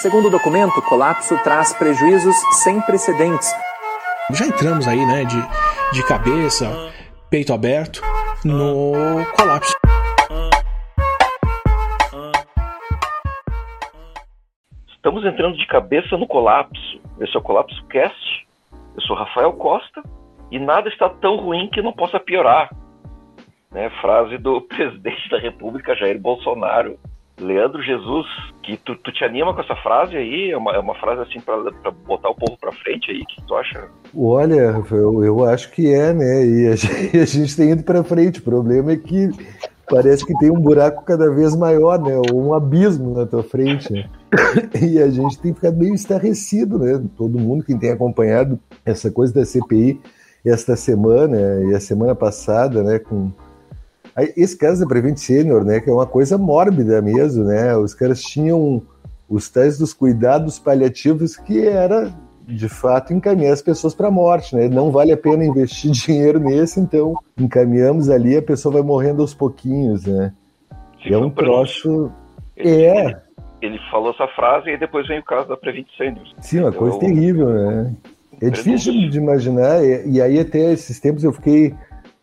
Segundo 0.00 0.28
o 0.28 0.30
documento, 0.30 0.78
o 0.78 0.82
colapso 0.82 1.36
traz 1.44 1.74
prejuízos 1.74 2.34
sem 2.62 2.80
precedentes. 2.80 3.54
Já 4.30 4.46
entramos 4.46 4.88
aí, 4.88 5.04
né, 5.04 5.26
de, 5.26 5.36
de 5.92 6.02
cabeça, 6.06 6.66
peito 7.28 7.52
aberto, 7.52 8.00
no 8.42 8.92
colapso. 9.36 9.74
Estamos 14.88 15.22
entrando 15.26 15.58
de 15.58 15.66
cabeça 15.66 16.16
no 16.16 16.26
colapso. 16.26 16.98
Esse 17.20 17.36
é 17.36 17.38
o 17.38 17.42
Colapso 17.42 17.84
Cast. 17.88 18.48
Eu 18.94 19.02
sou 19.02 19.14
Rafael 19.14 19.52
Costa 19.52 20.02
e 20.50 20.58
nada 20.58 20.88
está 20.88 21.10
tão 21.10 21.36
ruim 21.36 21.68
que 21.68 21.82
não 21.82 21.92
possa 21.92 22.18
piorar. 22.18 22.70
Né? 23.70 23.90
Frase 24.00 24.38
do 24.38 24.62
presidente 24.66 25.28
da 25.28 25.38
República, 25.38 25.94
Jair 25.94 26.18
Bolsonaro. 26.18 26.98
Leandro 27.40 27.82
Jesus, 27.82 28.26
que 28.62 28.76
tu, 28.76 28.94
tu 28.96 29.12
te 29.12 29.24
anima 29.24 29.54
com 29.54 29.60
essa 29.60 29.74
frase 29.76 30.16
aí? 30.16 30.50
É 30.50 30.56
uma, 30.56 30.72
é 30.72 30.78
uma 30.78 30.94
frase 30.94 31.22
assim 31.22 31.40
para 31.40 31.90
botar 32.06 32.30
o 32.30 32.34
povo 32.34 32.56
para 32.60 32.72
frente 32.72 33.10
aí? 33.10 33.22
O 33.22 33.26
que 33.26 33.42
tu 33.46 33.54
acha? 33.54 33.88
Olha, 34.16 34.82
eu, 34.90 35.24
eu 35.24 35.44
acho 35.44 35.70
que 35.72 35.92
é, 35.92 36.12
né? 36.12 36.46
E 36.46 36.68
a 36.68 36.76
gente, 36.76 37.18
a 37.18 37.24
gente 37.24 37.56
tem 37.56 37.70
ido 37.70 37.82
para 37.82 38.04
frente. 38.04 38.40
O 38.40 38.44
problema 38.44 38.92
é 38.92 38.96
que 38.96 39.30
parece 39.88 40.24
que 40.24 40.36
tem 40.38 40.50
um 40.50 40.60
buraco 40.60 41.04
cada 41.04 41.28
vez 41.34 41.56
maior, 41.56 42.00
né? 42.00 42.20
Ou 42.32 42.48
um 42.48 42.54
abismo 42.54 43.14
na 43.14 43.26
tua 43.26 43.42
frente. 43.42 43.92
Né? 43.92 44.08
E 44.80 44.98
a 45.00 45.10
gente 45.10 45.38
tem 45.38 45.52
ficado 45.52 45.76
meio 45.76 45.94
estarrecido, 45.94 46.78
né? 46.78 47.02
Todo 47.16 47.38
mundo 47.38 47.64
que 47.64 47.76
tem 47.76 47.90
acompanhado 47.90 48.58
essa 48.84 49.10
coisa 49.10 49.34
da 49.34 49.44
CPI 49.44 50.00
esta 50.44 50.76
semana 50.76 51.36
e 51.68 51.74
a 51.74 51.80
semana 51.80 52.14
passada, 52.14 52.82
né? 52.82 52.98
Com 52.98 53.30
esse 54.36 54.56
caso 54.56 54.80
da 54.80 54.86
Prevent 54.86 55.16
Senior, 55.16 55.64
né? 55.64 55.80
Que 55.80 55.90
é 55.90 55.92
uma 55.92 56.06
coisa 56.06 56.36
mórbida 56.36 57.00
mesmo, 57.00 57.44
né? 57.44 57.76
Os 57.76 57.94
caras 57.94 58.20
tinham 58.22 58.82
os 59.28 59.48
tais 59.48 59.78
dos 59.78 59.94
cuidados 59.94 60.58
paliativos 60.58 61.36
que 61.36 61.66
era 61.66 62.12
de 62.46 62.68
fato 62.68 63.12
encaminhar 63.12 63.52
as 63.52 63.62
pessoas 63.62 63.94
para 63.94 64.08
a 64.08 64.10
morte, 64.10 64.56
né? 64.56 64.68
Não 64.68 64.90
vale 64.90 65.12
a 65.12 65.16
pena 65.16 65.44
investir 65.44 65.90
dinheiro 65.92 66.40
nesse, 66.40 66.80
então 66.80 67.14
encaminhamos 67.38 68.10
ali, 68.10 68.36
a 68.36 68.42
pessoa 68.42 68.74
vai 68.74 68.82
morrendo 68.82 69.22
aos 69.22 69.34
pouquinhos, 69.34 70.04
né? 70.04 70.32
é 71.04 71.16
um 71.16 71.30
troço. 71.30 72.12
Ele, 72.56 72.82
é. 72.82 73.22
Ele, 73.62 73.78
falou 73.90 74.10
essa 74.10 74.26
frase 74.28 74.70
e 74.70 74.76
depois 74.76 75.06
vem 75.06 75.20
o 75.20 75.24
caso 75.24 75.48
da 75.48 75.56
Prevent 75.56 75.86
Senior. 75.96 76.26
Sim, 76.40 76.60
uma 76.60 76.72
coisa 76.72 76.96
eu... 76.96 77.00
terrível, 77.00 77.48
né? 77.48 77.94
É 78.42 78.48
difícil 78.48 78.92
de 79.10 79.18
imaginar, 79.18 79.84
e, 79.84 80.12
e 80.12 80.22
aí 80.22 80.40
até 80.40 80.72
esses 80.72 80.98
tempos 80.98 81.22
eu 81.22 81.32
fiquei 81.32 81.74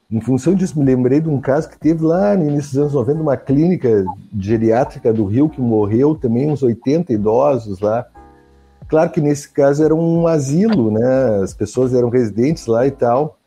em 0.09 0.21
função 0.21 0.55
disso, 0.55 0.79
me 0.79 0.85
lembrei 0.85 1.19
de 1.19 1.27
um 1.27 1.41
caso 1.41 1.69
que 1.69 1.77
teve 1.77 2.01
lá 2.01 2.35
no 2.35 2.47
início 2.49 2.71
dos 2.71 2.77
anos 2.77 2.93
90, 2.93 3.21
uma 3.21 3.35
clínica 3.35 4.05
geriátrica 4.39 5.11
do 5.11 5.25
Rio 5.25 5.49
que 5.49 5.59
morreu 5.59 6.15
também 6.15 6.49
uns 6.49 6.63
80 6.63 7.11
idosos 7.11 7.81
lá. 7.81 8.05
Claro 8.87 9.09
que 9.09 9.19
nesse 9.19 9.51
caso 9.51 9.83
era 9.83 9.93
um 9.93 10.25
asilo, 10.25 10.91
né? 10.91 11.41
As 11.43 11.53
pessoas 11.53 11.93
eram 11.93 12.07
residentes 12.07 12.67
lá 12.67 12.87
e 12.87 12.91
tal. 12.91 13.37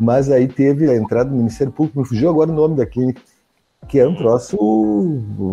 Mas 0.00 0.30
aí 0.30 0.48
teve 0.48 0.88
a 0.90 0.96
entrada 0.96 1.28
do 1.28 1.36
Ministério 1.36 1.72
Público, 1.72 1.98
me 2.00 2.06
fugiu 2.06 2.30
agora 2.30 2.50
o 2.50 2.54
nome 2.54 2.76
da 2.76 2.86
clínica, 2.86 3.20
que 3.86 3.98
é 3.98 4.08
um 4.08 4.14
troço 4.14 4.56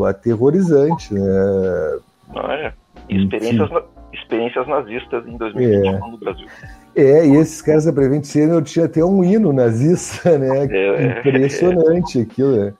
aterrorizante, 0.08 1.14
né? 1.14 2.00
Olha, 2.34 2.74
experiências, 3.10 3.70
experiências 4.14 4.68
nazistas 4.68 5.28
em 5.28 5.36
2021 5.36 5.96
é. 5.96 6.12
no 6.12 6.18
Brasil. 6.18 6.48
É, 6.96 7.28
e 7.28 7.36
esses 7.36 7.62
caras 7.62 7.84
da 7.84 7.92
Prevent 7.92 8.24
Senior 8.24 8.64
tinha 8.64 8.86
até 8.86 9.04
um 9.04 9.24
hino 9.24 9.52
nazista, 9.52 10.38
né? 10.38 10.66
É, 10.72 10.88
é. 10.88 11.20
Impressionante 11.20 12.20
é, 12.20 12.22
aquilo, 12.22 12.56
né? 12.56 12.74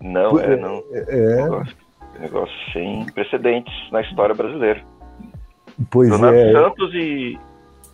Não, 0.00 0.38
é, 0.38 0.56
não. 0.56 0.82
É. 0.92 1.36
Negócio, 1.42 1.76
negócio 2.20 2.72
sem 2.72 3.06
precedentes 3.06 3.74
na 3.90 4.02
história 4.02 4.34
brasileira. 4.34 4.80
Pois 5.90 6.08
Leonardo 6.08 6.38
é. 6.38 6.52
Santos 6.52 6.94
e, 6.94 7.38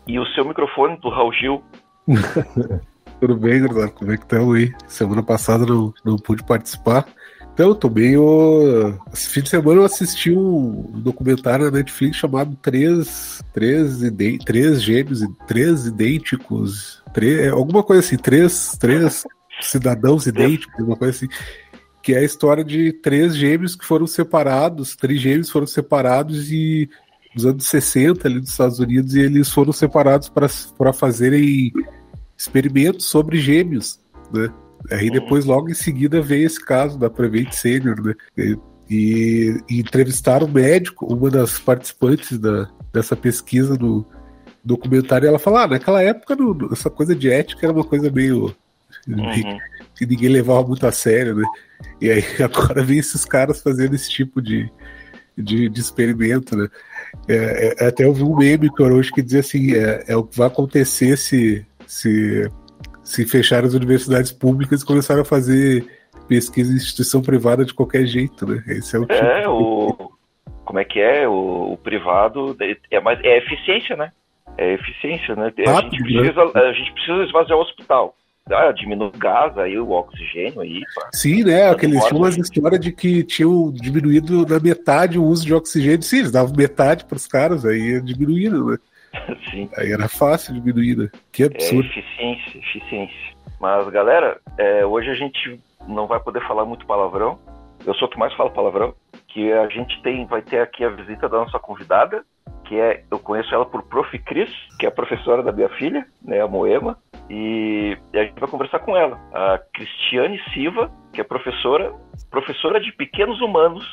e 0.06 0.18
o 0.18 0.26
seu 0.26 0.44
microfone 0.44 0.98
do 0.98 1.08
Raul 1.08 1.32
Gil. 1.32 1.62
Tudo 3.18 3.36
bem, 3.36 3.62
Leonardo? 3.62 3.92
Como 3.92 4.12
é 4.12 4.16
que 4.16 4.24
estão 4.24 4.52
aí? 4.52 4.72
Semana 4.86 5.22
passada 5.22 5.64
não, 5.64 5.94
não 6.04 6.16
pude 6.16 6.44
participar. 6.44 7.06
Então, 7.52 7.68
eu 7.68 7.74
tomei 7.74 8.16
o. 8.16 8.94
Esse 9.12 9.28
fim 9.28 9.42
de 9.42 9.50
semana 9.50 9.80
eu 9.80 9.84
assisti 9.84 10.32
um 10.32 10.90
documentário 11.00 11.66
na 11.66 11.70
Netflix 11.70 12.16
chamado 12.16 12.56
Três, 12.62 13.42
três, 13.52 13.98
três 14.44 14.82
Gêmeos, 14.82 15.20
Três 15.46 15.86
Idênticos. 15.86 17.02
Três... 17.12 17.52
Alguma 17.52 17.82
coisa 17.82 18.00
assim, 18.00 18.16
três, 18.16 18.76
três 18.80 19.24
cidadãos 19.60 20.26
idênticos, 20.26 20.74
alguma 20.78 20.96
coisa 20.96 21.14
assim. 21.14 21.28
Que 22.02 22.14
é 22.14 22.18
a 22.18 22.24
história 22.24 22.64
de 22.64 22.92
três 22.92 23.36
gêmeos 23.36 23.76
que 23.76 23.84
foram 23.84 24.06
separados, 24.06 24.96
três 24.96 25.20
gêmeos 25.20 25.50
foram 25.50 25.66
separados 25.66 26.50
e 26.50 26.88
nos 27.34 27.46
anos 27.46 27.66
60 27.66 28.26
ali 28.26 28.40
dos 28.40 28.50
Estados 28.50 28.78
Unidos 28.78 29.14
e 29.14 29.20
eles 29.20 29.50
foram 29.50 29.72
separados 29.72 30.28
para 30.28 30.92
fazerem 30.92 31.72
experimentos 32.36 33.06
sobre 33.06 33.38
gêmeos, 33.38 34.00
né? 34.32 34.52
Aí 34.90 35.10
depois, 35.10 35.44
logo 35.44 35.70
em 35.70 35.74
seguida, 35.74 36.20
veio 36.20 36.46
esse 36.46 36.62
caso 36.62 36.98
da 36.98 37.08
Prevent 37.08 37.52
Senior, 37.52 38.00
né? 38.02 38.14
E, 38.36 38.56
e, 39.68 39.78
entrevistaram 39.78 40.46
o 40.46 40.50
médico, 40.50 41.06
uma 41.06 41.30
das 41.30 41.58
participantes 41.58 42.38
da, 42.38 42.68
dessa 42.92 43.16
pesquisa 43.16 43.74
no 43.74 44.04
documentário, 44.64 45.26
e 45.26 45.28
ela 45.28 45.38
falou: 45.38 45.60
ah, 45.60 45.66
naquela 45.66 46.02
época 46.02 46.34
no, 46.36 46.70
essa 46.72 46.90
coisa 46.90 47.14
de 47.14 47.30
ética 47.30 47.66
era 47.66 47.72
uma 47.72 47.84
coisa 47.84 48.10
meio. 48.10 48.54
Uhum. 49.08 49.58
que 49.96 50.06
ninguém 50.06 50.28
levava 50.28 50.62
muito 50.68 50.86
a 50.86 50.92
sério, 50.92 51.34
né? 51.34 51.44
E 52.00 52.10
aí 52.10 52.22
agora 52.42 52.84
vem 52.84 52.98
esses 52.98 53.24
caras 53.24 53.60
fazendo 53.60 53.94
esse 53.94 54.10
tipo 54.10 54.40
de, 54.40 54.70
de, 55.36 55.68
de 55.68 55.80
experimento, 55.80 56.56
né? 56.56 56.68
É, 57.26 57.84
é, 57.84 57.88
até 57.88 58.04
eu 58.04 58.12
vi 58.12 58.22
um 58.22 58.36
meme 58.36 58.72
que 58.72 58.82
eu 58.82 58.86
hoje 58.86 59.10
que 59.10 59.22
dizia 59.22 59.40
assim: 59.40 59.72
é, 59.74 60.04
é 60.08 60.16
o 60.16 60.24
que 60.24 60.36
vai 60.36 60.46
acontecer 60.46 61.16
se, 61.16 61.66
se 61.86 62.48
se 63.12 63.26
fecharam 63.26 63.68
as 63.68 63.74
universidades 63.74 64.32
públicas 64.32 64.80
e 64.80 64.86
começaram 64.86 65.20
a 65.20 65.24
fazer 65.24 65.86
pesquisa 66.26 66.72
em 66.72 66.76
instituição 66.76 67.20
privada 67.20 67.62
de 67.62 67.74
qualquer 67.74 68.06
jeito, 68.06 68.46
né? 68.46 68.62
Esse 68.66 68.96
é 68.96 68.98
o 68.98 69.02
tipo. 69.02 69.12
É, 69.12 69.46
o. 69.46 70.12
Como 70.64 70.78
é 70.78 70.84
que 70.84 70.98
é? 70.98 71.28
O, 71.28 71.72
o 71.72 71.76
privado 71.76 72.56
é, 72.90 73.00
mais, 73.00 73.22
é 73.22 73.36
eficiência, 73.36 73.96
né? 73.96 74.12
É 74.56 74.72
eficiência, 74.72 75.36
né? 75.36 75.52
A, 75.66 75.72
Rápido, 75.72 75.96
gente, 75.96 76.14
né? 76.14 76.20
precisa, 76.20 76.44
né? 76.54 76.68
a 76.70 76.72
gente 76.72 76.92
precisa 76.92 77.24
esvaziar 77.24 77.58
o 77.58 77.62
hospital. 77.62 78.16
Ah, 78.50 78.72
diminui 78.72 79.08
o 79.08 79.18
gás, 79.18 79.56
aí 79.58 79.78
o 79.78 79.90
oxigênio 79.90 80.60
aí. 80.60 80.80
Pá. 80.94 81.10
Sim, 81.12 81.44
né? 81.44 81.68
Aqueles 81.68 82.02
tinham 82.06 82.18
umas 82.22 82.36
histórias 82.36 82.80
de 82.80 82.92
que 82.92 83.22
tinham 83.24 83.70
diminuído 83.70 84.46
na 84.46 84.58
metade 84.58 85.18
o 85.18 85.24
uso 85.24 85.44
de 85.44 85.54
oxigênio. 85.54 86.02
Sim, 86.02 86.20
eles 86.20 86.32
davam 86.32 86.56
metade 86.56 87.04
para 87.04 87.16
os 87.16 87.26
caras, 87.26 87.64
aí 87.66 88.00
diminuindo, 88.00 88.70
né? 88.70 88.78
Sim. 89.50 89.68
Aí 89.76 89.92
era 89.92 90.08
fácil 90.08 90.54
diminuir, 90.54 90.96
né? 90.96 91.08
Que 91.32 91.44
absurdo. 91.44 91.88
É 91.88 91.98
eficiência, 91.98 92.58
eficiência. 92.58 93.36
Mas, 93.60 93.88
galera, 93.90 94.40
é, 94.58 94.84
hoje 94.84 95.10
a 95.10 95.14
gente 95.14 95.60
não 95.86 96.06
vai 96.06 96.20
poder 96.20 96.46
falar 96.46 96.64
muito 96.64 96.86
palavrão. 96.86 97.38
Eu 97.86 97.94
sou 97.94 98.08
o 98.08 98.10
que 98.10 98.18
mais 98.18 98.34
falo 98.34 98.50
palavrão. 98.50 98.94
Que 99.28 99.52
a 99.52 99.68
gente 99.68 100.00
tem, 100.02 100.26
vai 100.26 100.42
ter 100.42 100.60
aqui 100.60 100.84
a 100.84 100.90
visita 100.90 101.28
da 101.28 101.38
nossa 101.38 101.58
convidada, 101.58 102.24
que 102.64 102.78
é, 102.78 103.04
eu 103.10 103.18
conheço 103.18 103.54
ela 103.54 103.66
por 103.66 103.82
Prof. 103.84 104.18
Cris, 104.20 104.50
que 104.78 104.86
é 104.86 104.88
a 104.88 104.92
professora 104.92 105.42
da 105.42 105.52
minha 105.52 105.68
filha, 105.70 106.06
né, 106.22 106.40
a 106.40 106.48
Moema, 106.48 106.98
e, 107.30 107.96
e 108.12 108.18
a 108.18 108.24
gente 108.24 108.38
vai 108.38 108.48
conversar 108.48 108.80
com 108.80 108.96
ela. 108.96 109.18
A 109.32 109.58
Cristiane 109.72 110.40
Silva, 110.52 110.90
que 111.12 111.20
é 111.20 111.24
professora, 111.24 111.92
professora 112.30 112.80
de 112.80 112.92
pequenos 112.92 113.40
humanos 113.40 113.84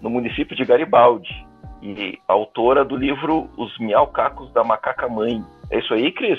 no 0.00 0.10
município 0.10 0.56
de 0.56 0.64
Garibaldi 0.64 1.51
e 1.82 2.18
autora 2.28 2.84
do 2.84 2.96
livro 2.96 3.48
Os 3.56 3.76
Miaucacos 3.78 4.50
da 4.52 4.62
Macaca 4.62 5.08
Mãe. 5.08 5.44
É 5.70 5.78
isso 5.80 5.92
aí, 5.92 6.12
Cris? 6.12 6.38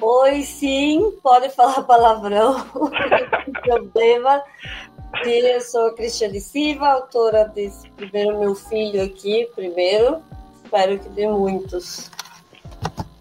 Oi, 0.00 0.42
sim, 0.42 1.12
pode 1.22 1.50
falar 1.50 1.82
palavrão, 1.82 2.56
não 2.74 3.52
problema. 3.62 4.42
Eu 5.24 5.60
sou 5.60 5.94
Cristiane 5.94 6.40
Silva, 6.40 6.88
autora 6.88 7.44
desse 7.44 7.90
primeiro 7.90 8.38
meu 8.38 8.54
filho 8.54 9.02
aqui, 9.04 9.48
primeiro. 9.54 10.22
Espero 10.64 10.98
que 10.98 11.08
dê 11.10 11.28
muitos. 11.28 12.10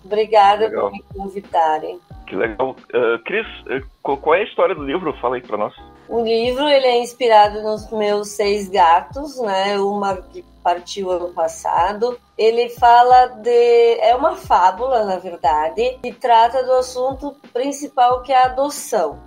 Obrigada 0.06 0.68
legal. 0.68 0.89
por 0.89 0.92
me 0.92 1.04
convidarem. 1.13 2.00
Que 2.27 2.36
legal. 2.36 2.75
Uh, 2.94 3.19
Cris, 3.25 3.48
uh, 3.62 3.86
qual 4.01 4.36
é 4.36 4.42
a 4.42 4.44
história 4.44 4.74
do 4.74 4.83
livro? 4.83 5.12
Fala 5.19 5.36
aí 5.36 5.42
para 5.42 5.57
nós. 5.57 5.74
O 6.09 6.23
livro 6.23 6.67
ele 6.67 6.88
é 6.88 6.97
inspirado 6.97 7.61
nos 7.61 7.88
meus 7.91 8.29
seis 8.29 8.67
gatos, 8.67 9.39
né? 9.39 9.79
Uma 9.79 10.17
que 10.17 10.44
partiu 10.63 11.11
ano 11.11 11.31
passado. 11.31 12.19
Ele 12.35 12.67
fala 12.69 13.27
de. 13.27 14.00
É 14.00 14.15
uma 14.15 14.35
fábula, 14.35 15.06
na 15.06 15.19
verdade, 15.19 16.00
que 16.01 16.11
trata 16.11 16.63
do 16.63 16.73
assunto 16.73 17.35
principal 17.53 18.23
que 18.23 18.33
é 18.33 18.38
a 18.38 18.45
adoção. 18.45 19.19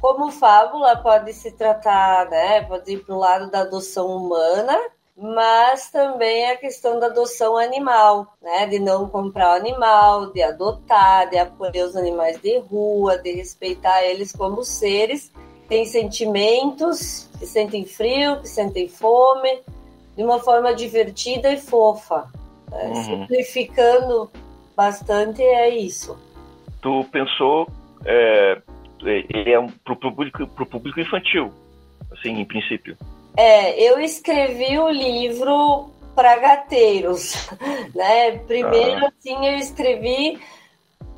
Como 0.00 0.32
fábula, 0.32 0.96
pode 0.96 1.32
se 1.32 1.52
tratar, 1.52 2.28
né? 2.28 2.62
Pode 2.62 2.92
ir 2.92 3.04
para 3.04 3.14
o 3.14 3.18
lado 3.18 3.48
da 3.48 3.60
adoção 3.60 4.08
humana, 4.08 4.76
mas 5.16 5.92
também 5.92 6.50
a 6.50 6.56
questão 6.56 6.98
da 6.98 7.06
adoção 7.06 7.56
animal, 7.56 8.34
né? 8.42 8.66
De 8.66 8.80
não 8.80 9.08
comprar 9.08 9.52
o 9.52 9.56
animal, 9.56 10.32
de 10.32 10.42
adotar, 10.42 11.30
de 11.30 11.38
acolher 11.38 11.84
os 11.84 11.94
animais 11.94 12.40
de 12.40 12.58
rua, 12.58 13.16
de 13.16 13.30
respeitar 13.30 14.02
eles 14.02 14.32
como 14.32 14.64
seres, 14.64 15.30
têm 15.66 15.84
sentimentos, 15.84 17.28
que 17.38 17.46
sentem 17.46 17.84
frio, 17.84 18.40
que 18.40 18.48
sentem 18.48 18.88
fome, 18.88 19.60
de 20.16 20.22
uma 20.22 20.38
forma 20.38 20.74
divertida 20.74 21.52
e 21.52 21.58
fofa. 21.58 22.28
Né? 22.70 22.84
Uhum. 22.88 23.04
Simplificando 23.04 24.30
bastante 24.76 25.42
é 25.42 25.68
isso. 25.68 26.18
Tu 26.80 27.04
pensou 27.10 27.66
é, 28.04 28.60
ele 29.04 29.52
é 29.52 29.58
um, 29.58 29.68
pro, 29.68 29.96
público, 29.96 30.46
pro 30.48 30.66
público 30.66 31.00
infantil, 31.00 31.52
assim, 32.12 32.40
em 32.40 32.44
princípio. 32.44 32.96
É, 33.36 33.78
eu 33.82 34.00
escrevi 34.00 34.78
o 34.78 34.88
livro 34.88 35.90
para 36.14 36.36
gateiros, 36.38 37.48
né? 37.94 38.38
Primeiro, 38.38 39.04
Ah. 39.04 39.12
assim, 39.18 39.46
eu 39.46 39.56
escrevi 39.56 40.38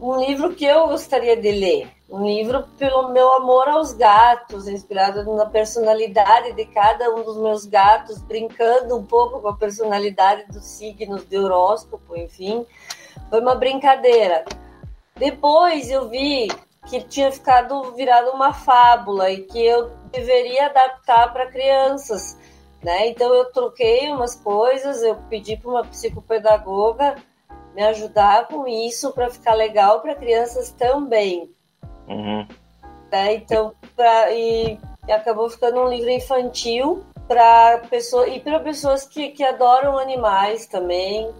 um 0.01 0.17
livro 0.25 0.55
que 0.55 0.65
eu 0.65 0.89
gostaria 0.89 1.37
de 1.37 1.53
ler. 1.53 1.89
Um 2.10 2.25
livro 2.25 2.66
pelo 2.78 3.10
meu 3.10 3.31
amor 3.34 3.69
aos 3.69 3.93
gatos, 3.93 4.66
inspirado 4.66 5.25
na 5.34 5.44
personalidade 5.44 6.55
de 6.55 6.64
cada 6.64 7.14
um 7.14 7.22
dos 7.22 7.37
meus 7.37 7.66
gatos, 7.66 8.19
brincando 8.22 8.96
um 8.96 9.05
pouco 9.05 9.40
com 9.40 9.49
a 9.49 9.56
personalidade 9.56 10.50
dos 10.50 10.64
signos 10.64 11.28
de 11.28 11.37
horóscopo, 11.37 12.16
enfim. 12.16 12.64
Foi 13.28 13.40
uma 13.40 13.55
brincadeira. 13.55 14.46
Depois 15.16 15.90
eu 15.90 16.08
vi 16.08 16.49
que 16.88 17.02
tinha 17.02 17.31
ficado 17.31 17.93
virado 17.93 18.31
uma 18.31 18.55
fábula 18.55 19.31
e 19.31 19.43
que 19.43 19.62
eu 19.62 19.90
deveria 20.10 20.66
adaptar 20.66 21.31
para 21.31 21.50
crianças, 21.50 22.38
né? 22.82 23.08
Então 23.08 23.34
eu 23.34 23.52
troquei 23.52 24.10
umas 24.10 24.34
coisas, 24.34 25.02
eu 25.02 25.16
pedi 25.28 25.58
para 25.58 25.70
uma 25.70 25.84
psicopedagoga 25.84 27.16
me 27.75 27.82
ajudar 27.84 28.49
com 28.49 28.66
isso 28.66 29.12
para 29.12 29.28
ficar 29.28 29.52
legal 29.52 30.00
para 30.00 30.14
crianças 30.14 30.72
também, 30.72 31.52
Uhum. 32.08 32.46
né? 33.12 33.34
Então 33.34 33.72
pra, 33.96 34.32
e, 34.32 34.78
e 35.06 35.12
acabou 35.12 35.49
ficando 35.50 35.81
um 35.81 35.88
livro 35.88 36.10
infantil 36.10 37.05
para 37.26 37.82
pessoa 37.90 38.26
e 38.28 38.40
para 38.40 38.58
pessoas 38.60 39.05
que, 39.06 39.28
que 39.31 39.44
adoram 39.44 39.99
animais 39.99 40.66
também. 40.66 41.31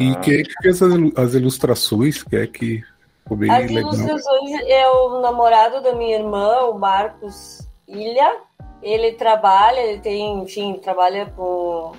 E 0.00 0.12
Ah, 0.12 0.16
quem 0.20 0.40
é 0.40 0.42
que 0.42 0.52
fez 0.62 0.82
as 0.82 0.92
ilu- 0.92 1.12
as 1.16 1.34
ilustrações? 1.34 2.22
Quem 2.24 2.40
é 2.40 2.46
que 2.46 2.82
ficou 3.22 3.36
bem 3.36 3.50
As 3.50 3.70
legal? 3.70 3.92
ilustrações 3.92 4.60
é 4.66 4.88
o 4.88 5.20
namorado 5.20 5.80
da 5.80 5.92
minha 5.94 6.16
irmã, 6.16 6.62
o 6.66 6.78
Marcos 6.78 7.66
Ilha. 7.86 8.36
Ele 8.82 9.12
trabalha, 9.12 9.80
ele 9.80 10.00
tem, 10.00 10.40
enfim, 10.42 10.74
trabalha 10.74 11.26
com 11.36 11.92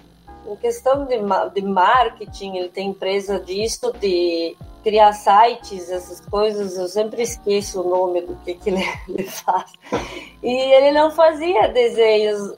em 0.47 0.55
questão 0.55 1.05
de, 1.05 1.15
de 1.53 1.61
marketing, 1.61 2.55
ele 2.57 2.69
tem 2.69 2.89
empresa 2.89 3.39
disso, 3.39 3.93
de 3.99 4.55
criar 4.83 5.13
sites, 5.13 5.89
essas 5.89 6.21
coisas, 6.21 6.77
eu 6.77 6.87
sempre 6.87 7.23
esqueço 7.23 7.81
o 7.81 7.89
nome 7.89 8.21
do 8.21 8.35
que, 8.37 8.53
que 8.53 8.69
ele, 8.69 8.83
ele 9.07 9.23
faz. 9.23 9.71
E 10.41 10.51
ele 10.51 10.91
não 10.91 11.11
fazia 11.11 11.67
desenhos, 11.67 12.55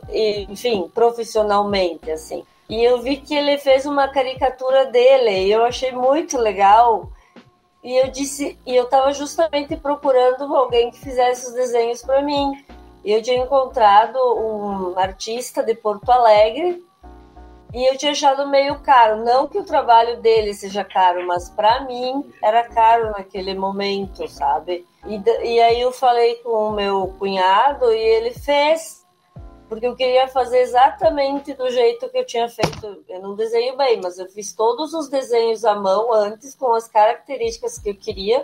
enfim, 0.49 0.89
profissionalmente, 0.93 2.11
assim. 2.11 2.43
E 2.69 2.83
eu 2.83 3.01
vi 3.01 3.17
que 3.17 3.35
ele 3.35 3.57
fez 3.57 3.85
uma 3.85 4.07
caricatura 4.07 4.85
dele, 4.85 5.47
e 5.47 5.51
eu 5.51 5.63
achei 5.63 5.91
muito 5.91 6.37
legal. 6.37 7.09
E 7.83 7.95
eu 7.97 8.09
disse, 8.09 8.57
e 8.65 8.75
eu 8.75 8.85
estava 8.85 9.11
justamente 9.11 9.75
procurando 9.75 10.43
alguém 10.55 10.91
que 10.91 10.99
fizesse 10.99 11.47
os 11.47 11.53
desenhos 11.53 12.01
para 12.01 12.21
mim. 12.21 12.63
E 13.03 13.11
eu 13.11 13.21
tinha 13.21 13.43
encontrado 13.43 14.17
um 14.17 14.97
artista 14.97 15.63
de 15.63 15.73
Porto 15.73 16.09
Alegre 16.11 16.81
e 17.73 17.89
eu 17.89 17.97
tinha 17.97 18.11
achado 18.11 18.47
meio 18.47 18.79
caro. 18.79 19.23
Não 19.23 19.47
que 19.47 19.57
o 19.57 19.63
trabalho 19.63 20.21
dele 20.21 20.53
seja 20.53 20.83
caro, 20.83 21.25
mas 21.25 21.49
para 21.49 21.85
mim 21.85 22.29
era 22.43 22.63
caro 22.63 23.11
naquele 23.11 23.53
momento, 23.53 24.27
sabe? 24.27 24.85
E, 25.05 25.21
e 25.43 25.59
aí 25.61 25.81
eu 25.81 25.91
falei 25.91 26.35
com 26.35 26.49
o 26.49 26.71
meu 26.71 27.15
cunhado 27.17 27.91
e 27.93 27.97
ele 27.97 28.31
fez, 28.31 29.05
porque 29.69 29.87
eu 29.87 29.95
queria 29.95 30.27
fazer 30.27 30.59
exatamente 30.59 31.53
do 31.53 31.69
jeito 31.69 32.09
que 32.09 32.17
eu 32.17 32.25
tinha 32.25 32.49
feito. 32.49 33.03
Eu 33.07 33.21
não 33.21 33.35
desenho 33.35 33.77
bem, 33.77 34.01
mas 34.01 34.19
eu 34.19 34.27
fiz 34.27 34.53
todos 34.53 34.93
os 34.93 35.07
desenhos 35.07 35.63
à 35.63 35.73
mão 35.73 36.13
antes, 36.13 36.53
com 36.53 36.73
as 36.73 36.87
características 36.89 37.79
que 37.79 37.91
eu 37.91 37.95
queria, 37.95 38.43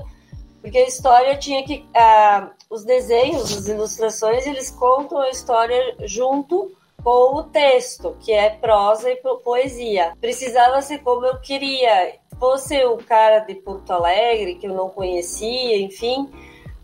porque 0.61 0.77
a 0.77 0.87
história 0.87 1.37
tinha 1.37 1.63
que. 1.65 1.85
ah, 1.93 2.49
os 2.69 2.83
desenhos, 2.83 3.55
as 3.55 3.67
ilustrações, 3.67 4.45
eles 4.45 4.71
contam 4.71 5.19
a 5.19 5.29
história 5.29 5.95
junto 6.05 6.71
com 7.07 7.35
o 7.35 7.43
texto, 7.43 8.17
que 8.19 8.33
é 8.33 8.49
prosa 8.49 9.09
e 9.09 9.15
po- 9.15 9.37
poesia. 9.37 10.11
Precisava 10.19 10.81
ser 10.81 10.97
como 10.99 11.25
eu 11.25 11.39
queria. 11.39 12.15
Fosse 12.37 12.83
o 12.83 12.97
cara 12.97 13.39
de 13.39 13.55
Porto 13.55 13.91
Alegre, 13.93 14.55
que 14.55 14.67
eu 14.67 14.73
não 14.73 14.89
conhecia, 14.89 15.79
enfim, 15.79 16.29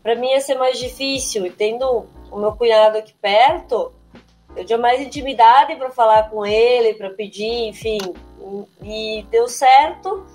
para 0.02 0.16
mim 0.16 0.30
ia 0.30 0.40
ser 0.40 0.56
mais 0.56 0.80
difícil. 0.80 1.46
E 1.46 1.52
tendo 1.52 2.06
o 2.32 2.38
meu 2.40 2.54
cunhado 2.54 3.00
aqui 3.00 3.14
perto, 3.22 3.92
eu 4.56 4.66
tinha 4.66 4.78
mais 4.78 5.02
intimidade 5.02 5.76
para 5.76 5.90
falar 5.90 6.30
com 6.30 6.46
ele, 6.46 6.94
para 6.94 7.10
pedir, 7.10 7.68
enfim. 7.68 7.98
E 8.82 9.26
deu 9.30 9.50
certo. 9.50 10.26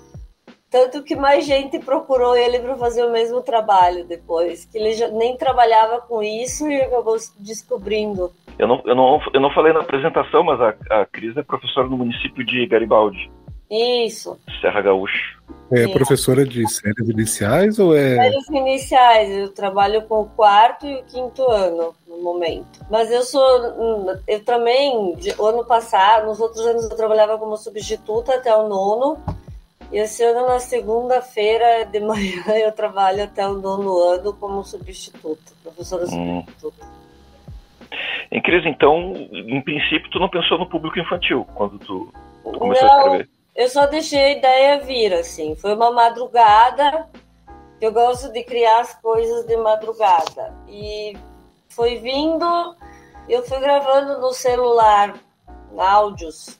Tanto 0.69 1.01
que 1.03 1.15
mais 1.15 1.45
gente 1.45 1.79
procurou 1.79 2.35
ele 2.37 2.59
para 2.59 2.75
fazer 2.75 3.03
o 3.03 3.11
mesmo 3.11 3.41
trabalho 3.41 4.05
depois, 4.05 4.65
que 4.65 4.77
ele 4.77 4.93
já 4.93 5.07
nem 5.07 5.35
trabalhava 5.35 5.99
com 6.01 6.21
isso 6.21 6.67
e 6.69 6.79
acabou 6.79 7.17
se 7.17 7.31
descobrindo. 7.39 8.31
Eu 8.57 8.67
não, 8.67 8.81
eu, 8.85 8.93
não, 8.95 9.19
eu 9.33 9.39
não 9.41 9.51
falei 9.51 9.73
na 9.73 9.79
apresentação, 9.79 10.43
mas 10.43 10.59
a, 10.61 10.75
a 11.01 11.05
Cris 11.05 11.35
é 11.35 11.41
professora 11.41 11.87
no 11.87 11.97
município 11.97 12.45
de 12.45 12.67
Garibaldi, 12.67 13.31
Isso. 13.71 14.37
Serra 14.61 14.81
Gaúcha. 14.81 15.39
É 15.71 15.85
Sim. 15.85 15.93
professora 15.93 16.45
de 16.45 16.67
séries 16.69 17.07
iniciais 17.09 17.79
ou 17.79 17.95
é. 17.95 18.15
Séries 18.15 18.49
iniciais, 18.49 19.31
eu 19.31 19.49
trabalho 19.53 20.01
com 20.03 20.21
o 20.21 20.25
quarto 20.29 20.85
e 20.85 20.95
o 20.95 21.03
quinto 21.03 21.43
ano 21.49 21.95
no 22.07 22.17
momento. 22.17 22.85
Mas 22.91 23.09
eu 23.11 23.21
sou, 23.23 23.41
eu 24.27 24.43
também, 24.43 25.15
de- 25.15 25.31
ano 25.39 25.63
passado, 25.65 26.27
nos 26.27 26.39
outros 26.39 26.65
anos 26.65 26.83
eu 26.83 26.95
trabalhava 26.95 27.37
como 27.37 27.55
substituta 27.57 28.35
até 28.35 28.55
o 28.55 28.67
nono. 28.67 29.17
E 29.91 29.97
esse 29.97 30.23
ano, 30.23 30.45
na 30.47 30.59
segunda-feira 30.59 31.85
de 31.85 31.99
manhã, 32.01 32.43
eu 32.57 32.71
trabalho 32.71 33.23
até 33.23 33.47
o 33.47 33.53
nono 33.53 33.97
ano 34.03 34.33
como 34.33 34.63
substituta, 34.63 35.51
professora 35.63 36.05
Hum. 36.05 36.43
substituta. 36.45 36.87
Em 38.31 38.41
Cris, 38.41 38.63
então, 38.65 39.13
em 39.31 39.59
princípio, 39.61 40.09
tu 40.11 40.19
não 40.19 40.29
pensou 40.29 40.59
no 40.59 40.69
público 40.69 40.99
infantil 40.99 41.47
quando 41.55 41.79
tu 41.79 42.13
começou 42.43 42.87
a 42.87 42.91
Não, 42.91 42.97
escrever. 43.05 43.29
eu 43.55 43.69
só 43.69 43.87
deixei 43.87 44.19
a 44.19 44.31
ideia 44.31 44.79
vir, 44.81 45.11
assim. 45.13 45.55
Foi 45.55 45.73
uma 45.73 45.89
madrugada. 45.91 47.07
Eu 47.81 47.91
gosto 47.91 48.31
de 48.31 48.43
criar 48.43 48.81
as 48.81 48.93
coisas 49.01 49.45
de 49.47 49.57
madrugada. 49.57 50.53
E 50.67 51.17
foi 51.69 51.95
vindo, 51.97 52.75
eu 53.27 53.41
fui 53.43 53.59
gravando 53.59 54.19
no 54.21 54.31
celular 54.33 55.15
áudios. 55.75 56.59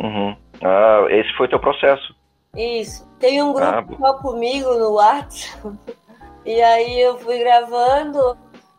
Uhum. 0.00 0.36
Ah, 0.62 1.06
esse 1.10 1.32
foi 1.36 1.48
teu 1.48 1.58
processo. 1.58 2.11
Isso. 2.56 3.08
Tem 3.18 3.42
um 3.42 3.52
grupo 3.52 3.66
Ah, 3.66 3.96
só 3.98 4.18
comigo 4.18 4.74
no 4.74 4.92
WhatsApp. 4.92 5.78
E 6.44 6.60
aí 6.60 7.00
eu 7.00 7.18
fui 7.18 7.38
gravando. 7.38 8.36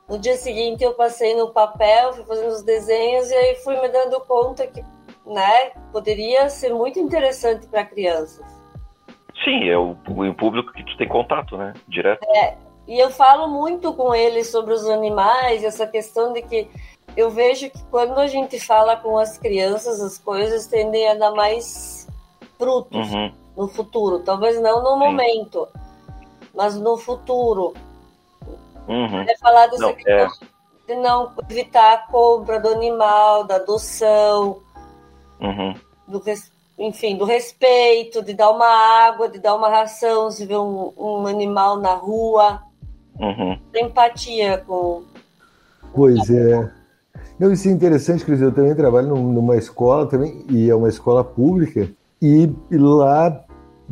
No 0.10 0.20
dia 0.20 0.36
seguinte 0.36 0.84
eu 0.84 0.94
passei 0.96 1.34
no 1.34 1.51
papel, 1.51 2.12
fui 2.12 2.25
fazendo 2.25 2.50
os 2.50 2.62
desenhos 2.62 3.32
e 3.32 3.34
aí 3.34 3.56
fui 3.63 3.80
me 3.80 3.88
dando 3.88 4.20
conta 4.20 4.68
que, 4.68 4.84
né, 5.25 5.70
poderia 5.94 6.50
ser 6.50 6.74
muito 6.74 7.00
interessante 7.00 7.65
para 7.68 7.86
crianças. 7.86 8.46
Sim, 9.46 9.70
é 9.70 9.77
o, 9.77 9.92
o 9.92 10.34
público 10.36 10.74
que 10.74 10.84
tu 10.84 10.98
tem 10.98 11.08
contato, 11.08 11.56
né? 11.56 11.74
Direto. 11.88 12.27
E 12.86 13.00
eu 13.00 13.10
falo 13.10 13.48
muito 13.48 13.94
com 13.94 14.13
eles 14.13 14.50
sobre 14.50 14.74
os 14.74 14.86
animais, 14.89 15.63
essa 15.63 15.88
questão 15.88 16.34
de 16.34 16.42
que 16.42 16.70
eu 17.15 17.30
vejo 17.30 17.70
que 17.70 17.82
quando 17.86 18.20
a 18.20 18.27
gente 18.27 18.60
fala 18.60 18.98
com 18.98 19.18
as 19.18 19.38
crianças, 19.38 20.01
as 20.01 20.18
coisas 20.18 20.68
tendem 20.68 21.08
a 21.08 21.13
dar 21.13 21.32
mais 21.32 22.08
frutos 22.58 23.10
Uhum. 23.10 23.34
No 23.55 23.67
futuro. 23.67 24.19
Talvez 24.19 24.60
não 24.62 24.81
no 24.83 24.93
Sim. 24.93 25.00
momento, 25.00 25.67
mas 26.53 26.75
no 26.79 26.98
futuro. 26.98 27.74
Uhum. 28.88 29.22
É 29.22 29.38
falar 29.38 29.67
dessa 29.67 29.88
Não, 29.88 29.93
questão 29.93 30.48
de 30.88 30.95
não 30.95 31.31
evitar 31.50 31.93
a 31.93 31.98
compra 32.12 32.60
do 32.60 32.67
animal, 32.69 33.45
da 33.45 33.55
adoção, 33.55 34.60
Uhum. 35.39 35.74
do 36.07 36.19
res- 36.19 36.51
enfim, 36.77 37.15
do 37.15 37.24
respeito, 37.24 38.22
de 38.22 38.33
dar 38.33 38.50
uma 38.51 38.67
água, 38.67 39.29
de 39.29 39.39
dar 39.39 39.55
uma 39.55 39.69
ração, 39.69 40.29
se 40.31 40.45
vê 40.45 40.57
um, 40.57 40.91
um 40.98 41.25
animal 41.27 41.77
na 41.77 41.93
rua, 41.93 42.62
Uhum. 43.19 43.57
empatia 43.75 44.57
com 44.67 45.03
Pois 45.95 46.29
é. 46.29 46.72
Não, 47.39 47.51
isso 47.51 47.67
é 47.67 47.72
interessante, 47.72 48.25
Cris. 48.25 48.41
Eu 48.41 48.51
também 48.53 48.75
trabalho 48.75 49.10
num- 49.10 49.31
numa 49.31 49.55
escola 49.55 50.07
também, 50.07 50.43
e 50.50 50.69
é 50.69 50.75
uma 50.75 50.89
escola 50.89 51.24
pública, 51.24 51.89
e, 52.24 52.77
lá 52.77 53.44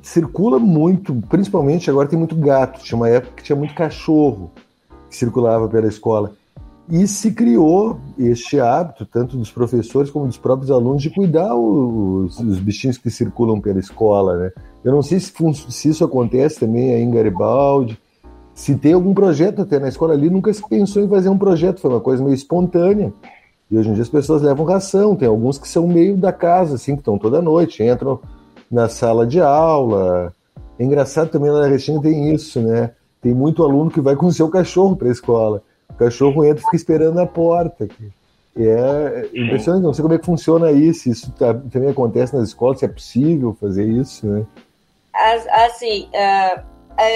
circula 0.02 0.58
muito, 0.58 1.14
principalmente 1.28 1.90
agora 1.90 2.08
tem 2.08 2.18
muito 2.18 2.36
gato. 2.36 2.82
Tinha 2.82 2.96
uma 2.96 3.10
época 3.10 3.36
que 3.36 3.44
tinha 3.44 3.58
muito 3.58 3.76
cachorro 3.76 4.52
que 5.10 5.18
circulava 5.18 5.68
pela 5.68 5.88
escola. 5.88 6.32
E 6.90 7.06
se 7.08 7.32
criou 7.32 8.00
este 8.18 8.60
hábito, 8.60 9.06
tanto 9.06 9.38
dos 9.38 9.52
professores 9.52 10.10
como 10.10 10.28
dos 10.28 10.38
próprios 10.38 10.72
alunos, 10.72 11.02
de 11.02 11.10
cuidar 11.10 11.54
os, 11.56 12.40
os 12.40 12.60
bichinhos 12.60 12.98
que 12.98 13.10
circulam 13.10 13.60
pela 13.60 13.80
escola, 13.80 14.38
né? 14.38 14.52
Eu 14.84 14.94
não 14.94 15.02
sei 15.02 15.20
se, 15.20 15.32
se 15.70 15.90
isso 15.90 16.04
acontece 16.04 16.60
também 16.60 16.94
aí 16.94 17.02
em 17.02 17.12
Garibaldi, 17.12 18.00
se 18.54 18.76
tem 18.76 18.94
algum 18.94 19.14
projeto 19.14 19.62
até 19.62 19.80
na 19.80 19.90
escola 19.90 20.14
ali, 20.14 20.30
nunca 20.30 20.54
se 20.54 20.68
pensou 20.68 21.04
em 21.04 21.08
fazer 21.08 21.30
um 21.30 21.38
projeto, 21.38 21.80
foi 21.80 21.92
uma 21.92 22.02
coisa 22.02 22.24
meio 22.24 22.34
espontânea. 22.34 23.14
E 23.72 23.78
hoje 23.78 23.90
em 23.90 23.94
dia 23.94 24.04
as 24.04 24.10
pessoas 24.10 24.42
levam 24.42 24.66
ração, 24.66 25.16
tem 25.16 25.28
alguns 25.28 25.58
que 25.58 25.68
são 25.68 25.88
meio 25.88 26.18
da 26.18 26.34
casa, 26.34 26.76
assim, 26.76 26.94
que 26.94 27.02
estão 27.02 27.18
toda 27.18 27.42
noite, 27.42 27.82
entram 27.82 28.20
na 28.70 28.90
sala 28.90 29.26
de 29.26 29.40
aula. 29.40 30.34
É 30.78 30.84
engraçado 30.84 31.30
também 31.30 31.50
na 31.50 31.68
Restinga 31.68 32.02
tem 32.02 32.34
isso, 32.34 32.60
né? 32.60 32.92
Tem 33.22 33.34
muito 33.34 33.64
aluno 33.64 33.90
que 33.90 34.02
vai 34.02 34.16
com 34.16 34.26
o 34.26 34.32
seu 34.32 34.50
cachorro 34.50 34.98
para 34.98 35.08
a 35.08 35.12
escola. 35.12 35.64
O 35.90 35.94
cachorro 35.94 36.44
entra 36.44 36.60
e 36.60 36.66
fica 36.66 36.76
esperando 36.76 37.16
na 37.16 37.26
porta. 37.26 37.88
É 38.58 39.30
impressionante, 39.34 39.84
não 39.84 39.94
sei 39.94 40.02
como 40.02 40.16
é 40.16 40.18
que 40.18 40.26
funciona 40.26 40.72
isso. 40.72 41.10
Isso 41.10 41.32
tá, 41.32 41.54
também 41.54 41.90
acontece 41.90 42.36
nas 42.36 42.50
escolas, 42.50 42.80
se 42.80 42.86
é 42.86 42.90
possível 42.90 43.56
fazer 43.60 43.86
isso, 43.86 44.28
né? 44.28 44.46
Assim, 45.66 46.08
uh, 46.08 46.62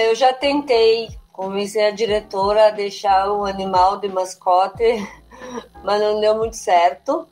eu 0.08 0.14
já 0.14 0.32
tentei 0.32 1.08
convencer 1.32 1.84
a 1.84 1.90
diretora 1.90 2.68
a 2.68 2.70
deixar 2.70 3.30
o 3.30 3.44
animal 3.44 3.98
de 3.98 4.08
mascote, 4.08 4.82
mas 5.82 6.00
não 6.00 6.20
deu 6.20 6.36
muito 6.36 6.56
certo. 6.56 7.26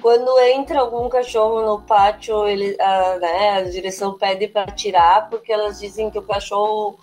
Quando 0.00 0.38
entra 0.40 0.80
algum 0.80 1.08
cachorro 1.08 1.62
no 1.62 1.80
pátio, 1.80 2.46
ele, 2.46 2.76
a, 2.80 3.18
né, 3.18 3.50
a 3.50 3.62
direção 3.62 4.16
pede 4.16 4.46
para 4.46 4.70
tirar, 4.72 5.28
porque 5.28 5.52
elas 5.52 5.80
dizem 5.80 6.10
que 6.10 6.18
o 6.18 6.22
cachorro, 6.22 6.98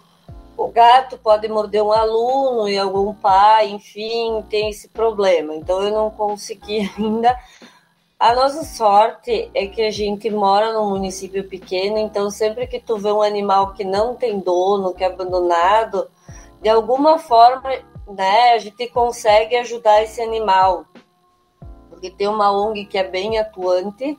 o 0.55 0.67
gato 0.67 1.17
pode 1.17 1.47
morder 1.47 1.83
um 1.83 1.91
aluno 1.91 2.69
e 2.69 2.77
algum 2.77 3.13
pai, 3.13 3.69
enfim, 3.69 4.43
tem 4.49 4.69
esse 4.69 4.87
problema. 4.87 5.55
Então 5.55 5.81
eu 5.81 5.91
não 5.91 6.11
consegui 6.11 6.89
ainda. 6.97 7.37
A 8.19 8.33
nossa 8.33 8.63
sorte 8.63 9.51
é 9.53 9.67
que 9.67 9.81
a 9.81 9.91
gente 9.91 10.29
mora 10.29 10.71
num 10.71 10.91
município 10.91 11.43
pequeno, 11.49 11.97
então 11.97 12.29
sempre 12.29 12.67
que 12.67 12.79
tu 12.79 12.97
vê 12.97 13.11
um 13.11 13.21
animal 13.21 13.73
que 13.73 13.83
não 13.83 14.15
tem 14.15 14.39
dono, 14.39 14.93
que 14.93 15.03
é 15.03 15.07
abandonado, 15.07 16.09
de 16.61 16.69
alguma 16.69 17.19
forma, 17.19 17.69
né, 18.07 18.53
a 18.53 18.57
gente 18.57 18.87
consegue 18.87 19.55
ajudar 19.55 20.03
esse 20.03 20.21
animal 20.21 20.85
porque 22.03 22.17
tem 22.17 22.27
uma 22.27 22.51
ONG 22.51 22.85
que 22.85 22.97
é 22.97 23.03
bem 23.05 23.39
atuante, 23.39 24.17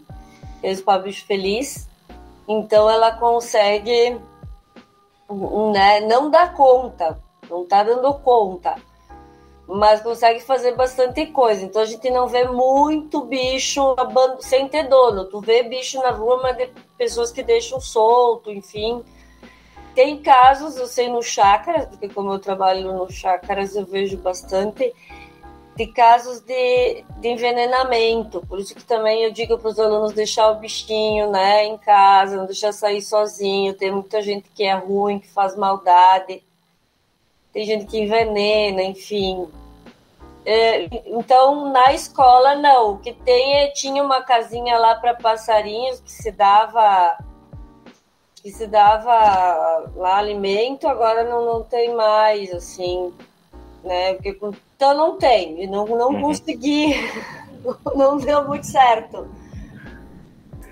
que 0.63 0.67
é 0.67 0.73
o 0.73 1.03
Bicho 1.03 1.27
Feliz, 1.27 1.87
então 2.49 2.89
ela 2.89 3.13
consegue 3.13 4.19
né, 5.71 6.01
não 6.01 6.31
dar 6.31 6.55
conta, 6.55 7.21
não 7.51 7.65
está 7.65 7.83
dando 7.83 8.15
conta, 8.21 8.77
mas 9.67 10.01
consegue 10.01 10.41
fazer 10.41 10.75
bastante 10.75 11.27
coisa. 11.27 11.63
Então 11.63 11.83
a 11.83 11.85
gente 11.85 12.09
não 12.09 12.27
vê 12.27 12.45
muito 12.49 13.21
bicho 13.27 13.95
sem 14.41 14.67
ter 14.67 14.89
dono. 14.89 15.27
Tu 15.27 15.41
vê 15.43 15.63
bicho 15.63 16.01
na 16.01 16.11
rua, 16.11 16.41
mas 16.43 16.57
de 16.57 16.71
pessoas 16.97 17.31
que 17.31 17.43
deixam 17.43 17.79
solto, 17.83 18.51
enfim. 18.51 19.05
Tem 19.95 20.21
casos, 20.21 20.77
eu 20.77 20.87
sei 20.87 21.09
no 21.09 21.23
chácaras, 21.23 21.87
porque 21.87 22.09
como 22.09 22.33
eu 22.33 22.39
trabalho 22.39 22.93
no 22.93 23.11
chácaras, 23.11 23.77
eu 23.77 23.87
vejo 23.87 24.17
bastante 24.17 24.93
de 25.77 25.87
casos 25.89 26.41
de, 26.41 27.05
de 27.19 27.29
envenenamento. 27.29 28.45
Por 28.47 28.59
isso 28.59 28.75
que 28.75 28.85
também 28.85 29.23
eu 29.23 29.33
digo 29.33 29.59
para 29.59 29.71
os 29.71 29.79
alunos 29.79 30.13
deixar 30.13 30.51
o 30.51 30.57
bichinho 30.57 31.31
né, 31.31 31.65
em 31.65 31.77
casa, 31.79 32.37
não 32.37 32.47
deixar 32.47 32.73
sair 32.73 33.03
sozinho. 33.03 33.75
Tem 33.75 33.91
muita 33.91 34.21
gente 34.23 34.49
que 34.55 34.65
é 34.65 34.75
ruim, 34.75 35.19
que 35.19 35.29
faz 35.29 35.57
maldade. 35.57 36.43
Tem 37.53 37.65
gente 37.65 37.87
que 37.87 38.01
envenena, 38.01 38.83
enfim. 38.83 39.49
É, 40.45 40.85
então, 41.07 41.73
na 41.73 41.93
escola, 41.93 42.57
não. 42.57 42.93
O 42.93 42.99
que 42.99 43.13
tem 43.13 43.59
é, 43.59 43.69
tinha 43.69 44.03
uma 44.03 44.23
casinha 44.23 44.79
lá 44.79 44.95
para 44.95 45.15
passarinhos 45.15 46.01
que 46.01 46.13
se 46.13 46.31
dava 46.31 47.17
que 48.45 48.51
se 48.51 48.67
dava 48.67 49.91
lá 49.97 50.19
alimento, 50.19 50.87
agora 50.87 51.25
não, 51.25 51.47
não 51.47 51.63
tem 51.63 51.97
mais, 51.97 52.53
assim, 52.53 53.11
né? 53.83 54.13
Porque 54.13 54.39
então 54.77 54.95
não 54.95 55.17
tem, 55.17 55.67
não, 55.67 55.87
não 55.87 56.11
uhum. 56.11 56.21
consegui, 56.21 56.93
não 57.97 58.19
deu 58.19 58.47
muito 58.47 58.67
certo. 58.67 59.27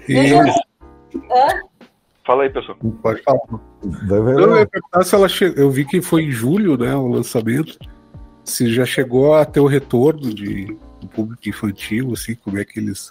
E... 0.06 0.34
Hã? 0.34 1.62
Fala 2.26 2.42
aí, 2.42 2.50
pessoal. 2.50 2.76
Pode 3.02 3.22
falar. 3.22 3.40
Eu, 4.10 4.58
ia 4.58 5.02
se 5.02 5.14
ela 5.14 5.28
che... 5.28 5.54
eu 5.56 5.70
vi 5.70 5.86
que 5.86 6.02
foi 6.02 6.24
em 6.24 6.30
julho, 6.30 6.76
né, 6.76 6.94
o 6.94 7.06
lançamento. 7.06 7.78
Se 8.44 8.70
já 8.70 8.84
chegou 8.84 9.34
a 9.34 9.46
ter 9.46 9.60
o 9.60 9.66
retorno 9.66 10.34
de 10.34 10.76
do 11.00 11.08
público 11.08 11.48
infantil, 11.48 12.12
assim, 12.12 12.34
como 12.34 12.58
é 12.58 12.64
que 12.64 12.78
eles 12.78 13.10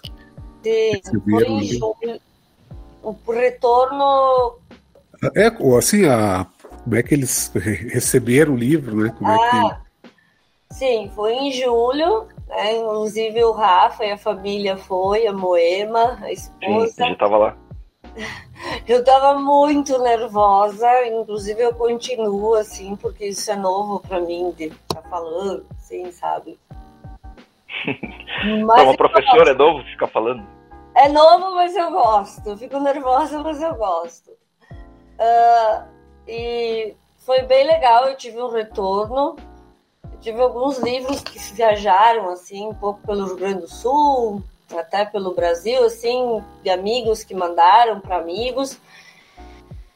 Sim, 0.62 1.00
foi 1.28 1.44
em 1.44 1.64
julho. 1.64 2.20
O 3.02 3.16
retorno 3.32 4.58
é, 5.36 5.52
assim, 5.78 6.04
a, 6.06 6.46
como 6.82 6.96
é 6.96 7.02
que 7.02 7.14
eles 7.14 7.52
receberam 7.54 8.54
o 8.54 8.56
livro, 8.56 8.96
né? 8.96 9.14
Como 9.16 9.30
ah, 9.30 9.34
é 9.34 9.50
que 9.50 9.56
ah, 9.56 9.80
Sim, 10.72 11.10
foi 11.14 11.34
em 11.34 11.52
julho, 11.52 12.26
né? 12.48 12.76
inclusive 12.76 13.44
o 13.44 13.52
Rafa 13.52 14.04
e 14.04 14.10
a 14.10 14.18
família 14.18 14.76
foi, 14.76 15.26
a 15.26 15.32
Moema, 15.32 16.18
a 16.20 16.32
esposa. 16.32 16.92
Sim, 16.92 17.04
eu 17.06 17.12
estava 17.12 17.36
lá. 17.36 17.56
Eu 18.86 19.00
estava 19.00 19.38
muito 19.38 19.96
nervosa, 20.02 21.06
inclusive 21.06 21.62
eu 21.62 21.74
continuo 21.74 22.54
assim, 22.54 22.96
porque 22.96 23.26
isso 23.26 23.50
é 23.50 23.56
novo 23.56 24.00
para 24.00 24.20
mim 24.20 24.52
de 24.56 24.64
estar 24.64 25.02
tá 25.02 25.08
falando, 25.08 25.64
assim, 25.78 26.10
sabe? 26.10 26.58
Mas 28.66 28.82
Como 28.82 28.96
professor 28.96 29.48
é 29.48 29.54
novo 29.54 29.82
ficar 29.84 30.08
falando? 30.08 30.44
É 31.02 31.08
novo, 31.08 31.54
mas 31.54 31.74
eu 31.74 31.90
gosto. 31.90 32.56
Fico 32.56 32.78
nervosa, 32.78 33.40
mas 33.40 33.60
eu 33.60 33.74
gosto. 33.74 34.30
Uh, 34.30 35.88
e 36.28 36.94
foi 37.18 37.42
bem 37.42 37.66
legal, 37.66 38.08
eu 38.08 38.16
tive 38.16 38.40
um 38.40 38.48
retorno 38.48 39.36
tive 40.22 40.40
alguns 40.40 40.78
livros 40.78 41.20
que 41.20 41.38
viajaram 41.52 42.30
assim 42.30 42.68
um 42.68 42.74
pouco 42.74 43.04
pelo 43.04 43.26
Rio 43.26 43.36
Grande 43.36 43.60
do 43.62 43.68
Sul, 43.68 44.42
até 44.72 45.04
pelo 45.04 45.34
Brasil, 45.34 45.84
assim, 45.84 46.42
de 46.62 46.70
amigos 46.70 47.24
que 47.24 47.34
mandaram 47.34 48.00
para 48.00 48.18
amigos. 48.18 48.78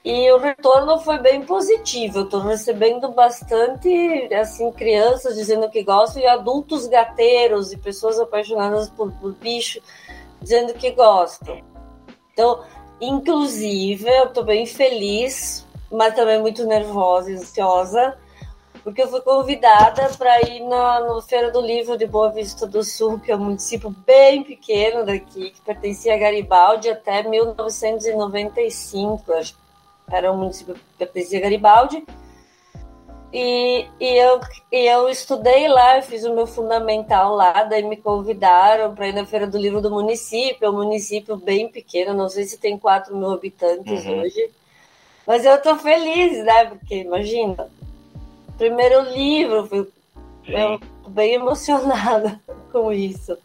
E 0.04 0.30
o 0.32 0.38
retorno 0.38 0.98
foi 0.98 1.18
bem 1.18 1.42
positivo. 1.42 2.18
Eu 2.18 2.24
estou 2.24 2.40
recebendo 2.40 3.08
bastante, 3.08 3.88
assim, 4.34 4.70
crianças 4.72 5.34
dizendo 5.34 5.70
que 5.70 5.82
gostam 5.82 6.22
e 6.22 6.26
adultos 6.26 6.86
gateiros 6.86 7.72
e 7.72 7.76
pessoas 7.76 8.18
apaixonadas 8.18 8.88
por, 8.90 9.10
por 9.12 9.32
bicho 9.32 9.80
dizendo 10.46 10.74
que 10.74 10.92
gostam. 10.92 11.60
Então, 12.32 12.62
inclusive, 13.00 14.08
eu 14.08 14.26
estou 14.26 14.44
bem 14.44 14.64
feliz, 14.64 15.66
mas 15.90 16.14
também 16.14 16.40
muito 16.40 16.64
nervosa 16.64 17.32
e 17.32 17.34
ansiosa 17.34 18.16
porque 18.86 19.02
eu 19.02 19.08
fui 19.08 19.20
convidada 19.20 20.08
para 20.16 20.40
ir 20.42 20.60
na 20.60 21.00
no 21.00 21.20
Feira 21.20 21.50
do 21.50 21.60
Livro 21.60 21.98
de 21.98 22.06
Boa 22.06 22.30
Vista 22.30 22.68
do 22.68 22.84
Sul, 22.84 23.18
que 23.18 23.32
é 23.32 23.36
um 23.36 23.40
município 23.40 23.90
bem 23.90 24.44
pequeno 24.44 25.04
daqui, 25.04 25.50
que 25.50 25.60
pertencia 25.62 26.14
a 26.14 26.16
Garibaldi 26.16 26.88
até 26.88 27.24
1995, 27.24 29.32
acho. 29.32 29.56
Era 30.08 30.30
um 30.30 30.36
município 30.36 30.74
que 30.74 30.80
pertencia 30.96 31.40
a 31.40 31.42
Garibaldi. 31.42 32.06
E, 33.32 33.86
e, 34.00 34.16
eu, 34.16 34.40
e 34.72 34.86
eu 34.86 35.08
estudei 35.08 35.68
lá, 35.68 35.96
eu 35.96 36.02
fiz 36.02 36.24
o 36.24 36.34
meu 36.34 36.46
fundamental 36.46 37.34
lá, 37.34 37.64
daí 37.64 37.82
me 37.82 37.96
convidaram 37.96 38.94
para 38.94 39.08
ir 39.08 39.12
na 39.12 39.26
Feira 39.26 39.46
do 39.46 39.58
Livro 39.58 39.80
do 39.80 39.90
município, 39.90 40.64
é 40.64 40.70
um 40.70 40.74
município 40.74 41.36
bem 41.36 41.68
pequeno, 41.68 42.14
não 42.14 42.28
sei 42.28 42.44
se 42.44 42.58
tem 42.58 42.78
4 42.78 43.14
mil 43.16 43.30
habitantes 43.30 44.06
uhum. 44.06 44.20
hoje. 44.20 44.50
Mas 45.26 45.44
eu 45.44 45.60
tô 45.60 45.76
feliz, 45.76 46.44
né? 46.44 46.66
Porque 46.66 47.00
imagina, 47.00 47.68
primeiro 48.56 49.02
livro, 49.10 49.66
fui 49.66 49.88
eu, 50.46 50.80
bem 51.08 51.34
emocionada 51.34 52.40
com 52.70 52.92
isso. 52.92 53.36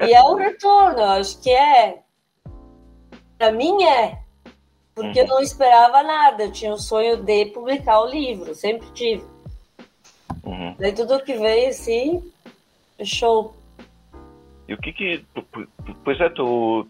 E 0.00 0.12
é 0.12 0.22
um 0.22 0.34
retorno, 0.34 1.02
acho 1.02 1.40
que 1.40 1.50
é. 1.50 2.00
Para 3.38 3.52
mim 3.52 3.82
é. 3.84 4.19
Porque 5.02 5.20
uhum. 5.20 5.26
eu 5.26 5.34
não 5.34 5.40
esperava 5.40 6.02
nada, 6.02 6.44
eu 6.44 6.52
tinha 6.52 6.72
o 6.72 6.78
sonho 6.78 7.16
de 7.16 7.46
publicar 7.46 8.00
o 8.00 8.10
livro, 8.10 8.54
sempre 8.54 8.86
tive. 8.92 9.24
Uhum. 10.44 10.74
Daí 10.78 10.92
tudo 10.92 11.22
que 11.22 11.34
veio 11.34 11.68
assim, 11.68 12.22
show. 13.04 13.54
E 14.68 14.74
o 14.74 14.78
que 14.78 14.92
que. 14.92 15.24
Pois 16.04 16.20
é, 16.20 16.28
tu, 16.28 16.86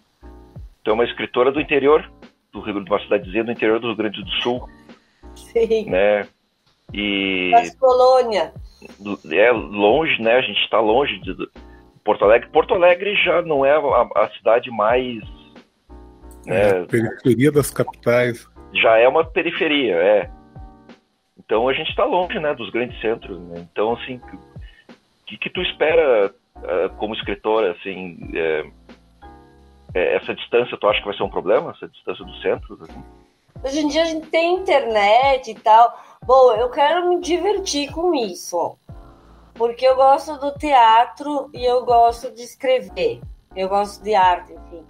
tu 0.85 0.90
é 0.90 0.93
uma 0.93 1.05
escritora 1.05 1.50
do 1.50 1.61
interior, 1.61 2.11
do 2.52 2.61
Rio, 2.61 2.85
de 2.85 2.90
uma 2.90 3.00
cidadezinha 3.00 3.45
do 3.45 3.52
interior 3.52 3.81
do 3.81 3.88
Rio 3.88 3.97
Grande 3.97 4.23
do 4.23 4.31
Sul. 4.43 4.69
Sim. 5.35 5.87
Né? 5.88 6.29
E. 6.93 7.50
Das 7.52 7.75
colônias. 7.76 8.52
É 9.31 9.50
longe, 9.50 10.21
né? 10.23 10.37
A 10.37 10.43
gente 10.43 10.61
está 10.61 10.81
longe 10.81 11.19
de 11.21 11.35
Porto 12.05 12.25
Alegre. 12.25 12.49
Porto 12.50 12.75
Alegre 12.75 13.14
já 13.17 13.43
não 13.43 13.64
é 13.64 13.73
a, 13.73 14.25
a 14.25 14.31
cidade 14.37 14.71
mais. 14.71 15.23
Né, 16.47 16.85
periferia 16.87 17.52
das 17.52 17.70
capitais. 17.70 18.49
Já 18.73 18.99
é 18.99 19.06
uma 19.06 19.25
periferia, 19.25 19.97
é. 19.97 20.30
Então 21.38 21.68
a 21.68 21.73
gente 21.73 21.90
está 21.90 22.04
longe, 22.04 22.38
né, 22.38 22.54
dos 22.54 22.70
grandes 22.70 23.00
centros. 23.00 23.40
Né? 23.40 23.66
Então, 23.73 23.94
assim, 23.94 24.16
o 24.16 25.25
que, 25.26 25.37
que 25.37 25.50
tu 25.50 25.61
espera 25.62 26.32
uh, 26.56 26.97
como 26.97 27.14
escritora, 27.14 27.73
assim, 27.73 28.18
é, 28.35 28.64
é, 29.94 30.16
essa 30.16 30.35
distância, 30.35 30.76
tu 30.76 30.87
acha 30.88 31.00
que 31.00 31.06
vai 31.06 31.16
ser 31.16 31.25
um 31.25 31.30
problema, 31.30 31.73
essa 31.73 31.88
distância 31.88 32.25
dos 32.25 32.40
centros? 32.40 32.80
Assim? 32.82 33.02
Hoje 33.64 33.80
em 33.80 33.88
dia 33.88 34.02
a 34.02 34.06
gente 34.06 34.28
tem 34.28 34.54
internet 34.54 35.50
e 35.50 35.54
tal. 35.54 36.00
Bom, 36.25 36.52
eu 36.52 36.70
quero 36.70 37.09
me 37.09 37.20
divertir 37.20 37.92
com 37.92 38.14
isso. 38.14 38.78
porque 39.54 39.85
eu 39.87 39.94
gosto 39.97 40.38
do 40.38 40.52
teatro 40.52 41.50
e 41.52 41.64
eu 41.64 41.85
gosto 41.85 42.30
de 42.32 42.42
escrever. 42.42 43.20
Eu 43.54 43.68
gosto 43.68 44.02
de 44.02 44.14
arte, 44.14 44.52
enfim. 44.52 44.85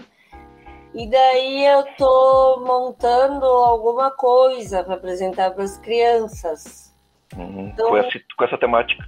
E 0.95 1.09
daí 1.09 1.67
eu 1.67 1.85
tô 1.97 2.63
montando 2.67 3.45
alguma 3.45 4.11
coisa 4.11 4.83
para 4.83 4.95
apresentar 4.95 5.53
para 5.53 5.63
as 5.63 5.79
crianças. 5.79 6.93
Uhum. 7.37 7.69
Então, 7.69 7.91
com, 7.91 7.97
essa, 7.97 8.21
com 8.37 8.45
essa 8.45 8.59
temática. 8.59 9.05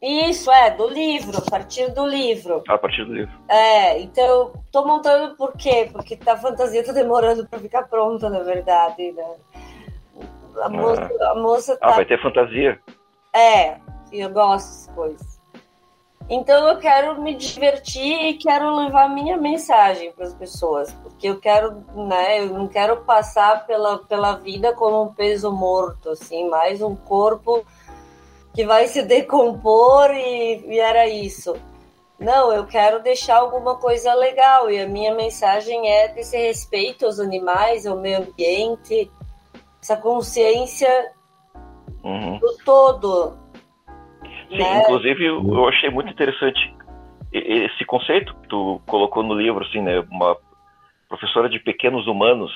Isso, 0.00 0.50
é, 0.50 0.70
do 0.70 0.88
livro, 0.88 1.38
a 1.38 1.50
partir 1.50 1.92
do 1.92 2.04
livro. 2.04 2.64
a 2.66 2.76
partir 2.76 3.04
do 3.04 3.14
livro. 3.14 3.32
É, 3.48 4.00
então, 4.00 4.52
tô 4.72 4.84
montando 4.84 5.36
por 5.36 5.56
quê? 5.56 5.88
Porque 5.92 6.16
tá, 6.16 6.32
a 6.32 6.36
fantasia 6.36 6.84
tá 6.84 6.92
demorando 6.92 7.46
para 7.46 7.60
ficar 7.60 7.82
pronta, 7.84 8.28
na 8.28 8.40
verdade, 8.40 9.12
né? 9.12 9.36
A 10.60 10.68
moça, 10.68 11.10
ah. 11.20 11.30
a 11.30 11.34
moça 11.36 11.76
tá... 11.76 11.88
Ah, 11.88 11.92
vai 11.92 12.04
ter 12.04 12.20
fantasia? 12.20 12.80
É, 13.34 13.76
eu 14.12 14.28
gosto 14.30 14.66
dessas 14.66 14.94
coisas. 14.94 15.41
Então 16.28 16.68
eu 16.68 16.78
quero 16.78 17.20
me 17.20 17.34
divertir 17.34 18.28
e 18.28 18.34
quero 18.34 18.74
levar 18.76 19.08
minha 19.08 19.36
mensagem 19.36 20.12
para 20.12 20.26
as 20.26 20.34
pessoas, 20.34 20.92
porque 21.02 21.28
eu 21.28 21.38
quero, 21.38 21.84
né, 21.94 22.40
eu 22.40 22.46
não 22.46 22.68
quero 22.68 22.98
passar 22.98 23.66
pela, 23.66 23.98
pela 23.98 24.36
vida 24.36 24.72
como 24.72 25.02
um 25.02 25.12
peso 25.12 25.50
morto, 25.52 26.10
assim, 26.10 26.48
mais 26.48 26.80
um 26.80 26.94
corpo 26.94 27.64
que 28.54 28.64
vai 28.64 28.88
se 28.88 29.02
decompor 29.04 30.10
e, 30.10 30.64
e 30.66 30.78
era 30.78 31.08
isso. 31.08 31.54
Não, 32.18 32.52
eu 32.52 32.64
quero 32.66 33.02
deixar 33.02 33.38
alguma 33.38 33.76
coisa 33.76 34.14
legal 34.14 34.70
e 34.70 34.80
a 34.80 34.86
minha 34.86 35.12
mensagem 35.12 35.90
é 35.90 36.06
desse 36.08 36.36
respeito 36.36 37.04
aos 37.04 37.18
animais, 37.18 37.84
ao 37.84 37.96
meio 37.96 38.18
ambiente, 38.18 39.10
essa 39.82 39.96
consciência 39.96 41.12
uhum. 42.04 42.38
do 42.38 42.56
todo, 42.64 43.36
Sim, 44.52 44.58
né? 44.58 44.82
inclusive 44.82 45.24
eu 45.24 45.68
achei 45.68 45.90
muito 45.90 46.10
interessante 46.10 46.74
esse 47.32 47.84
conceito 47.84 48.34
que 48.34 48.48
tu 48.48 48.80
colocou 48.86 49.22
no 49.22 49.34
livro, 49.34 49.64
assim, 49.64 49.80
né? 49.80 50.00
Uma 50.10 50.36
professora 51.08 51.48
de 51.48 51.58
pequenos 51.58 52.06
humanos. 52.06 52.52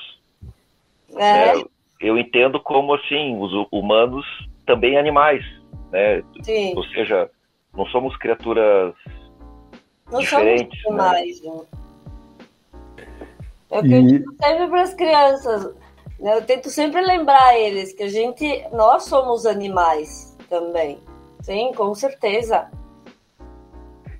É. 1.15 1.55
Né? 1.55 1.63
Eu 1.99 2.17
entendo 2.17 2.59
como, 2.59 2.93
assim, 2.93 3.35
os 3.39 3.51
humanos 3.71 4.25
também 4.65 4.97
animais, 4.97 5.43
né? 5.91 6.23
Sim. 6.43 6.73
Ou 6.75 6.83
seja, 6.85 7.29
não 7.75 7.87
somos 7.87 8.15
criaturas 8.17 8.93
não 10.11 10.19
diferentes. 10.19 10.79
Somos 10.81 10.99
animais, 10.99 11.41
né? 11.41 11.61
É 13.71 13.79
o 13.79 13.81
que 13.81 13.87
e... 13.89 13.93
eu 13.93 14.03
digo 14.05 14.35
sempre 14.39 14.67
para 14.67 14.81
as 14.81 14.93
crianças. 14.93 15.75
Né? 16.19 16.35
Eu 16.35 16.45
tento 16.45 16.69
sempre 16.69 17.01
lembrar 17.01 17.57
eles 17.57 17.93
que 17.93 18.03
a 18.03 18.09
gente, 18.09 18.63
nós 18.71 19.05
somos 19.05 19.45
animais 19.45 20.37
também. 20.49 20.99
Sim, 21.47 21.71
com 21.73 21.95
certeza. 21.95 22.67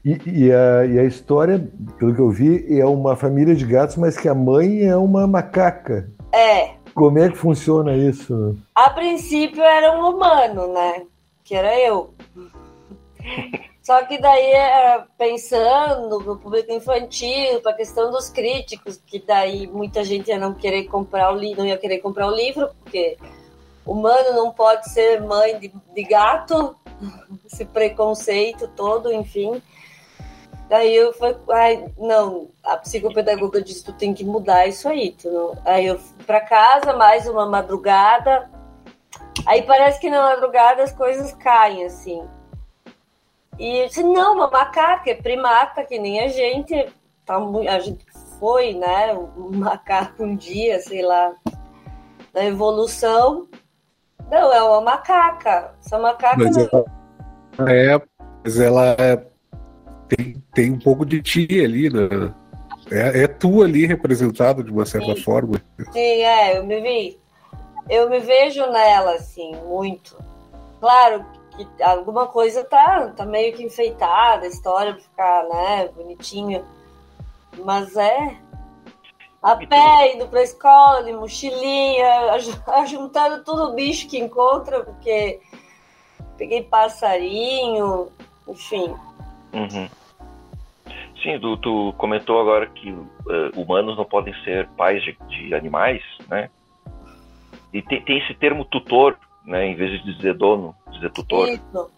E, 0.05 0.17
e, 0.25 0.49
a, 0.49 0.85
e, 0.85 0.97
a, 0.97 1.03
história, 1.03 1.69
pelo 1.99 2.15
que 2.15 2.21
eu 2.21 2.29
vi, 2.29 2.79
é 2.79 2.85
uma 2.85 3.17
família 3.17 3.53
de 3.53 3.65
gatos, 3.65 3.97
mas 3.97 4.17
que 4.17 4.29
a 4.29 4.33
mãe 4.33 4.83
é 4.83 4.95
uma 4.95 5.27
macaca. 5.27 6.09
É. 6.31 6.75
Como 6.95 7.19
é 7.19 7.29
que 7.29 7.37
funciona 7.37 7.97
isso? 7.97 8.57
A 8.73 8.91
princípio 8.91 9.61
era 9.61 9.99
um 9.99 10.15
humano, 10.15 10.71
né? 10.71 11.05
Que 11.43 11.53
era 11.53 11.77
eu. 11.77 12.13
Só 13.83 14.05
que 14.05 14.17
daí, 14.17 14.53
é, 14.53 15.03
pensando 15.17 16.21
no 16.21 16.37
público 16.37 16.71
infantil, 16.71 17.59
para 17.59 17.73
a 17.73 17.75
questão 17.75 18.09
dos 18.09 18.29
críticos, 18.29 19.01
que 19.05 19.19
daí 19.19 19.67
muita 19.67 20.01
gente 20.01 20.29
ia 20.29 20.39
não 20.39 20.53
querer 20.53 20.85
comprar 20.85 21.33
o 21.33 21.37
livro, 21.37 21.59
não 21.59 21.67
ia 21.67 21.77
querer 21.77 21.97
comprar 21.97 22.27
o 22.27 22.33
livro, 22.33 22.69
porque 22.81 23.17
humano 23.85 24.31
não 24.31 24.49
pode 24.49 24.89
ser 24.89 25.19
mãe 25.19 25.59
de, 25.59 25.73
de 25.93 26.03
gato, 26.03 26.73
esse 27.45 27.65
preconceito 27.65 28.67
todo, 28.69 29.11
enfim. 29.11 29.61
Daí 30.69 30.93
eu 30.93 31.13
falei, 31.13 31.37
ai, 31.49 31.93
não, 31.97 32.49
a 32.63 32.75
psicopedagoga 32.77 33.61
disse, 33.61 33.85
tu 33.85 33.93
tem 33.93 34.13
que 34.13 34.25
mudar 34.25 34.67
isso 34.67 34.87
aí. 34.89 35.11
Tu 35.11 35.29
não... 35.29 35.57
Aí 35.63 35.85
eu 35.85 35.97
fui 35.97 36.23
pra 36.25 36.41
casa, 36.41 36.93
mais 36.93 37.25
uma 37.27 37.45
madrugada. 37.45 38.49
Aí 39.45 39.61
parece 39.61 39.99
que 39.99 40.09
na 40.09 40.21
madrugada 40.21 40.83
as 40.83 40.91
coisas 40.91 41.33
caem, 41.35 41.85
assim. 41.85 42.27
E 43.57 43.77
eu 43.77 43.87
disse, 43.87 44.03
não, 44.03 44.35
uma 44.35 44.49
macaca, 44.49 45.09
é 45.09 45.15
primata, 45.15 45.85
que 45.85 45.97
nem 45.97 46.19
a 46.19 46.27
gente. 46.27 46.93
Tá, 47.25 47.37
a 47.37 47.79
gente 47.79 48.05
foi, 48.39 48.73
né, 48.73 49.13
um 49.13 49.57
macaco 49.57 50.23
um 50.23 50.35
dia, 50.35 50.79
sei 50.79 51.01
lá, 51.01 51.33
na 52.33 52.45
evolução. 52.45 53.47
Não, 54.29 54.53
é 54.53 54.61
uma 54.61 54.81
macaca. 54.81 55.73
Essa 55.83 55.97
macaca 55.97 56.37
mas 56.37 56.57
não... 56.57 56.85
ela 57.57 57.71
é, 57.71 58.01
mas 58.43 58.59
ela 58.59 58.85
é, 58.97 59.23
tem, 60.07 60.43
tem 60.53 60.71
um 60.71 60.79
pouco 60.79 61.05
de 61.05 61.21
ti 61.21 61.47
ali, 61.63 61.89
né? 61.89 62.33
É, 62.91 63.23
é 63.23 63.27
tu 63.27 63.61
ali 63.63 63.85
representado 63.85 64.63
de 64.63 64.71
uma 64.71 64.85
certa 64.85 65.15
Sim. 65.15 65.21
forma. 65.21 65.61
Sim, 65.91 65.99
é, 65.99 66.57
eu 66.57 66.65
me 66.65 66.81
vi. 66.81 67.19
Eu 67.89 68.09
me 68.09 68.19
vejo 68.19 68.65
nela, 68.69 69.15
assim, 69.15 69.55
muito. 69.65 70.17
Claro 70.79 71.25
que 71.55 71.83
alguma 71.83 72.27
coisa 72.27 72.63
tá, 72.63 73.13
tá 73.15 73.25
meio 73.25 73.55
que 73.55 73.63
enfeitada, 73.63 74.45
a 74.45 74.49
história 74.49 74.93
pra 74.93 75.01
ficar, 75.01 75.43
né, 75.49 75.89
bonitinho. 75.95 76.63
Mas 77.63 77.95
é, 77.95 78.37
a 79.41 79.55
pé, 79.55 80.15
indo 80.15 80.27
pra 80.27 80.43
escola, 80.43 81.11
mochilinha, 81.13 82.37
juntando 82.87 83.43
tudo 83.43 83.69
o 83.69 83.73
bicho 83.73 84.07
que 84.07 84.17
encontra, 84.17 84.83
porque 84.83 85.39
peguei 86.37 86.63
passarinho, 86.63 88.09
enfim. 88.47 88.95
Uhum. 89.53 89.89
Sim, 91.21 91.39
tu, 91.39 91.57
tu, 91.57 91.93
comentou 91.97 92.39
agora 92.39 92.67
que 92.67 92.91
uh, 92.91 93.05
humanos 93.55 93.97
não 93.97 94.05
podem 94.05 94.33
ser 94.43 94.67
pais 94.69 95.03
de, 95.03 95.17
de 95.27 95.53
animais, 95.53 96.01
né? 96.29 96.49
E 97.73 97.81
tem, 97.81 98.01
tem, 98.01 98.19
esse 98.19 98.33
termo 98.35 98.63
tutor, 98.65 99.17
né? 99.45 99.65
Em 99.65 99.75
vez 99.75 99.91
de 99.91 100.13
dizer 100.13 100.35
dono, 100.35 100.75
dizer 100.91 101.11
tutor. 101.11 101.49
Isso. 101.49 101.91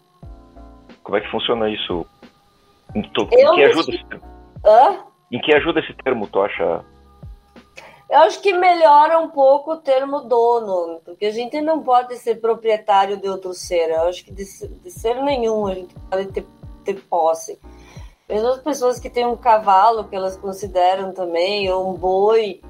Como 1.02 1.16
é 1.16 1.20
que 1.20 1.30
funciona 1.30 1.68
isso? 1.68 2.06
Em, 2.94 3.02
tu, 3.02 3.28
em 3.30 3.54
que 3.54 3.62
ajuda 3.62 3.94
esse 3.94 4.04
termo? 4.04 4.24
Hã? 4.64 4.98
Em 5.30 5.40
que 5.40 5.54
ajuda 5.54 5.80
esse 5.80 5.94
termo, 5.94 6.26
tu 6.26 6.40
acha? 6.40 6.84
Eu 8.10 8.18
acho 8.22 8.40
que 8.40 8.52
melhora 8.52 9.20
um 9.20 9.28
pouco 9.28 9.74
o 9.74 9.76
termo 9.76 10.22
dono, 10.22 11.00
porque 11.04 11.26
a 11.26 11.30
gente 11.30 11.60
não 11.60 11.80
pode 11.80 12.16
ser 12.16 12.40
proprietário 12.40 13.16
de 13.16 13.28
outro 13.28 13.54
ser. 13.54 13.88
Eu 13.88 14.08
acho 14.08 14.24
que 14.24 14.32
de, 14.32 14.44
de 14.44 14.90
ser 14.90 15.22
nenhum 15.22 15.68
a 15.68 15.74
gente 15.74 15.94
pode 16.10 16.26
ter, 16.26 16.44
ter 16.84 16.94
posse. 17.04 17.56
Mesmo 18.28 18.48
as 18.48 18.60
pessoas 18.60 18.98
que 18.98 19.08
têm 19.08 19.24
um 19.24 19.36
cavalo, 19.36 20.04
que 20.04 20.16
elas 20.16 20.36
consideram 20.36 21.12
também, 21.12 21.70
ou 21.70 21.88
um 21.88 21.94
boi, 21.94 22.60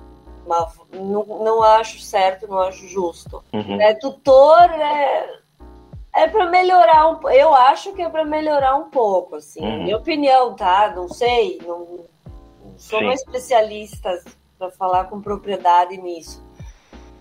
uma, 0.45 0.71
não, 0.93 1.25
não 1.25 1.63
acho 1.63 2.01
certo, 2.01 2.47
não 2.47 2.59
acho 2.59 2.87
justo. 2.87 3.43
Uhum. 3.51 3.81
É, 3.81 3.95
tutor 3.95 4.71
é, 4.71 5.39
é 6.17 6.29
para 6.29 6.51
melhorar 6.51 7.09
um 7.09 7.31
Eu 7.31 7.55
acho 7.55 7.95
que 7.95 8.03
é 8.03 8.11
para 8.11 8.27
melhorar 8.27 8.77
um 8.77 8.91
pouco, 8.91 9.37
assim. 9.37 9.61
Uhum. 9.61 9.85
Minha 9.85 9.97
opinião, 9.97 10.55
tá? 10.55 10.93
Não 10.95 11.09
sei, 11.09 11.59
não, 11.67 11.79
não 11.79 12.79
sou 12.79 12.99
Sim. 12.99 13.07
uma 13.07 13.15
especialista 13.15 14.23
para 14.61 14.71
falar 14.71 15.05
com 15.05 15.23
propriedade 15.23 15.97
nisso. 15.97 16.43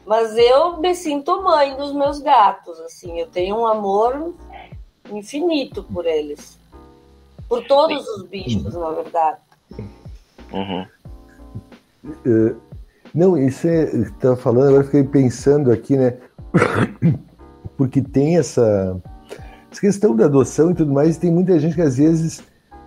Mas 0.06 0.36
eu 0.36 0.78
me 0.78 0.94
sinto 0.94 1.42
mãe 1.42 1.76
dos 1.78 1.94
meus 1.94 2.20
gatos, 2.20 2.78
assim, 2.82 3.18
eu 3.18 3.28
tenho 3.28 3.56
um 3.56 3.66
amor 3.66 4.34
infinito 5.10 5.82
por 5.84 6.06
eles. 6.06 6.60
Por 7.48 7.66
todos 7.66 8.06
os 8.10 8.28
bichos, 8.28 8.74
na 8.76 8.92
verdade. 8.92 9.38
Uhum. 10.52 10.86
Uh, 12.04 12.62
não, 13.14 13.38
isso 13.38 13.68
é. 13.68 13.84
Estava 13.84 14.36
falando, 14.36 14.70
agora 14.70 14.84
fiquei 14.84 15.04
pensando 15.04 15.72
aqui, 15.72 15.96
né? 15.96 16.18
Porque 17.78 18.02
tem 18.02 18.38
essa, 18.38 19.02
essa, 19.72 19.82
questão 19.82 20.16
da 20.16 20.26
adoção 20.26 20.72
e 20.72 20.76
tudo 20.76 20.92
mais, 20.92 21.16
e 21.16 21.20
tem 21.20 21.32
muita 21.32 21.58
gente 21.60 21.76
que 21.76 21.82
às 21.82 21.98
vezes 21.98 22.40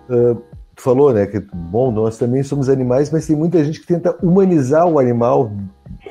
uh, 0.09 0.41
falou, 0.75 1.13
né? 1.13 1.25
Que 1.25 1.39
bom, 1.39 1.91
nós 1.91 2.17
também 2.17 2.43
somos 2.43 2.69
animais, 2.69 3.11
mas 3.11 3.27
tem 3.27 3.35
muita 3.35 3.63
gente 3.63 3.79
que 3.79 3.87
tenta 3.87 4.15
humanizar 4.21 4.87
o 4.87 4.99
animal, 4.99 5.51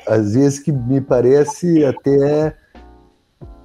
às 0.07 0.35
vezes 0.35 0.59
que 0.59 0.73
me 0.73 1.01
parece 1.01 1.85
até 1.85 2.55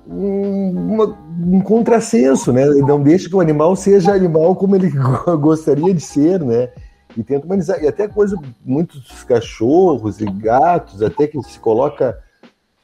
um, 0.10 0.94
uma, 0.94 1.18
um 1.46 1.62
contrassenso, 1.62 2.52
né? 2.52 2.66
Não 2.66 3.02
deixa 3.02 3.30
que 3.30 3.36
o 3.36 3.42
animal 3.42 3.76
seja 3.76 4.14
animal 4.14 4.56
como 4.56 4.76
ele 4.76 4.92
gostaria 5.40 5.94
de 5.94 6.02
ser, 6.02 6.40
né? 6.44 6.70
E 7.16 7.24
tenta 7.24 7.46
humanizar. 7.46 7.82
E 7.84 7.88
até 7.88 8.08
coisa, 8.08 8.38
muitos 8.64 9.24
cachorros 9.24 10.22
e 10.22 10.26
gatos, 10.26 11.02
até 11.02 11.28
que 11.28 11.42
se 11.44 11.60
coloca 11.60 12.18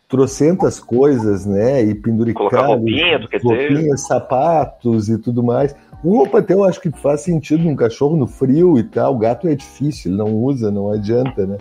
trocentas 0.08 0.80
coisas, 0.80 1.46
né? 1.46 1.84
E 1.84 1.96
penduricado, 1.96 2.74
roupinha, 2.74 3.20
roupinhas, 3.44 4.02
sapatos 4.02 5.10
e 5.10 5.18
tudo 5.18 5.42
mais. 5.42 5.76
Roupa 6.04 6.40
até 6.40 6.54
eu 6.54 6.66
acho 6.66 6.82
que 6.82 6.92
faz 6.92 7.22
sentido 7.22 7.64
num 7.64 7.76
cachorro 7.76 8.18
no 8.18 8.28
frio 8.28 8.78
e 8.78 8.84
tal. 8.84 9.16
O 9.16 9.18
gato 9.18 9.48
é 9.48 9.56
difícil, 9.56 10.12
não 10.12 10.36
usa, 10.36 10.70
não 10.70 10.92
adianta, 10.92 11.48
né? 11.48 11.58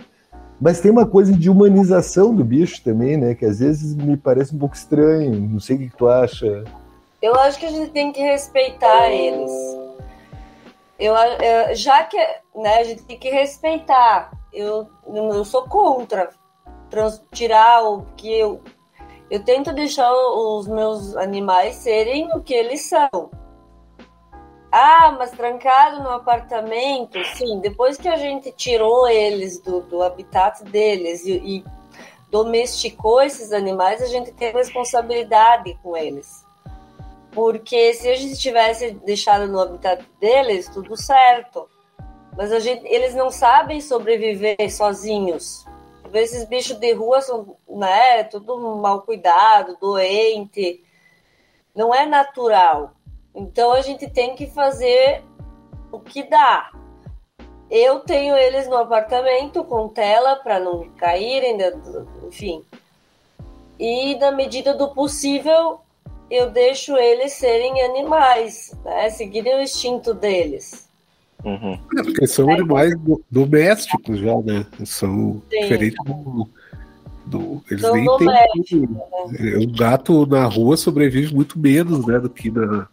Mas 0.59 0.81
tem 0.81 0.91
uma 0.91 1.05
coisa 1.05 1.31
de 1.31 1.49
humanização 1.49 2.35
do 2.35 2.43
bicho 2.43 2.83
também, 2.83 3.15
né? 3.15 3.35
Que 3.35 3.45
às 3.45 3.59
vezes 3.59 3.95
me 3.95 4.17
parece 4.17 4.53
um 4.53 4.59
pouco 4.59 4.75
estranho. 4.75 5.39
Não 5.39 5.59
sei 5.59 5.77
o 5.77 5.79
que 5.79 5.97
tu 5.97 6.07
acha. 6.07 6.65
Eu 7.21 7.35
acho 7.35 7.57
que 7.57 7.65
a 7.65 7.69
gente 7.69 7.91
tem 7.91 8.11
que 8.11 8.21
respeitar 8.21 9.09
eles. 9.09 9.51
Eu, 10.99 11.15
eu, 11.15 11.75
já 11.75 12.03
que 12.03 12.17
né, 12.55 12.79
a 12.79 12.83
gente 12.83 13.03
tem 13.03 13.17
que 13.17 13.29
respeitar, 13.29 14.31
eu, 14.53 14.87
eu 15.07 15.43
sou 15.45 15.63
contra 15.63 16.29
trans, 16.89 17.21
tirar 17.31 17.83
o 17.83 18.05
que 18.17 18.31
eu. 18.31 18.61
Eu 19.31 19.43
tento 19.43 19.73
deixar 19.73 20.11
os 20.13 20.67
meus 20.67 21.15
animais 21.15 21.75
serem 21.75 22.29
o 22.35 22.41
que 22.41 22.53
eles 22.53 22.81
são. 22.81 23.31
Ah, 24.75 25.11
mas 25.19 25.29
trancado 25.29 26.01
no 26.01 26.09
apartamento, 26.09 27.23
sim. 27.35 27.59
Depois 27.59 27.95
que 27.95 28.07
a 28.07 28.17
gente 28.17 28.51
tirou 28.53 29.07
eles 29.07 29.61
do, 29.61 29.81
do 29.81 30.01
habitat 30.01 30.63
deles 30.63 31.23
e, 31.27 31.33
e 31.33 31.65
domesticou 32.31 33.21
esses 33.21 33.53
animais, 33.53 34.01
a 34.01 34.07
gente 34.07 34.31
tem 34.31 34.51
responsabilidade 34.51 35.77
com 35.83 35.95
eles. 35.95 36.43
Porque 37.31 37.93
se 37.93 38.09
a 38.09 38.15
gente 38.15 38.35
tivesse 38.39 38.89
deixado 39.05 39.45
no 39.45 39.59
habitat 39.59 40.03
deles, 40.19 40.67
tudo 40.69 40.97
certo. 40.97 41.69
Mas 42.35 42.51
a 42.51 42.59
gente, 42.59 42.83
eles 42.87 43.13
não 43.13 43.29
sabem 43.29 43.79
sobreviver 43.79 44.75
sozinhos. 44.75 45.63
Esses 46.11 46.45
bichos 46.45 46.79
de 46.79 46.93
rua 46.93 47.21
são, 47.21 47.55
né, 47.69 48.23
tudo 48.23 48.57
mal 48.77 49.03
cuidado, 49.03 49.77
doente. 49.79 50.83
Não 51.75 51.93
é 51.93 52.07
natural. 52.07 52.95
Então 53.35 53.73
a 53.73 53.81
gente 53.81 54.09
tem 54.09 54.35
que 54.35 54.47
fazer 54.47 55.23
o 55.91 55.99
que 55.99 56.23
dá. 56.23 56.71
Eu 57.69 58.01
tenho 58.01 58.35
eles 58.35 58.67
no 58.67 58.77
apartamento 58.77 59.63
com 59.63 59.87
tela 59.87 60.35
para 60.35 60.59
não 60.59 60.87
caírem, 60.97 61.57
enfim. 62.27 62.63
E 63.79 64.15
na 64.15 64.31
medida 64.31 64.75
do 64.75 64.89
possível, 64.89 65.79
eu 66.29 66.51
deixo 66.51 66.95
eles 66.95 67.33
serem 67.33 67.81
animais, 67.81 68.75
né? 68.83 69.09
seguirem 69.09 69.55
o 69.55 69.61
instinto 69.61 70.13
deles. 70.13 70.87
Uhum. 71.43 71.77
É, 71.97 72.03
porque 72.03 72.25
são 72.25 72.49
é. 72.49 72.53
animais 72.53 72.93
domésticos 73.29 74.19
já, 74.19 74.37
né? 74.41 74.65
São 74.85 75.41
Sim. 75.51 75.59
diferentes 75.59 76.03
do, 76.05 76.49
do, 77.25 77.63
eles 77.69 77.81
são 77.81 77.93
nem 77.93 78.05
têm. 78.17 78.87
Né? 78.87 79.57
O 79.57 79.67
gato 79.77 80.25
na 80.25 80.45
rua 80.45 80.77
sobrevive 80.77 81.35
muito 81.35 81.59
menos, 81.59 82.05
né? 82.05 82.19
Do 82.19 82.29
que 82.29 82.49
na, 82.49 82.87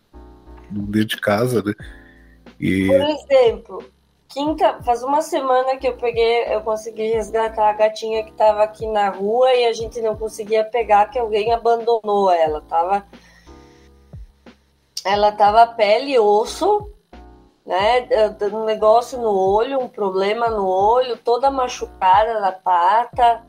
dentro 0.70 1.08
de 1.08 1.20
casa, 1.20 1.62
né? 1.62 1.74
E... 2.58 2.86
Por 2.86 3.00
exemplo, 3.00 3.84
quinta, 4.28 4.80
faz 4.82 5.02
uma 5.02 5.22
semana 5.22 5.76
que 5.76 5.88
eu 5.88 5.96
peguei, 5.96 6.44
eu 6.54 6.60
consegui 6.60 7.12
resgatar 7.12 7.70
a 7.70 7.72
gatinha 7.72 8.22
que 8.22 8.30
estava 8.30 8.62
aqui 8.62 8.86
na 8.86 9.08
rua 9.10 9.52
e 9.54 9.66
a 9.66 9.72
gente 9.72 10.00
não 10.00 10.16
conseguia 10.16 10.64
pegar, 10.64 11.10
que 11.10 11.18
alguém 11.18 11.52
abandonou 11.52 12.30
ela. 12.30 12.60
Tava, 12.62 13.04
ela 15.04 15.32
tava 15.32 15.66
pele 15.66 16.12
e 16.12 16.18
osso, 16.18 16.90
né? 17.66 18.08
Um 18.52 18.64
negócio 18.64 19.18
no 19.18 19.32
olho, 19.32 19.80
um 19.80 19.88
problema 19.88 20.48
no 20.48 20.66
olho, 20.66 21.16
toda 21.16 21.50
machucada 21.50 22.40
na 22.40 22.52
pata. 22.52 23.42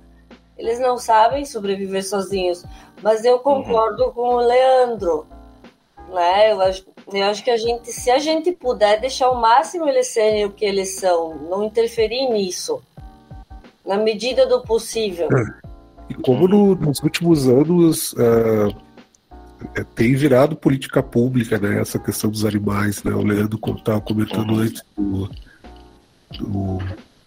Eles 0.57 0.79
não 0.79 0.97
sabem 0.97 1.45
sobreviver 1.45 2.07
sozinhos. 2.07 2.63
Mas 3.01 3.25
eu 3.25 3.39
concordo 3.39 4.05
uhum. 4.05 4.11
com 4.11 4.27
o 4.35 4.39
Leandro. 4.39 5.25
Né? 6.09 6.51
Eu 6.51 6.61
acho, 6.61 6.85
eu 7.11 7.25
acho 7.25 7.43
que 7.43 7.51
a 7.51 7.57
gente, 7.57 7.91
se 7.91 8.09
a 8.09 8.19
gente 8.19 8.51
puder 8.51 8.99
deixar 8.99 9.29
o 9.29 9.39
máximo 9.39 9.87
eles 9.87 10.07
serem 10.07 10.45
o 10.45 10.51
que 10.51 10.65
eles 10.65 10.95
são, 10.95 11.35
não 11.49 11.63
interferir 11.63 12.29
nisso, 12.29 12.81
na 13.85 13.97
medida 13.97 14.45
do 14.45 14.61
possível. 14.61 15.27
E 16.09 16.13
como 16.13 16.47
no, 16.47 16.75
nos 16.75 16.99
últimos 17.01 17.47
anos 17.47 18.13
uh, 18.13 18.75
tem 19.95 20.15
virado 20.15 20.55
política 20.55 21.01
pública, 21.01 21.57
né? 21.57 21.79
Essa 21.79 21.99
questão 21.99 22.29
dos 22.29 22.45
animais, 22.45 23.03
né? 23.03 23.13
O 23.13 23.23
Leandro 23.23 23.59
estava 23.77 24.01
comentando 24.01 24.55
antes 24.55 24.83
do, 24.97 25.29
do 26.39 26.79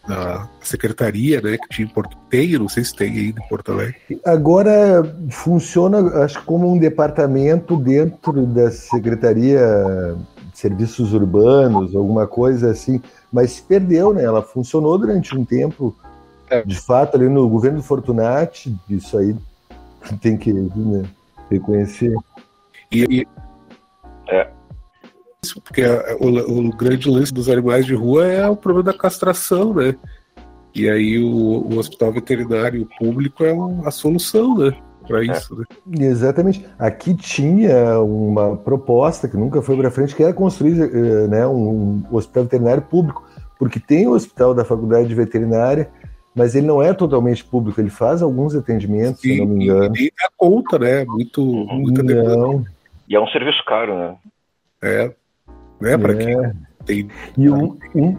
da 0.07 0.49
secretaria, 0.61 1.41
né, 1.41 1.57
que 1.57 1.69
tinha 1.69 1.87
em 1.87 1.91
Porto 1.91 2.17
tem, 2.29 2.59
não 2.59 2.69
sei 2.69 2.85
se 2.85 2.95
tem 2.95 3.11
ainda 3.11 3.41
em 3.41 3.49
Porto 3.49 3.73
Alegre. 3.73 3.97
Agora 4.25 5.03
funciona, 5.31 6.25
acho 6.25 6.43
como 6.45 6.71
um 6.71 6.79
departamento 6.79 7.77
dentro 7.77 8.47
da 8.47 8.71
secretaria 8.71 9.61
de 10.53 10.59
serviços 10.59 11.13
urbanos, 11.13 11.97
alguma 11.97 12.27
coisa 12.27 12.71
assim, 12.71 13.01
mas 13.33 13.53
se 13.53 13.63
perdeu, 13.63 14.13
né? 14.13 14.23
Ela 14.23 14.43
funcionou 14.43 14.99
durante 14.99 15.37
um 15.37 15.45
tempo, 15.45 15.97
é. 16.51 16.63
de 16.63 16.79
fato, 16.79 17.17
ali 17.17 17.29
no 17.29 17.49
governo 17.49 17.79
do 17.79 17.85
Fortunati, 17.85 18.77
isso 18.89 19.17
aí 19.17 19.35
tem 20.21 20.37
que 20.37 20.53
né, 20.53 21.03
reconhecer. 21.51 22.15
E, 22.93 23.05
e 23.11 23.27
é, 24.29 24.49
porque 25.63 25.83
o, 26.21 26.69
o, 26.69 26.77
grande 26.77 27.09
lance 27.09 27.33
dos 27.33 27.49
animais 27.49 27.87
de 27.87 27.95
rua 27.95 28.27
é 28.27 28.49
o 28.49 28.57
problema 28.57 28.93
da 28.93 28.99
castração, 28.99 29.75
né? 29.75 29.95
E 30.75 30.89
aí 30.89 31.19
o, 31.19 31.29
o 31.29 31.79
hospital 31.79 32.13
veterinário 32.13 32.89
público 32.99 33.45
é 33.45 33.55
a 33.87 33.91
solução, 33.91 34.57
né? 34.57 34.77
Para 35.07 35.23
é. 35.25 35.27
isso, 35.27 35.55
né? 35.57 35.65
Exatamente. 36.07 36.67
Aqui 36.79 37.15
tinha 37.15 38.01
uma 38.01 38.57
proposta 38.57 39.29
que 39.29 39.37
nunca 39.37 39.63
foi 39.63 39.77
para 39.77 39.91
frente, 39.91 40.15
que 40.15 40.23
era 40.23 40.33
construir 40.33 40.81
eh, 40.81 41.29
né, 41.29 41.47
um, 41.47 42.03
um 42.11 42.17
hospital 42.17 42.45
veterinário 42.45 42.83
público, 42.83 43.25
porque 43.59 43.79
tem 43.79 44.09
o 44.09 44.13
hospital 44.13 44.55
da 44.55 44.65
faculdade 44.65 45.07
de 45.07 45.15
veterinária, 45.15 45.91
mas 46.35 46.55
ele 46.55 46.67
não 46.67 46.83
é 46.83 46.93
totalmente 46.93 47.45
público, 47.45 47.81
ele 47.81 47.91
faz 47.91 48.23
alguns 48.23 48.55
atendimentos, 48.57 49.21
se 49.21 49.39
não 49.39 49.47
me 49.47 49.65
engano. 49.65 49.97
E 49.97 50.11
a 50.21 50.29
conta, 50.37 50.79
né? 50.79 51.05
Muito, 51.05 51.45
muita 51.45 52.03
demanda. 52.03 52.65
E 53.09 53.15
é 53.15 53.21
um 53.21 53.29
serviço 53.29 53.63
caro, 53.67 53.97
né? 53.97 54.17
É 54.83 55.15
né? 55.85 55.99
Para 55.99 56.15
é. 56.15 56.17
quem 56.17 56.53
tem. 56.85 57.09
E, 57.37 57.49
um, 57.49 57.77
um, 57.95 58.17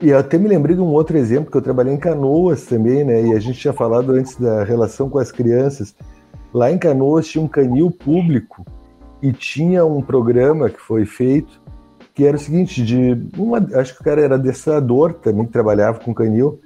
e 0.00 0.12
até 0.12 0.38
me 0.38 0.48
lembrei 0.48 0.74
de 0.74 0.82
um 0.82 0.92
outro 0.92 1.16
exemplo 1.16 1.50
que 1.50 1.56
eu 1.56 1.62
trabalhei 1.62 1.94
em 1.94 1.98
Canoas 1.98 2.64
também, 2.64 3.04
né? 3.04 3.26
E 3.26 3.32
a 3.32 3.40
gente 3.40 3.58
tinha 3.58 3.72
falado 3.72 4.12
antes 4.12 4.36
da 4.36 4.64
relação 4.64 5.08
com 5.08 5.18
as 5.18 5.30
crianças. 5.30 5.94
Lá 6.52 6.70
em 6.70 6.78
Canoas 6.78 7.26
tinha 7.26 7.42
um 7.42 7.48
canil 7.48 7.90
público 7.90 8.64
e 9.22 9.32
tinha 9.32 9.84
um 9.84 10.02
programa 10.02 10.68
que 10.68 10.80
foi 10.80 11.04
feito 11.04 11.62
que 12.14 12.24
era 12.24 12.36
o 12.36 12.40
seguinte, 12.40 12.82
de 12.82 13.28
uma, 13.36 13.58
acho 13.74 13.94
que 13.94 14.00
o 14.00 14.04
cara 14.04 14.20
era 14.22 14.36
adestrador 14.36 15.14
também 15.14 15.44
trabalhava 15.46 15.98
com 15.98 16.14
canil 16.14 16.60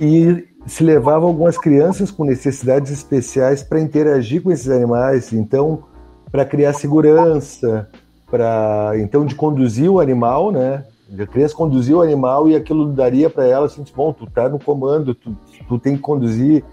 e 0.00 0.48
se 0.66 0.82
levava 0.82 1.24
algumas 1.26 1.56
crianças 1.56 2.10
com 2.10 2.24
necessidades 2.24 2.90
especiais 2.90 3.62
para 3.62 3.80
interagir 3.80 4.42
com 4.42 4.50
esses 4.50 4.68
animais, 4.68 5.32
então 5.32 5.84
para 6.32 6.44
criar 6.44 6.72
segurança, 6.72 7.88
para 8.34 8.94
então 8.96 9.24
de 9.24 9.36
conduzir 9.36 9.88
o 9.88 10.00
animal, 10.00 10.50
né? 10.50 10.84
A 11.16 11.24
criança 11.24 11.54
conduzir 11.54 11.94
o 11.94 12.02
animal 12.02 12.48
e 12.48 12.56
aquilo 12.56 12.92
daria 12.92 13.30
para 13.30 13.46
ela 13.46 13.66
assim, 13.66 13.84
bom, 13.94 14.12
tu 14.12 14.26
tá 14.26 14.48
no 14.48 14.58
comando, 14.58 15.14
tu, 15.14 15.36
tu 15.68 15.78
tem 15.78 15.94
que 15.94 16.02
conduzir. 16.02 16.64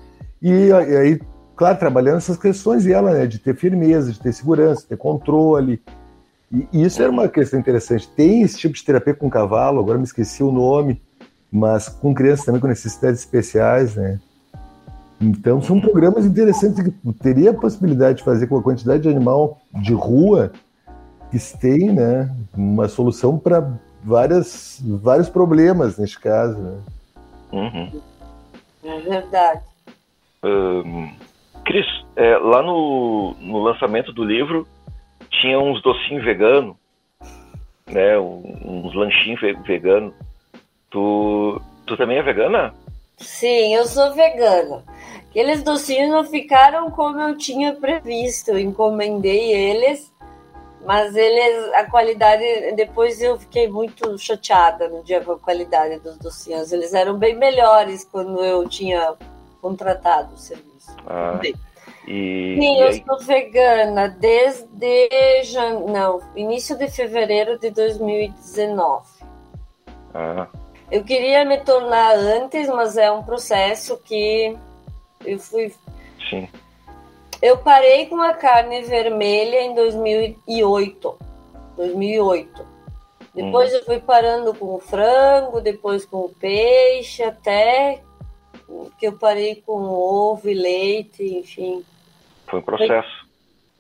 E, 0.42 0.50
e 0.50 0.74
aí, 0.74 1.22
claro, 1.56 1.78
trabalhando 1.78 2.18
essas 2.18 2.36
questões 2.36 2.86
dela, 2.86 3.12
né? 3.12 3.28
De 3.28 3.38
ter 3.38 3.56
firmeza, 3.56 4.12
de 4.12 4.20
ter 4.20 4.34
segurança, 4.34 4.82
de 4.82 4.88
ter 4.88 4.98
controle. 4.98 5.80
E, 6.52 6.84
isso 6.84 7.00
era 7.00 7.12
uma 7.12 7.28
questão 7.28 7.60
interessante. 7.60 8.10
Tem 8.10 8.42
esse 8.42 8.58
tipo 8.58 8.74
de 8.74 8.84
terapia 8.84 9.14
com 9.14 9.30
cavalo, 9.30 9.80
agora 9.80 10.00
me 10.00 10.04
esqueci 10.04 10.42
o 10.42 10.52
nome, 10.52 11.00
mas 11.52 11.90
com 11.90 12.12
crianças 12.12 12.44
também 12.44 12.60
com 12.60 12.68
necessidades 12.68 13.20
especiais, 13.20 13.96
né? 13.96 14.20
Então 15.22 15.62
são 15.62 15.80
programas 15.80 16.26
interessantes 16.26 16.84
que 16.84 17.14
teria 17.22 17.52
a 17.52 17.54
possibilidade 17.54 18.18
de 18.18 18.24
fazer 18.24 18.48
com 18.48 18.58
a 18.58 18.64
quantidade 18.64 19.04
de 19.04 19.10
animal 19.10 19.60
de 19.80 19.94
rua 19.94 20.52
que 21.32 21.58
tem 21.58 21.92
né, 21.92 22.30
uma 22.54 22.90
solução 22.90 23.40
para 23.40 23.66
vários 24.04 25.30
problemas 25.32 25.98
neste 25.98 26.20
caso. 26.20 26.60
Né? 26.60 26.82
Uhum. 27.54 28.02
É 28.84 29.00
verdade. 29.00 29.62
Um, 30.44 31.10
Cris, 31.64 31.86
é, 32.16 32.38
lá 32.38 32.62
no, 32.62 33.36
no 33.40 33.60
lançamento 33.60 34.12
do 34.12 34.26
livro 34.26 34.68
tinha 35.30 35.58
uns 35.58 35.82
docinhos 35.82 36.26
veganos, 36.26 36.76
né, 37.88 38.20
uns 38.20 38.94
lanchinhos 38.94 39.40
veganos. 39.66 40.14
Tu, 40.90 41.62
tu 41.86 41.96
também 41.96 42.18
é 42.18 42.24
vegana? 42.24 42.74
Sim, 43.18 43.76
eu 43.76 43.86
sou 43.86 44.14
vegana. 44.14 44.84
Aqueles 45.30 45.64
docinhos 45.64 46.10
não 46.10 46.26
ficaram 46.26 46.92
como 46.92 47.22
eu 47.22 47.38
tinha 47.38 47.74
previsto. 47.74 48.50
Eu 48.50 48.60
encomendei 48.60 49.54
eles 49.54 50.11
mas 50.86 51.16
eles, 51.16 51.74
a 51.74 51.86
qualidade, 51.86 52.44
depois 52.76 53.22
eu 53.22 53.38
fiquei 53.38 53.68
muito 53.68 54.18
chateada 54.18 54.90
no 54.90 55.04
dia 55.04 55.22
com 55.22 55.34
a 55.34 55.40
qualidade 55.40 56.00
dos 56.00 56.18
docinhos. 56.18 56.72
Eles 56.72 56.94
eram 56.94 57.18
bem 57.18 57.36
melhores 57.36 58.04
quando 58.04 58.44
eu 58.44 58.68
tinha 58.68 59.14
contratado 59.62 60.34
o 60.34 60.38
serviço. 60.38 60.96
Ah, 61.06 61.40
e, 62.08 62.56
Sim, 62.60 62.78
e 62.78 62.82
eu 62.82 62.88
aí... 62.88 63.04
sou 63.06 63.20
vegana 63.20 64.10
desde 64.10 65.44
jan... 65.44 65.82
não, 65.82 66.20
início 66.36 66.76
de 66.76 66.90
fevereiro 66.90 67.60
de 67.60 67.70
2019. 67.70 69.06
Ah. 70.14 70.48
Eu 70.90 71.04
queria 71.04 71.46
me 71.46 71.60
tornar 71.60 72.16
antes, 72.16 72.68
mas 72.68 72.98
é 72.98 73.12
um 73.12 73.24
processo 73.24 73.98
que 74.04 74.58
eu 75.24 75.40
fui 75.40 75.74
Sim 76.30 76.50
Eu 77.42 77.58
parei 77.58 78.06
com 78.06 78.22
a 78.22 78.34
carne 78.34 78.84
vermelha 78.84 79.62
em 79.62 79.74
2008. 79.74 81.18
2008. 81.76 82.66
Depois 83.34 83.72
hum. 83.72 83.78
eu 83.78 83.86
fui 83.86 84.00
parando 84.00 84.54
com 84.54 84.76
o 84.76 84.80
frango, 84.80 85.62
depois 85.62 86.06
com 86.06 86.18
o 86.18 86.30
peixe, 86.30 87.24
até 87.24 88.02
que 88.98 89.08
eu 89.08 89.18
parei 89.18 89.56
com 89.66 89.82
ovo 89.82 90.50
e 90.50 90.54
leite, 90.54 91.24
enfim. 91.24 91.84
Foi 92.48 92.60
um 92.60 92.64
processo. 92.64 93.28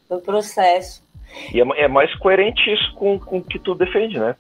Foi 0.08 0.18
um 0.18 0.22
processo. 0.22 1.04
E 1.54 1.62
é, 1.62 1.84
é 1.84 1.88
mais 1.88 2.14
coerente 2.16 2.62
isso 2.74 2.94
com, 2.96 3.20
com 3.20 3.38
o 3.38 3.44
que 3.44 3.60
tu 3.60 3.76
defende, 3.76 4.20
né? 4.20 4.36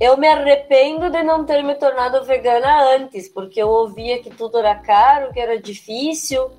Eu 0.00 0.16
me 0.16 0.26
arrependo 0.26 1.08
de 1.08 1.22
não 1.22 1.44
ter 1.44 1.62
me 1.62 1.74
tornado 1.76 2.24
vegana 2.24 2.96
antes, 2.96 3.28
porque 3.28 3.62
eu 3.62 3.68
ouvia 3.68 4.20
que 4.20 4.30
tudo 4.30 4.58
era 4.58 4.74
caro, 4.74 5.32
que 5.32 5.38
era 5.38 5.60
difícil, 5.60 6.50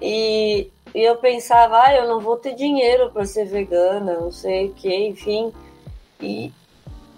e, 0.00 0.70
e 0.94 1.02
eu 1.02 1.16
pensava, 1.16 1.82
ah, 1.84 1.94
eu 1.94 2.08
não 2.08 2.20
vou 2.20 2.36
ter 2.36 2.54
dinheiro 2.54 3.10
para 3.10 3.24
ser 3.24 3.44
vegana, 3.44 4.18
não 4.18 4.30
sei 4.30 4.68
o 4.68 4.74
que, 4.74 4.94
enfim. 5.06 5.52
E, 6.20 6.52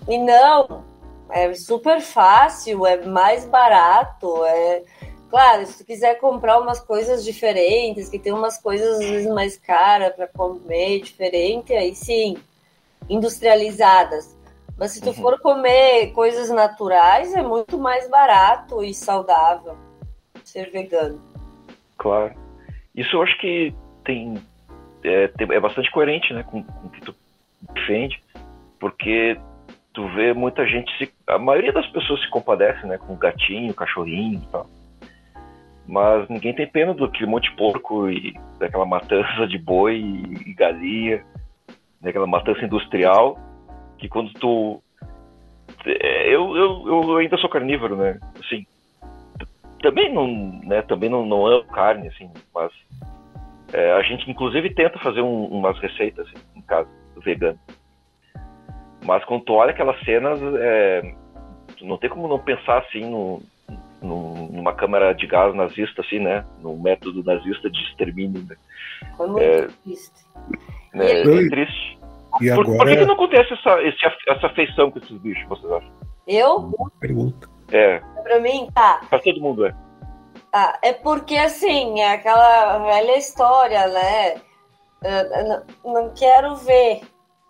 e 0.08 0.18
não, 0.18 0.84
é 1.30 1.52
super 1.54 2.00
fácil, 2.00 2.86
é 2.86 3.04
mais 3.04 3.44
barato, 3.44 4.44
é 4.44 4.82
claro, 5.30 5.64
se 5.64 5.78
tu 5.78 5.84
quiser 5.84 6.20
comprar 6.20 6.60
umas 6.60 6.78
coisas 6.78 7.24
diferentes, 7.24 8.10
que 8.10 8.18
tem 8.18 8.34
umas 8.34 8.58
coisas 8.58 8.98
às 8.98 9.06
vezes 9.06 9.32
mais 9.32 9.56
caras 9.56 10.14
para 10.14 10.26
comer 10.26 11.00
diferente, 11.00 11.72
aí 11.72 11.94
sim, 11.94 12.36
industrializadas. 13.08 14.36
Mas 14.76 14.90
se 14.92 15.00
tu 15.00 15.08
uhum. 15.08 15.14
for 15.14 15.40
comer 15.40 16.12
coisas 16.12 16.50
naturais, 16.50 17.32
é 17.34 17.42
muito 17.42 17.78
mais 17.78 18.08
barato 18.10 18.84
e 18.84 18.92
saudável 18.92 19.76
ser 20.44 20.70
vegano. 20.70 21.20
Claro. 21.96 22.41
Isso 22.94 23.16
eu 23.16 23.22
acho 23.22 23.38
que 23.38 23.74
tem 24.04 24.34
é, 25.04 25.30
é 25.38 25.60
bastante 25.60 25.90
coerente, 25.90 26.32
né, 26.32 26.42
com, 26.42 26.62
com 26.62 26.86
o 26.86 26.90
que 26.90 27.00
tu 27.00 27.14
defende, 27.74 28.20
porque 28.78 29.36
tu 29.92 30.06
vê 30.08 30.32
muita 30.32 30.66
gente 30.66 30.90
se, 30.98 31.12
a 31.26 31.38
maioria 31.38 31.72
das 31.72 31.86
pessoas 31.88 32.20
se 32.20 32.30
compadece, 32.30 32.86
né, 32.86 32.98
com 32.98 33.16
gatinho, 33.16 33.74
cachorrinho 33.74 34.40
e 34.42 34.46
tal. 34.50 34.66
Mas 35.86 36.28
ninguém 36.28 36.54
tem 36.54 36.66
pena 36.66 36.94
do 36.94 37.10
que 37.10 37.26
monte 37.26 37.50
de 37.50 37.56
porco 37.56 38.08
e 38.08 38.34
daquela 38.58 38.86
matança 38.86 39.46
de 39.46 39.58
boi 39.58 39.96
e 40.46 40.54
galinha, 40.54 41.24
daquela 42.00 42.26
matança 42.26 42.64
industrial, 42.64 43.36
que 43.98 44.08
quando 44.08 44.32
tu 44.34 44.80
é, 45.84 46.28
eu, 46.28 46.56
eu, 46.56 46.86
eu 46.86 47.16
ainda 47.16 47.36
sou 47.38 47.50
carnívoro, 47.50 47.96
né? 47.96 48.18
Assim, 48.38 48.64
também 49.82 50.12
não, 50.12 50.26
né? 50.64 50.82
Também 50.82 51.10
não, 51.10 51.26
não 51.26 51.46
amo 51.46 51.64
carne, 51.64 52.08
assim, 52.08 52.30
mas 52.54 52.72
é, 53.72 53.92
a 53.92 54.02
gente 54.02 54.30
inclusive 54.30 54.74
tenta 54.74 54.98
fazer 55.00 55.20
um, 55.20 55.44
umas 55.46 55.78
receitas 55.78 56.26
assim, 56.26 56.44
em 56.56 56.62
casa, 56.62 56.88
vegano. 57.18 57.58
Mas 59.04 59.24
quando 59.24 59.44
tu 59.44 59.52
olha 59.52 59.72
aquelas 59.72 59.98
cenas, 60.04 60.40
é, 60.60 61.14
não 61.82 61.98
tem 61.98 62.08
como 62.08 62.28
não 62.28 62.38
pensar 62.38 62.78
assim 62.78 63.04
no, 63.10 63.42
no, 64.00 64.48
numa 64.48 64.72
câmara 64.72 65.12
de 65.12 65.26
gás 65.26 65.54
nazista, 65.54 66.02
assim, 66.02 66.20
né? 66.20 66.44
No 66.60 66.76
método 66.76 67.24
nazista 67.24 67.68
de 67.68 67.78
extermínio. 67.82 68.44
Né? 68.48 68.56
Foi 69.16 69.26
muito 69.26 69.42
é, 69.42 69.66
triste. 69.66 70.12
Né, 70.94 71.06
é, 71.06 71.20
é 71.20 71.48
triste. 71.48 71.98
E 72.40 72.54
por, 72.54 72.64
agora... 72.64 72.78
por 72.78 72.86
que, 72.86 72.96
que, 72.96 73.04
não 73.04 73.14
acontece 73.14 73.52
essa, 73.52 73.82
esse, 73.82 73.98
essa 74.28 74.46
afeição 74.46 74.90
com 74.90 74.98
esses 74.98 75.18
bichos, 75.18 75.46
vocês 75.48 75.70
acham? 75.70 75.92
Eu? 76.26 76.60
Boa 76.60 76.90
pergunta. 77.00 77.51
É. 77.72 78.00
Pra 78.22 78.40
mim, 78.40 78.68
tá. 78.72 79.00
Pra 79.08 79.18
todo 79.18 79.40
mundo, 79.40 79.66
é. 79.66 79.74
Ah, 80.52 80.78
é 80.82 80.92
porque, 80.92 81.36
assim, 81.36 82.00
é 82.00 82.12
aquela 82.12 82.78
velha 82.78 83.16
história, 83.16 83.88
né? 83.88 84.34
não, 85.84 85.92
não 85.92 86.14
quero 86.14 86.56
ver, 86.56 87.00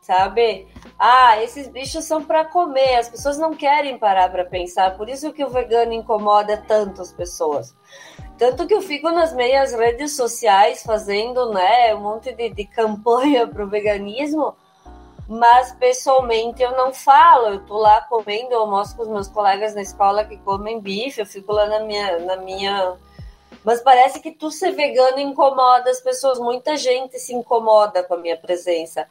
sabe? 0.00 0.66
Ah, 0.98 1.42
esses 1.42 1.68
bichos 1.68 2.04
são 2.04 2.24
para 2.24 2.44
comer. 2.44 2.96
As 2.96 3.08
pessoas 3.08 3.38
não 3.38 3.54
querem 3.54 3.98
parar 3.98 4.30
para 4.30 4.44
pensar. 4.44 4.96
Por 4.96 5.08
isso 5.08 5.32
que 5.32 5.44
o 5.44 5.50
vegano 5.50 5.92
incomoda 5.92 6.56
tanto 6.56 7.02
as 7.02 7.12
pessoas. 7.12 7.74
Tanto 8.38 8.66
que 8.66 8.74
eu 8.74 8.80
fico 8.80 9.10
nas 9.10 9.32
meias 9.34 9.72
redes 9.72 10.16
sociais 10.16 10.82
fazendo, 10.82 11.52
né, 11.52 11.94
um 11.94 12.00
monte 12.00 12.32
de, 12.32 12.50
de 12.50 12.64
campanha 12.64 13.46
pro 13.46 13.68
veganismo, 13.68 14.56
mas 15.32 15.72
pessoalmente 15.72 16.62
eu 16.62 16.72
não 16.72 16.92
falo. 16.92 17.46
Eu 17.46 17.64
tô 17.64 17.78
lá 17.78 18.02
comendo, 18.02 18.52
eu 18.52 18.66
mostro 18.66 18.98
com 18.98 19.02
os 19.04 19.08
meus 19.08 19.28
colegas 19.28 19.74
na 19.74 19.80
escola 19.80 20.26
que 20.26 20.36
comem 20.36 20.78
bife, 20.78 21.20
eu 21.20 21.26
fico 21.26 21.52
lá 21.52 21.66
na 21.66 21.80
minha, 21.80 22.18
na 22.18 22.36
minha. 22.36 22.98
Mas 23.64 23.80
parece 23.80 24.20
que 24.20 24.30
tu 24.30 24.50
ser 24.50 24.72
vegano 24.72 25.18
incomoda 25.18 25.88
as 25.88 26.02
pessoas. 26.02 26.38
Muita 26.38 26.76
gente 26.76 27.18
se 27.18 27.34
incomoda 27.34 28.02
com 28.02 28.12
a 28.12 28.18
minha 28.18 28.36
presença. 28.36 29.06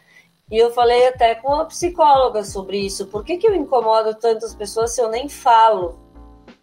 E 0.52 0.60
eu 0.60 0.70
falei 0.70 1.08
até 1.08 1.34
com 1.34 1.56
a 1.56 1.66
psicóloga 1.66 2.44
sobre 2.44 2.78
isso. 2.78 3.08
Por 3.08 3.24
que, 3.24 3.38
que 3.38 3.48
eu 3.48 3.56
incomodo 3.56 4.14
tantas 4.14 4.54
pessoas 4.54 4.94
se 4.94 5.02
eu 5.02 5.10
nem 5.10 5.28
falo 5.28 5.98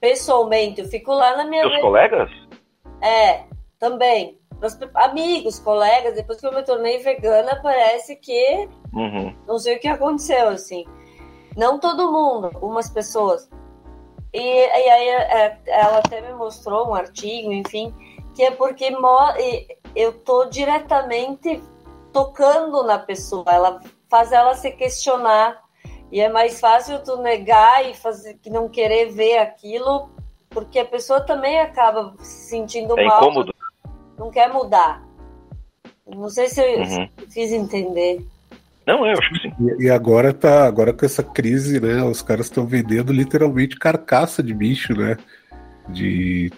pessoalmente? 0.00 0.82
Eu 0.82 0.86
fico 0.86 1.12
lá 1.12 1.36
na 1.36 1.44
minha. 1.44 1.62
Seus 1.62 1.80
colegas? 1.80 2.30
É, 3.02 3.42
também. 3.76 4.37
Meus 4.60 4.76
amigos, 4.94 5.58
colegas, 5.60 6.14
depois 6.14 6.40
que 6.40 6.46
eu 6.46 6.52
me 6.52 6.62
tornei 6.62 6.98
vegana, 6.98 7.60
parece 7.62 8.16
que 8.16 8.68
uhum. 8.92 9.34
não 9.46 9.58
sei 9.58 9.76
o 9.76 9.80
que 9.80 9.88
aconteceu, 9.88 10.48
assim. 10.48 10.84
Não 11.56 11.78
todo 11.78 12.10
mundo, 12.10 12.46
algumas 12.54 12.90
pessoas. 12.90 13.48
E, 14.32 14.40
e 14.40 14.90
aí 14.90 15.08
é, 15.08 15.58
ela 15.66 15.98
até 15.98 16.20
me 16.20 16.32
mostrou 16.34 16.88
um 16.88 16.94
artigo, 16.94 17.52
enfim, 17.52 17.94
que 18.34 18.42
é 18.42 18.50
porque 18.50 18.92
eu 19.94 20.12
tô 20.12 20.46
diretamente 20.46 21.62
tocando 22.12 22.82
na 22.82 22.98
pessoa, 22.98 23.44
ela 23.48 23.80
faz 24.08 24.32
ela 24.32 24.54
se 24.54 24.70
questionar. 24.72 25.62
E 26.10 26.20
é 26.20 26.28
mais 26.28 26.58
fácil 26.58 27.02
tu 27.02 27.18
negar 27.18 27.88
e 27.88 27.94
fazer 27.94 28.34
que 28.34 28.48
não 28.48 28.68
querer 28.68 29.12
ver 29.12 29.38
aquilo, 29.38 30.08
porque 30.48 30.78
a 30.78 30.84
pessoa 30.84 31.20
também 31.20 31.60
acaba 31.60 32.14
se 32.18 32.48
sentindo 32.48 32.98
é 32.98 33.04
mal. 33.04 33.20
Incômodo. 33.20 33.54
Não 34.18 34.30
quer 34.30 34.52
mudar. 34.52 35.02
Não 36.06 36.28
sei 36.30 36.48
se 36.48 36.60
eu 36.60 36.80
uhum. 36.80 37.08
fiz 37.28 37.52
entender. 37.52 38.24
Não, 38.86 39.06
eu 39.06 39.18
acho 39.18 39.30
que 39.34 39.40
sim. 39.40 39.52
E 39.78 39.90
agora 39.90 40.32
tá, 40.32 40.66
agora 40.66 40.94
com 40.94 41.04
essa 41.04 41.22
crise, 41.22 41.78
né? 41.78 42.02
Os 42.02 42.22
caras 42.22 42.46
estão 42.46 42.66
vendendo 42.66 43.12
literalmente 43.12 43.78
carcaça 43.78 44.42
de 44.42 44.54
bicho, 44.54 44.94
né? 44.94 45.16
De 45.88 46.50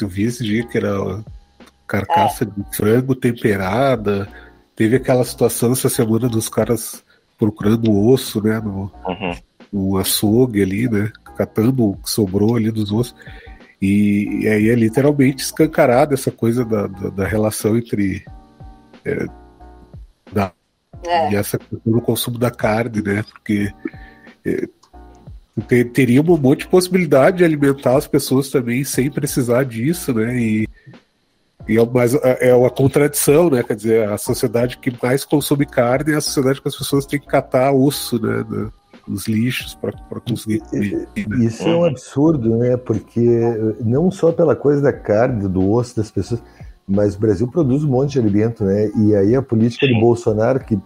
eu 0.00 0.08
vi 0.08 0.24
esse 0.24 0.44
dia 0.44 0.66
que 0.66 0.76
era 0.76 1.22
carcaça 1.86 2.44
é. 2.44 2.46
de 2.46 2.76
frango 2.76 3.14
temperada. 3.14 4.28
Teve 4.74 4.96
aquela 4.96 5.24
situação 5.24 5.72
essa 5.72 5.88
semana 5.88 6.28
dos 6.28 6.48
caras 6.48 7.04
procurando 7.38 7.96
osso, 8.08 8.42
né? 8.42 8.58
No, 8.60 8.92
uhum. 9.06 9.36
no 9.72 9.98
açougue 9.98 10.62
ali, 10.62 10.88
né? 10.88 11.12
Catando 11.36 11.90
o 11.90 11.96
que 11.96 12.10
sobrou 12.10 12.56
ali 12.56 12.70
dos 12.70 12.92
ossos. 12.92 13.14
E, 13.80 14.42
e 14.42 14.48
aí 14.48 14.68
é 14.68 14.74
literalmente 14.74 15.42
escancarada 15.42 16.14
essa 16.14 16.30
coisa 16.30 16.64
da, 16.64 16.86
da, 16.86 17.08
da 17.10 17.26
relação 17.26 17.76
entre. 17.76 18.24
É, 19.04 19.26
da, 20.32 20.52
é. 21.06 21.32
E 21.32 21.36
essa 21.36 21.58
no 21.84 22.00
consumo 22.00 22.38
da 22.38 22.50
carne, 22.50 23.02
né? 23.02 23.22
Porque. 23.22 23.72
É, 24.44 24.68
teria 25.92 26.22
um 26.22 26.38
monte 26.38 26.60
de 26.60 26.68
possibilidade 26.68 27.38
de 27.38 27.44
alimentar 27.44 27.96
as 27.96 28.06
pessoas 28.06 28.48
também 28.48 28.84
sem 28.84 29.10
precisar 29.10 29.64
disso, 29.64 30.14
né? 30.14 30.34
E, 30.34 30.68
e 31.68 31.78
é, 31.78 31.86
mais, 31.86 32.14
é, 32.14 32.48
é 32.48 32.54
uma 32.54 32.70
contradição, 32.70 33.50
né? 33.50 33.62
Quer 33.62 33.76
dizer, 33.76 34.08
a 34.08 34.16
sociedade 34.16 34.78
que 34.78 34.92
mais 35.02 35.24
consome 35.24 35.66
carne 35.66 36.12
é 36.12 36.16
a 36.16 36.20
sociedade 36.20 36.62
que 36.62 36.68
as 36.68 36.76
pessoas 36.76 37.04
têm 37.04 37.20
que 37.20 37.26
catar 37.26 37.72
osso, 37.72 38.20
né? 38.20 38.70
Dos 39.10 39.26
lixos 39.26 39.74
para 39.74 40.20
conseguir. 40.20 40.62
Né? 40.72 41.06
Isso 41.40 41.68
é 41.68 41.74
um 41.74 41.84
absurdo, 41.84 42.56
né? 42.56 42.76
Porque 42.76 43.20
não 43.80 44.08
só 44.10 44.30
pela 44.30 44.54
coisa 44.54 44.80
da 44.80 44.92
carne, 44.92 45.48
do 45.48 45.68
osso 45.68 45.96
das 45.96 46.10
pessoas, 46.10 46.40
mas 46.86 47.16
o 47.16 47.20
Brasil 47.20 47.48
produz 47.48 47.82
um 47.82 47.88
monte 47.88 48.12
de 48.12 48.20
alimento, 48.20 48.64
né? 48.64 48.90
E 48.96 49.14
aí 49.14 49.34
a 49.34 49.42
política 49.42 49.86
Sim. 49.86 49.94
de 49.94 50.00
Bolsonaro, 50.00 50.60
que 50.60 50.78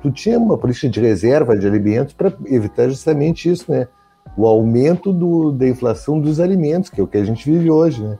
tu 0.00 0.10
tinha 0.10 0.38
uma 0.38 0.56
política 0.56 0.88
de 0.88 1.00
reserva 1.00 1.56
de 1.56 1.66
alimentos 1.66 2.14
para 2.14 2.32
evitar 2.46 2.88
justamente 2.88 3.50
isso, 3.50 3.70
né? 3.70 3.88
O 4.36 4.46
aumento 4.46 5.12
do, 5.12 5.52
da 5.52 5.68
inflação 5.68 6.20
dos 6.20 6.40
alimentos, 6.40 6.90
que 6.90 7.00
é 7.00 7.04
o 7.04 7.06
que 7.06 7.18
a 7.18 7.24
gente 7.24 7.50
vive 7.50 7.70
hoje, 7.70 8.02
né? 8.02 8.18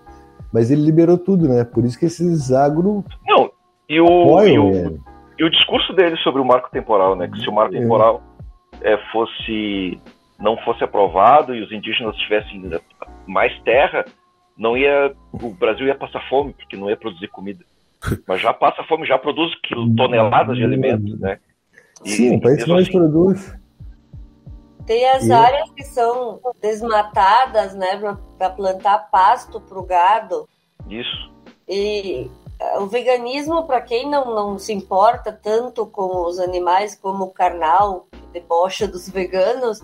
Mas 0.53 0.71
ele 0.71 0.83
liberou 0.83 1.19
tudo, 1.19 1.49
né? 1.49 1.65
Por 1.65 1.85
isso 1.85 1.99
que 1.99 2.07
esses 2.07 2.53
agro. 2.53 3.05
Não, 3.27 3.51
e 3.89 4.01
o, 4.01 4.43
e 4.43 4.59
o, 4.59 5.01
e 5.39 5.45
o 5.45 5.51
discurso 5.51 5.93
dele 5.93 6.17
sobre 6.19 6.41
o 6.41 6.45
marco 6.45 6.71
temporal, 6.71 7.15
né? 7.17 7.29
Que 7.29 7.41
se 7.41 7.49
o 7.49 7.53
marco 7.53 7.75
é. 7.75 7.81
temporal 7.81 8.23
é, 8.23 8.36
fosse 9.13 10.01
não 10.39 10.57
fosse 10.59 10.85
aprovado 10.85 11.55
e 11.55 11.63
os 11.63 11.73
indígenas 11.73 12.17
tivessem 12.17 12.71
mais 13.27 13.59
terra, 13.63 14.05
não 14.57 14.77
ia 14.77 15.15
o 15.33 15.51
Brasil 15.51 15.87
ia 15.87 15.95
passar 15.95 16.27
fome 16.29 16.53
porque 16.53 16.77
não 16.77 16.91
ia 16.91 16.97
produzir 16.97 17.29
comida. 17.29 17.65
Mas 18.27 18.41
já 18.41 18.53
passa 18.53 18.85
fome, 18.85 19.07
já 19.07 19.19
produz 19.19 19.53
toneladas 19.97 20.57
de 20.57 20.65
alimentos, 20.65 21.19
né? 21.19 21.39
E, 22.05 22.11
Sim, 22.11 22.37
o 22.37 22.41
país 22.41 22.67
mais 22.67 22.89
assim, 22.89 22.99
produz. 22.99 23.57
Tem 24.87 25.09
as 25.11 25.27
e... 25.27 25.33
áreas 25.33 25.71
que 25.71 25.83
são 25.83 26.41
desmatadas, 26.61 27.75
né, 27.75 27.99
para 28.39 28.51
plantar 28.51 29.11
pasto 29.11 29.61
para 29.61 29.79
o 29.79 29.85
gado. 29.85 30.49
Isso. 30.89 31.33
E 31.69 32.31
o 32.79 32.87
veganismo, 32.87 33.67
para 33.67 33.81
quem 33.81 34.09
não, 34.09 34.35
não 34.35 34.59
se 34.59 34.73
importa 34.73 35.33
tanto 35.33 35.87
com 35.87 36.27
os 36.27 36.39
animais 36.39 36.95
como 36.95 37.25
o 37.25 37.31
carnal, 37.31 38.07
que 38.11 38.21
debocha 38.33 38.89
dos 38.89 39.09
veganos, 39.09 39.83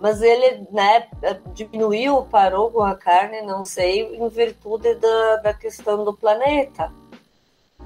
mas 0.00 0.20
ele 0.22 0.66
né, 0.70 1.06
diminuiu, 1.54 2.22
parou 2.30 2.70
com 2.70 2.82
a 2.82 2.94
carne, 2.94 3.42
não 3.42 3.64
sei, 3.64 4.16
em 4.16 4.28
virtude 4.28 4.94
da, 4.96 5.36
da 5.36 5.54
questão 5.54 6.04
do 6.04 6.12
planeta. 6.12 6.92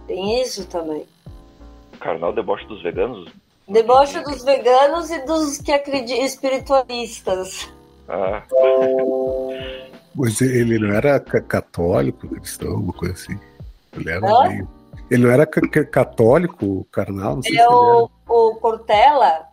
Tem 0.07 0.40
isso 0.40 0.66
também. 0.66 1.07
Carnal 2.01 2.33
deboche 2.33 2.66
dos 2.66 2.83
veganos? 2.83 3.31
Deboche 3.68 4.20
dos 4.20 4.44
veganos 4.44 5.11
e 5.11 5.25
dos 5.27 5.59
que 5.59 5.72
acreditam 5.72 6.25
espiritualistas. 6.25 7.68
Ah. 8.09 8.42
Mas 10.14 10.40
ele 10.40 10.79
não 10.79 10.94
era 10.94 11.18
católico, 11.18 12.29
cristão, 12.29 12.70
alguma 12.70 12.92
coisa 12.92 13.14
assim. 13.14 13.38
Ele 13.96 14.11
era 14.11 14.26
Hã? 14.26 14.48
meio. 14.48 14.68
Ele 15.11 15.22
não 15.24 15.30
era 15.30 15.46
ca- 15.46 15.85
cartólico, 15.85 16.85
carnal? 16.90 17.37
Não 17.37 17.42
sei 17.42 17.56
É 17.56 17.62
se 17.62 17.64
ele 17.64 17.74
o, 17.74 18.11
o 18.28 18.54
Cortella, 18.56 19.44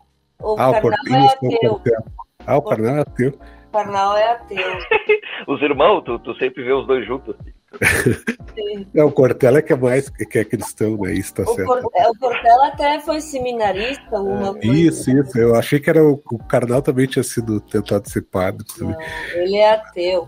o. 0.42 0.56
Ah, 0.58 0.72
carnal 0.74 0.96
é 1.12 1.22
o 1.22 1.28
ateu. 1.28 1.70
Cortella. 1.70 2.04
Ah, 2.46 2.58
o 2.58 2.62
carnal 2.62 2.96
é 2.96 3.00
ateu. 3.02 3.30
O 3.70 3.72
carnal 3.72 4.18
é 4.18 4.32
ateu. 4.32 4.58
Os 5.48 5.62
irmãos, 5.62 6.02
tu, 6.04 6.18
tu 6.20 6.34
sempre 6.36 6.64
vê 6.64 6.72
os 6.72 6.86
dois 6.88 7.06
juntos. 7.06 7.36
assim. 7.40 7.54
Sim. 8.56 8.88
É, 8.96 9.04
o 9.04 9.12
Cortella 9.12 9.58
é 9.60 9.62
que 9.62 9.74
é 9.74 9.76
mais 9.76 10.10
que 10.10 10.38
é 10.40 10.46
cristão, 10.46 10.96
né? 10.98 11.14
Isso 11.14 11.34
tá 11.34 11.44
O, 11.44 11.48
certo. 11.56 11.66
Cor- 11.68 11.90
é, 11.96 12.08
o 12.08 12.14
Cortella 12.20 12.68
até 12.68 13.00
foi 13.00 13.20
seminarista, 13.20 14.20
uma 14.22 14.54
coisa. 14.54 14.68
Isso, 14.68 15.10
isso. 15.12 15.38
Eu 15.38 15.56
achei 15.56 15.80
que 15.80 15.90
era 15.90 16.04
o, 16.04 16.22
o 16.32 16.38
carnal 16.46 16.82
também 16.82 17.08
tinha 17.08 17.24
sido 17.24 17.60
tentado 17.62 18.08
ser 18.10 18.22
padre. 18.22 18.64
Não, 18.80 18.96
ele 19.34 19.58
é 19.58 19.72
ateu. 19.74 20.28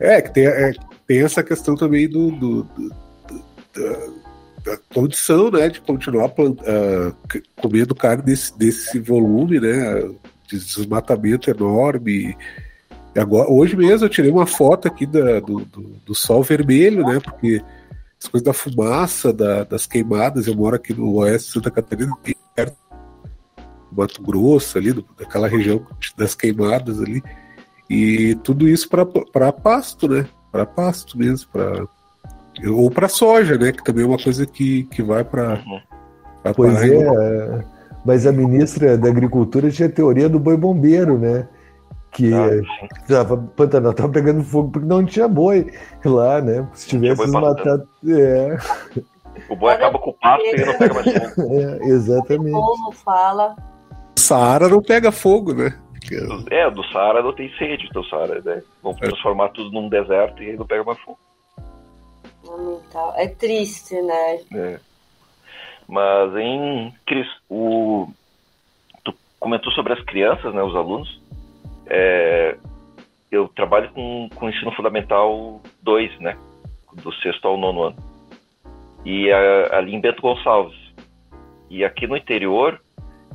É, 0.00 0.20
que 0.22 0.30
tem, 0.32 0.46
é, 0.46 0.72
tem 1.06 1.22
essa 1.22 1.42
questão 1.42 1.74
também 1.74 2.08
do, 2.08 2.30
do- 2.30 2.62
do- 2.62 2.94
da, 3.74 4.72
da 4.72 4.78
condição, 4.94 5.50
né, 5.50 5.68
de 5.68 5.80
continuar 5.80 6.28
plant, 6.30 6.58
ah, 6.66 7.14
c- 7.30 7.42
comendo 7.56 7.94
carne 7.94 8.22
desse, 8.22 8.56
desse 8.56 8.98
volume, 8.98 9.60
né, 9.60 10.02
de 10.48 10.58
desmatamento 10.58 11.50
enorme. 11.50 12.36
Agora, 13.16 13.50
hoje 13.50 13.76
mesmo 13.76 14.06
eu 14.06 14.10
tirei 14.10 14.30
uma 14.30 14.46
foto 14.46 14.88
aqui 14.88 15.06
da- 15.06 15.40
do, 15.40 15.60
do, 15.64 15.80
do 16.06 16.14
sol 16.14 16.42
vermelho, 16.42 17.04
né, 17.06 17.20
porque 17.20 17.62
as 18.22 18.28
coisas 18.28 18.44
da 18.44 18.52
fumaça, 18.54 19.32
da- 19.32 19.64
das 19.64 19.86
queimadas, 19.86 20.46
eu 20.46 20.54
moro 20.54 20.76
aqui 20.76 20.94
no 20.94 21.12
oeste 21.16 21.48
de 21.48 21.52
Santa 21.54 21.70
Catarina, 21.70 22.12
perto 22.54 22.76
do 23.92 24.00
Mato 24.00 24.22
Grosso, 24.22 24.78
ali, 24.78 24.92
do- 24.92 25.04
daquela 25.18 25.46
região 25.48 25.86
das 26.16 26.34
queimadas 26.34 27.00
ali. 27.00 27.22
E 27.90 28.34
tudo 28.36 28.66
isso 28.66 28.88
para 28.88 29.52
pasto, 29.52 30.08
né? 30.08 30.26
Para 30.54 30.64
pasto 30.66 31.18
mesmo, 31.18 31.48
para 31.52 31.84
ou 32.70 32.88
para 32.88 33.08
soja, 33.08 33.58
né? 33.58 33.72
Que 33.72 33.82
também 33.82 34.04
é 34.04 34.06
uma 34.06 34.16
coisa 34.16 34.46
que, 34.46 34.84
que 34.84 35.02
vai 35.02 35.24
para 35.24 35.54
Uhum. 35.66 35.80
Pois 36.54 36.80
é, 36.80 36.94
é, 36.96 37.64
mas 38.04 38.24
a 38.24 38.30
ministra 38.30 38.96
da 38.96 39.08
Agricultura 39.08 39.68
tinha 39.68 39.88
a 39.88 39.92
teoria 39.92 40.28
do 40.28 40.38
boi 40.38 40.56
bombeiro, 40.56 41.18
né? 41.18 41.48
Que 42.12 42.32
Ah, 42.32 42.48
sim. 42.50 42.88
tava, 43.08 43.36
Pantanal 43.56 43.92
tava 43.94 44.10
pegando 44.10 44.44
fogo 44.44 44.70
porque 44.70 44.86
não 44.86 45.04
tinha 45.04 45.26
boi 45.26 45.72
lá, 46.04 46.40
né? 46.40 46.64
Se 46.74 46.86
tivesse 46.86 47.26
matado. 47.26 47.88
É, 48.08 48.56
O 49.50 49.56
boi 49.56 49.72
acaba 49.72 49.98
com 49.98 50.10
o 50.10 50.14
pasto 50.14 50.44
e 50.44 50.50
ele 50.50 50.66
não 50.66 50.78
pega 50.78 50.94
mais 50.94 51.12
fogo. 51.34 51.52
é, 51.60 51.78
O 51.78 51.84
exatamente. 51.88 52.52
povo 52.52 52.92
fala. 53.04 53.56
Saara 54.16 54.68
não 54.68 54.80
pega 54.80 55.10
fogo, 55.10 55.52
né? 55.52 55.74
É, 56.50 56.70
do 56.70 56.84
Saara 56.88 57.22
não 57.22 57.32
tem 57.32 57.50
sede, 57.56 57.86
então 57.86 58.02
o 58.02 58.06
Saara, 58.06 58.40
né? 58.42 58.62
Vão 58.82 58.94
transformar 58.94 59.48
tudo 59.50 59.70
num 59.70 59.88
deserto 59.88 60.42
e 60.42 60.50
aí 60.50 60.56
não 60.56 60.66
pega 60.66 60.84
mais 60.84 60.98
fogo. 61.00 61.18
Fundamental. 62.44 63.14
É 63.16 63.28
triste, 63.28 63.94
né? 64.02 64.40
É. 64.54 64.80
Mas 65.88 66.36
em 66.36 66.92
Cris, 67.06 67.26
o 67.48 68.08
tu 69.04 69.14
comentou 69.38 69.72
sobre 69.72 69.92
as 69.92 70.02
crianças, 70.04 70.54
né, 70.54 70.62
os 70.62 70.74
alunos. 70.74 71.20
É, 71.86 72.56
eu 73.30 73.48
trabalho 73.48 73.90
com, 73.92 74.28
com 74.34 74.48
ensino 74.48 74.72
fundamental 74.72 75.60
2, 75.82 76.18
né, 76.20 76.36
do 76.94 77.12
sexto 77.14 77.46
ao 77.46 77.56
nono 77.58 77.82
ano. 77.82 77.96
E 79.04 79.30
a- 79.30 79.76
ali 79.78 79.94
em 79.94 80.00
Bento 80.00 80.22
Gonçalves. 80.22 80.78
E 81.68 81.84
aqui 81.84 82.06
no 82.06 82.16
interior, 82.16 82.80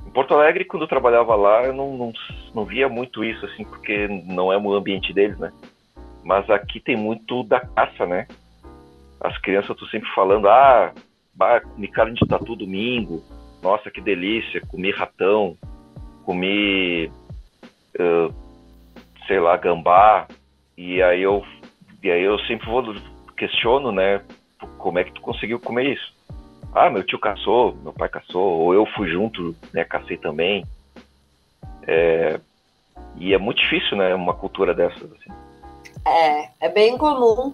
em 0.07 0.09
Porto 0.11 0.33
Alegre, 0.33 0.65
quando 0.65 0.83
eu 0.83 0.87
trabalhava 0.87 1.35
lá, 1.35 1.63
eu 1.65 1.73
não, 1.73 1.95
não, 1.95 2.13
não 2.59 2.65
via 2.65 2.89
muito 2.89 3.23
isso, 3.23 3.45
assim, 3.45 3.63
porque 3.63 4.07
não 4.25 4.51
é 4.51 4.57
o 4.57 4.73
ambiente 4.73 5.13
deles, 5.13 5.39
né? 5.39 5.51
Mas 6.23 6.49
aqui 6.49 6.79
tem 6.79 6.97
muito 6.97 7.43
da 7.43 7.61
caça, 7.61 8.05
né? 8.05 8.27
As 9.21 9.37
crianças 9.37 9.71
estão 9.71 9.87
sempre 9.87 10.09
falando, 10.13 10.47
ah, 10.49 10.93
bah, 11.33 11.61
comi 11.61 11.87
carne 11.87 12.15
de 12.15 12.27
tatu 12.27 12.55
domingo, 12.55 13.23
nossa, 13.63 13.89
que 13.89 14.01
delícia, 14.01 14.61
comi 14.67 14.91
ratão, 14.91 15.57
comi, 16.25 17.09
ah, 17.97 18.29
sei 19.25 19.39
lá, 19.39 19.55
gambá, 19.55 20.27
e 20.77 21.01
aí 21.01 21.21
eu, 21.21 21.43
e 22.03 22.11
aí 22.11 22.23
eu 22.23 22.37
sempre 22.39 22.67
vou 22.67 22.93
questiono, 23.37 23.91
né, 23.91 24.21
como 24.77 24.99
é 24.99 25.05
que 25.05 25.13
tu 25.13 25.21
conseguiu 25.21 25.59
comer 25.59 25.93
isso? 25.93 26.13
Ah, 26.75 26.89
meu 26.89 27.03
tio 27.03 27.19
caçou, 27.19 27.77
meu 27.81 27.93
pai 27.93 28.09
caçou, 28.09 28.59
ou 28.59 28.73
eu 28.73 28.85
fui 28.85 29.09
junto, 29.09 29.55
né, 29.73 29.85
cacei 29.85 30.17
também. 30.17 30.65
É, 31.87 32.39
e 33.17 33.33
é 33.33 33.37
muito 33.37 33.59
difícil, 33.61 33.97
né, 33.97 34.13
uma 34.15 34.33
cultura 34.33 34.73
dessas, 34.73 35.03
assim. 35.11 35.31
É, 36.05 36.49
é 36.59 36.69
bem 36.69 36.97
comum. 36.97 37.53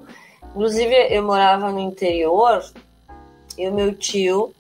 Inclusive, 0.50 0.96
eu 1.10 1.24
morava 1.24 1.72
no 1.72 1.80
interior 1.80 2.64
e 3.58 3.68
o 3.68 3.74
meu 3.74 3.94
tio 3.94 4.54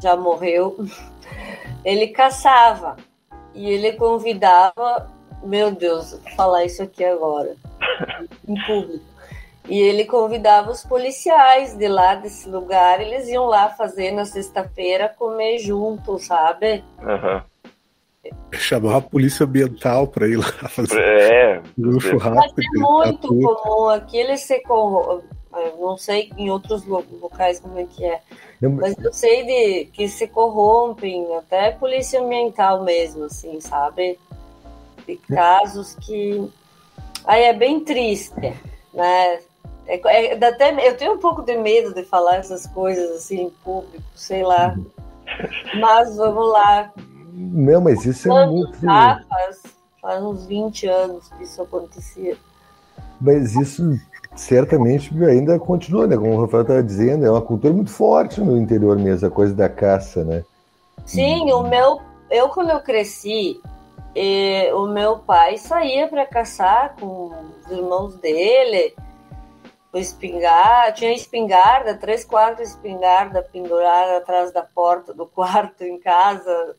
já 0.00 0.16
morreu. 0.16 0.76
Ele 1.84 2.08
caçava 2.08 2.96
e 3.54 3.68
ele 3.70 3.92
convidava. 3.92 5.10
Meu 5.42 5.70
Deus, 5.70 6.12
vou 6.12 6.32
falar 6.32 6.64
isso 6.64 6.82
aqui 6.82 7.04
agora, 7.04 7.54
em 8.48 8.54
público. 8.66 9.04
E 9.68 9.78
ele 9.78 10.04
convidava 10.04 10.70
os 10.70 10.82
policiais 10.82 11.76
de 11.76 11.88
lá 11.88 12.14
desse 12.14 12.48
lugar, 12.48 13.00
eles 13.00 13.28
iam 13.28 13.44
lá 13.44 13.68
fazer 13.68 14.10
na 14.10 14.24
sexta-feira 14.24 15.14
comer 15.18 15.58
junto, 15.58 16.18
sabe? 16.18 16.82
Aham. 17.02 17.44
Chamar 18.52 18.96
a 18.96 19.00
polícia 19.00 19.44
ambiental 19.44 20.06
para 20.06 20.26
ir 20.28 20.36
lá 20.36 20.46
fazer 20.68 20.98
É, 20.98 21.62
um 21.78 21.92
Mas 21.92 22.02
churrasco. 22.02 22.60
é 22.60 22.62
de 22.62 22.78
muito 22.80 23.20
tatu. 23.20 23.38
comum 23.62 23.88
aqui 23.88 24.16
eles 24.16 24.40
se 24.42 24.60
corro... 24.60 25.22
eu 25.54 25.76
não 25.80 25.96
sei 25.96 26.32
em 26.38 26.50
outros 26.50 26.84
lo- 26.86 27.04
locais 27.20 27.60
como 27.60 27.78
é 27.78 27.84
que 27.84 28.04
é, 28.04 28.20
mas 28.62 28.96
eu 28.98 29.12
sei 29.12 29.44
de 29.44 29.84
que 29.92 30.08
se 30.08 30.26
corrompem, 30.26 31.26
até 31.36 31.70
polícia 31.72 32.20
ambiental 32.20 32.82
mesmo, 32.82 33.24
assim, 33.24 33.60
sabe? 33.60 34.18
De 35.06 35.16
casos 35.16 35.94
que 35.96 36.50
aí 37.26 37.42
é 37.44 37.52
bem 37.52 37.80
triste, 37.80 38.34
né? 38.94 39.40
É, 39.86 40.00
é- 40.32 40.44
até, 40.46 40.88
eu 40.88 40.96
tenho 40.96 41.12
um 41.14 41.18
pouco 41.18 41.42
de 41.42 41.56
medo 41.58 41.92
de 41.92 42.02
falar 42.04 42.36
essas 42.36 42.66
coisas 42.68 43.10
assim 43.10 43.42
em 43.42 43.50
público, 43.50 44.02
sei 44.14 44.42
lá. 44.42 44.74
Mas 45.78 46.16
vamos 46.16 46.48
lá. 46.50 46.90
Não, 47.36 47.80
mas 47.80 48.06
isso 48.06 48.32
é 48.32 48.46
muito. 48.46 48.78
faz, 48.78 49.62
faz 50.00 50.22
uns 50.22 50.46
20 50.46 50.86
anos 50.86 51.28
que 51.30 51.42
isso 51.42 51.60
acontecia. 51.60 52.36
Mas 53.20 53.56
isso 53.56 53.98
certamente 54.36 55.12
ainda 55.24 55.58
continua, 55.58 56.06
né? 56.06 56.16
Como 56.16 56.32
o 56.32 56.40
Rafael 56.42 56.62
estava 56.62 56.82
dizendo, 56.82 57.26
é 57.26 57.30
uma 57.30 57.42
cultura 57.42 57.74
muito 57.74 57.90
forte 57.90 58.40
no 58.40 58.56
interior 58.56 58.96
mesmo, 58.96 59.26
a 59.26 59.30
coisa 59.30 59.52
da 59.52 59.68
caça, 59.68 60.24
né? 60.24 60.44
Sim, 61.04 61.52
o 61.52 61.64
meu, 61.64 62.00
eu 62.30 62.48
quando 62.50 62.70
eu 62.70 62.80
cresci, 62.80 63.60
eh, 64.14 64.72
o 64.72 64.86
meu 64.86 65.18
pai 65.18 65.58
saía 65.58 66.06
para 66.06 66.24
caçar 66.26 66.94
com 67.00 67.32
os 67.60 67.70
irmãos 67.70 68.14
dele, 68.16 68.94
com 69.90 69.98
espingarda, 69.98 70.92
tinha 70.92 71.12
espingarda, 71.12 71.96
três, 71.96 72.24
quatro 72.24 72.62
espingarda 72.62 73.42
pendurada 73.42 74.18
atrás 74.18 74.52
da 74.52 74.62
porta 74.62 75.12
do 75.12 75.26
quarto 75.26 75.82
em 75.82 75.98
casa. 75.98 76.76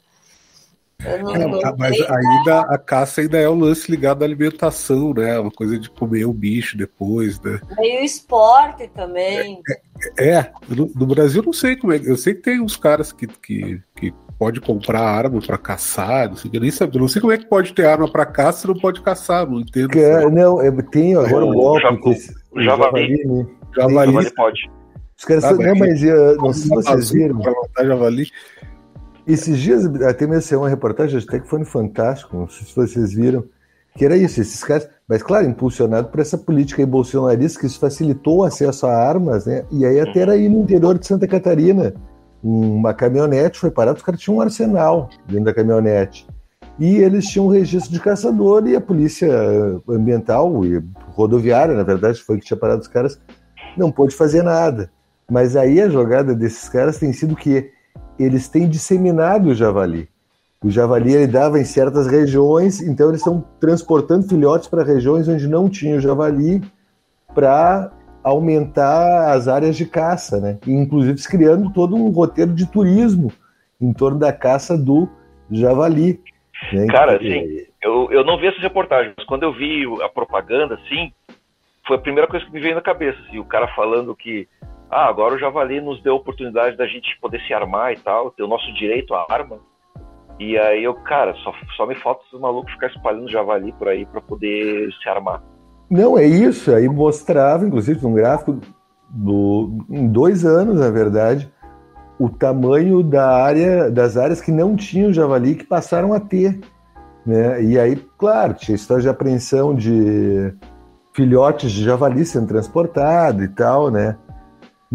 Eu 1.03 1.20
não 1.24 1.36
É, 1.36 1.49
tô 1.61 1.76
mas 1.78 1.97
bem- 1.97 2.07
ainda 2.09 2.59
a 2.61 2.78
caça 2.78 3.22
ainda 3.22 3.38
é 3.38 3.49
um 3.49 3.59
lance 3.59 3.89
ligado 3.91 4.24
à 4.24 4.26
alimentação, 4.26 5.13
né? 5.13 5.38
Uma 5.39 5.51
coisa 5.51 5.78
de 5.78 5.89
comer 5.89 6.26
o 6.26 6.34
bicho 6.34 6.78
depois, 6.78 7.39
né? 7.41 7.59
meio 7.78 8.03
esporte 8.03 8.88
também. 8.95 9.59
É, 10.17 10.49
no, 10.70 10.89
no 10.95 11.05
Brasil 11.05 11.41
eu 11.41 11.45
não 11.45 11.53
sei 11.53 11.76
como 11.76 11.93
é. 11.93 11.97
Eu 12.03 12.17
sei 12.17 12.34
que 12.34 12.41
tem 12.41 12.61
uns 12.61 12.78
caras 12.78 13.11
que, 13.11 13.28
que, 13.28 13.82
que 13.95 14.13
pode 14.39 14.59
comprar 14.61 15.01
arma 15.01 15.39
pra 15.41 15.57
caçar, 15.57 16.30
não 16.30 16.36
sei, 16.38 16.49
eu 16.53 16.61
nem 16.61 16.72
sabia, 16.72 16.99
não 16.99 17.07
sei 17.07 17.22
como 17.22 17.34
é 17.34 17.38
que 17.38 17.45
pode 17.45 17.74
ter 17.74 17.86
arma 17.86 18.09
pra 18.09 18.26
caça 18.26 18.65
e 18.65 18.74
não 18.74 18.80
pode 18.80 19.01
caçar, 19.01 19.45
não 19.47 19.59
entendo. 19.59 19.89
Que 19.89 19.99
é- 19.99 20.30
não, 20.30 20.61
é- 20.61 20.72
tem 20.91 21.15
agora 21.15 21.45
o 21.45 21.49
O 21.49 21.53
golpe. 21.53 21.86
o 22.51 22.61
javali. 22.61 23.24
né? 23.26 23.45
Javali, 23.76 24.11
Javali 24.13 24.34
pode. 24.34 24.72
Os 25.17 25.24
caras 25.26 25.43
Ah, 25.43 25.49
são- 25.49 25.57
mas- 25.57 25.67
não, 25.67 25.76
mas 25.76 26.01
não 26.38 26.53
sei 26.53 26.63
se 26.63 26.70
vocês 26.70 27.09
viram. 27.11 27.39
Pra 27.39 27.51
matar 27.51 27.86
javali. 27.86 28.28
Esses 29.28 29.57
dias 29.59 29.86
até 30.03 30.28
me 30.28 30.39
saiu 30.39 30.61
uma 30.61 30.69
reportagem, 30.69 31.19
até 31.19 31.39
que 31.39 31.47
foi 31.47 31.59
no 31.59 31.65
Fantástico, 31.65 32.38
não 32.38 32.47
sei 32.47 32.67
se 32.67 32.76
vocês 32.76 33.13
viram, 33.13 33.43
que 33.95 34.05
era 34.05 34.15
isso, 34.15 34.39
esses 34.39 34.63
caras 34.63 34.88
Mas, 35.07 35.21
claro, 35.21 35.47
impulsionado 35.47 36.07
por 36.09 36.19
essa 36.19 36.38
política 36.38 36.82
aí 36.82 36.86
bolsonarista, 36.86 37.59
que 37.59 37.67
isso 37.67 37.80
facilitou 37.80 38.39
o 38.39 38.43
acesso 38.43 38.88
a 38.88 38.95
armas, 38.95 39.45
né? 39.45 39.63
E 39.71 39.86
aí 39.86 39.99
até 39.99 40.21
era 40.21 40.32
aí 40.34 40.49
no 40.49 40.61
interior 40.61 40.97
de 40.97 41.05
Santa 41.05 41.28
Catarina, 41.28 41.93
uma 42.43 42.93
caminhonete 42.93 43.59
foi 43.59 43.69
parada, 43.69 43.97
os 43.97 44.03
caras 44.03 44.19
tinham 44.19 44.38
um 44.38 44.41
arsenal 44.41 45.09
dentro 45.28 45.45
da 45.45 45.53
caminhonete. 45.53 46.28
E 46.80 46.97
eles 46.97 47.26
tinham 47.28 47.45
um 47.45 47.49
registro 47.49 47.91
de 47.91 47.99
caçador 47.99 48.67
e 48.67 48.76
a 48.76 48.82
polícia 48.82 49.30
ambiental 49.88 50.65
e 50.65 50.84
rodoviária, 51.11 51.76
na 51.76 51.84
verdade, 51.84 52.21
foi 52.21 52.39
que 52.39 52.45
tinha 52.45 52.57
parado 52.57 52.82
os 52.82 52.88
caras, 52.88 53.19
não 53.78 53.91
pôde 53.91 54.15
fazer 54.15 54.43
nada. 54.43 54.89
Mas 55.30 55.55
aí 55.55 55.80
a 55.82 55.89
jogada 55.89 56.36
desses 56.36 56.67
caras 56.67 56.97
tem 56.97 57.13
sido 57.13 57.36
que 57.36 57.71
eles 58.18 58.47
têm 58.47 58.68
disseminado 58.68 59.49
o 59.49 59.55
javali. 59.55 60.07
O 60.63 60.70
javali 60.70 61.13
ele 61.13 61.28
dava 61.28 61.59
em 61.59 61.66
certas 61.66 62.07
regiões, 62.07 62.82
então 62.82 63.09
eles 63.09 63.20
estão 63.20 63.45
transportando 63.59 64.28
filhotes 64.28 64.68
para 64.68 64.84
regiões 64.84 65.28
onde 65.28 65.47
não 65.47 65.70
tinha 65.70 65.97
o 65.97 66.01
javali 66.01 66.61
para 67.34 67.91
aumentar 68.24 69.34
as 69.34 69.47
áreas 69.47 69.78
de 69.78 69.86
caça, 69.86 70.39
né? 70.39 70.57
E, 70.66 70.72
inclusive 70.74 71.22
criando 71.30 71.72
todo 71.72 71.95
um 71.95 72.09
roteiro 72.09 72.53
de 72.53 72.66
turismo 72.66 73.32
em 73.80 73.93
torno 73.93 74.18
da 74.18 74.34
caça 74.34 74.76
do 74.76 75.07
javali. 75.51 76.20
Né? 76.74 76.88
Cara, 76.88 77.18
assim, 77.18 77.68
eu, 77.84 78.09
eu 78.11 78.26
não 78.26 78.39
vi 78.39 78.47
essas 78.47 78.61
reportagens, 78.61 79.13
mas 79.16 79.28
quando 79.28 79.43
eu 79.43 79.53
vi 79.53 79.84
a 80.01 80.09
propaganda, 80.09 80.74
assim, 80.76 81.13
foi 81.86 81.97
a 81.97 82.01
primeira 82.01 82.28
coisa 82.28 82.43
que 82.43 82.51
me 82.51 82.59
veio 82.59 82.74
na 82.74 82.82
cabeça, 82.82 83.20
assim, 83.28 83.38
o 83.38 83.45
cara 83.45 83.68
falando 83.76 84.16
que 84.16 84.47
ah, 84.89 85.07
agora 85.07 85.36
o 85.36 85.39
javali 85.39 85.81
nos 85.81 86.01
deu 86.01 86.13
a 86.13 86.17
oportunidade 86.17 86.77
da 86.77 86.86
gente 86.86 87.17
poder 87.19 87.41
se 87.41 87.53
armar 87.53 87.93
e 87.93 87.97
tal, 87.97 88.31
ter 88.31 88.43
o 88.43 88.47
nosso 88.47 88.71
direito 88.73 89.13
à 89.13 89.25
arma. 89.29 89.59
E 90.39 90.57
aí 90.57 90.83
eu, 90.83 90.93
cara, 90.93 91.33
só, 91.36 91.53
só 91.77 91.86
me 91.86 91.95
falta 91.95 92.21
os 92.31 92.39
malucos 92.39 92.73
ficar 92.73 92.88
espalhando 92.88 93.31
javali 93.31 93.71
por 93.73 93.88
aí 93.88 94.05
para 94.05 94.21
poder 94.21 94.91
se 95.01 95.09
armar. 95.09 95.41
Não, 95.89 96.17
é 96.17 96.25
isso. 96.25 96.73
Aí 96.73 96.89
mostrava, 96.89 97.65
inclusive, 97.65 98.01
num 98.03 98.13
gráfico 98.13 98.59
do, 99.09 99.86
em 99.89 100.07
dois 100.07 100.45
anos, 100.45 100.79
na 100.79 100.89
verdade, 100.89 101.51
o 102.19 102.29
tamanho 102.29 103.01
da 103.01 103.29
área, 103.29 103.89
das 103.89 104.17
áreas 104.17 104.41
que 104.41 104.51
não 104.51 104.75
tinham 104.75 105.13
javali 105.13 105.55
que 105.55 105.63
passaram 105.63 106.13
a 106.13 106.19
ter. 106.19 106.59
Né? 107.25 107.63
E 107.63 107.79
aí, 107.79 107.95
claro, 108.17 108.53
tinha 108.53 108.75
história 108.75 109.03
de 109.03 109.09
apreensão 109.09 109.73
de 109.73 110.53
filhotes 111.13 111.71
de 111.71 111.83
javali 111.83 112.25
sendo 112.25 112.47
transportado 112.47 113.43
e 113.43 113.47
tal, 113.47 113.89
né? 113.89 114.17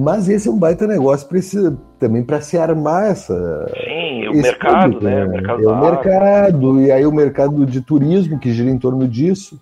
Mas 0.00 0.30
esse 0.30 0.48
é 0.48 0.50
um 0.50 0.58
baita 0.58 0.86
negócio 0.86 1.28
precisa, 1.28 1.76
também 1.98 2.22
para 2.22 2.40
se 2.40 2.56
armar 2.56 3.10
essa. 3.10 3.70
Sim, 3.84 4.28
o 4.28 4.32
mercado, 4.32 4.94
público, 4.94 5.04
né? 5.04 5.26
O 5.26 5.28
mercado, 5.28 5.62
é 5.62 5.68
o 5.68 5.80
mercado, 5.80 6.80
e 6.80 6.90
aí 6.90 7.06
o 7.06 7.12
mercado 7.12 7.66
de 7.66 7.82
turismo 7.82 8.38
que 8.38 8.50
gira 8.50 8.70
em 8.70 8.78
torno 8.78 9.06
disso. 9.06 9.60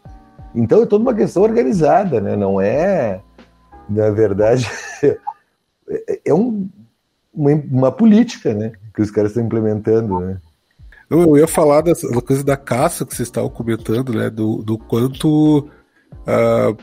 Então 0.54 0.80
é 0.80 0.86
toda 0.86 1.02
uma 1.02 1.12
questão 1.12 1.42
organizada, 1.42 2.20
né? 2.20 2.36
Não 2.36 2.60
é, 2.60 3.20
na 3.90 4.10
verdade, 4.10 4.70
é 6.24 6.32
um, 6.32 6.68
uma, 7.34 7.50
uma, 7.72 7.90
política, 7.90 8.54
né? 8.54 8.70
Que 8.94 9.02
os 9.02 9.10
caras 9.10 9.32
estão 9.32 9.44
implementando, 9.44 10.20
né? 10.20 10.38
Eu 11.10 11.36
ia 11.36 11.48
falar 11.48 11.80
da 11.80 11.94
coisa 12.24 12.44
da 12.44 12.56
caça 12.56 13.04
que 13.04 13.12
vocês 13.12 13.26
estavam 13.26 13.50
comentando, 13.50 14.14
né? 14.14 14.30
Do, 14.30 14.62
do 14.62 14.78
quanto 14.78 15.68
uh, 16.28 16.76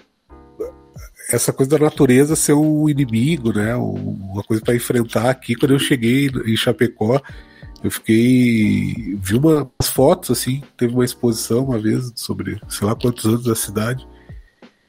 essa 1.30 1.52
coisa 1.52 1.78
da 1.78 1.86
natureza 1.86 2.36
ser 2.36 2.54
um 2.54 2.88
inimigo, 2.90 3.54
né? 3.54 3.76
Uma 3.76 4.44
coisa 4.44 4.64
para 4.64 4.76
enfrentar 4.76 5.30
aqui. 5.30 5.56
Quando 5.56 5.74
eu 5.74 5.80
cheguei 5.80 6.28
em 6.28 6.56
Chapecó, 6.56 7.22
eu 7.84 7.92
fiquei. 7.92 9.18
vi 9.20 9.36
umas 9.36 9.68
fotos, 9.92 10.32
assim, 10.32 10.64
teve 10.78 10.94
uma 10.94 11.06
exposição 11.06 11.66
uma 11.66 11.80
vez 11.80 12.12
sobre 12.16 12.60
sei 12.68 12.88
lá 12.88 12.96
quantos 12.96 13.26
anos 13.26 13.44
da 13.44 13.56
cidade. 13.56 14.08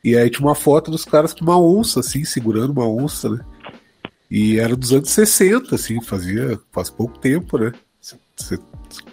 E 0.04 0.16
aí 0.16 0.30
tinha 0.30 0.46
uma 0.46 0.54
foto 0.54 0.90
dos 0.90 1.04
caras 1.04 1.34
com 1.34 1.44
uma 1.44 1.60
onça, 1.60 2.00
assim, 2.00 2.24
segurando 2.24 2.70
uma 2.70 2.88
onça, 2.88 3.28
né? 3.28 3.44
E 4.30 4.58
era 4.58 4.76
dos 4.76 4.92
anos 4.92 5.10
60, 5.10 5.74
assim, 5.74 6.00
fazia 6.02 6.58
faz 6.70 6.90
pouco 6.90 7.18
tempo, 7.18 7.58
né? 7.58 7.72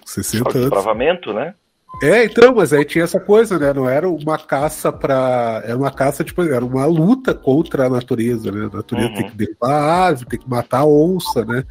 60 0.06 0.50
anos. 0.50 0.70
Desbravamento, 0.70 1.34
né? 1.34 1.56
É, 2.02 2.26
então, 2.26 2.56
mas 2.56 2.74
aí 2.74 2.84
tinha 2.84 3.04
essa 3.04 3.20
coisa, 3.20 3.58
né? 3.60 3.72
Não 3.72 3.88
era 3.88 4.10
uma 4.10 4.38
caça 4.38 4.92
para, 4.92 5.62
Era 5.64 5.78
uma 5.78 5.92
caça, 5.92 6.24
tipo, 6.24 6.42
era 6.42 6.64
uma 6.64 6.86
luta 6.86 7.34
contra 7.34 7.86
a 7.86 7.90
natureza, 7.90 8.52
né? 8.52 8.70
A 8.72 8.78
natureza 8.78 9.10
uhum. 9.10 9.16
tem 9.16 9.30
que 9.30 9.38
derrubar 9.38 9.72
a 9.72 10.06
árvore, 10.06 10.30
tem 10.30 10.40
que 10.40 10.50
matar 10.50 10.80
a 10.80 10.86
onça, 10.86 11.46
né? 11.46 11.64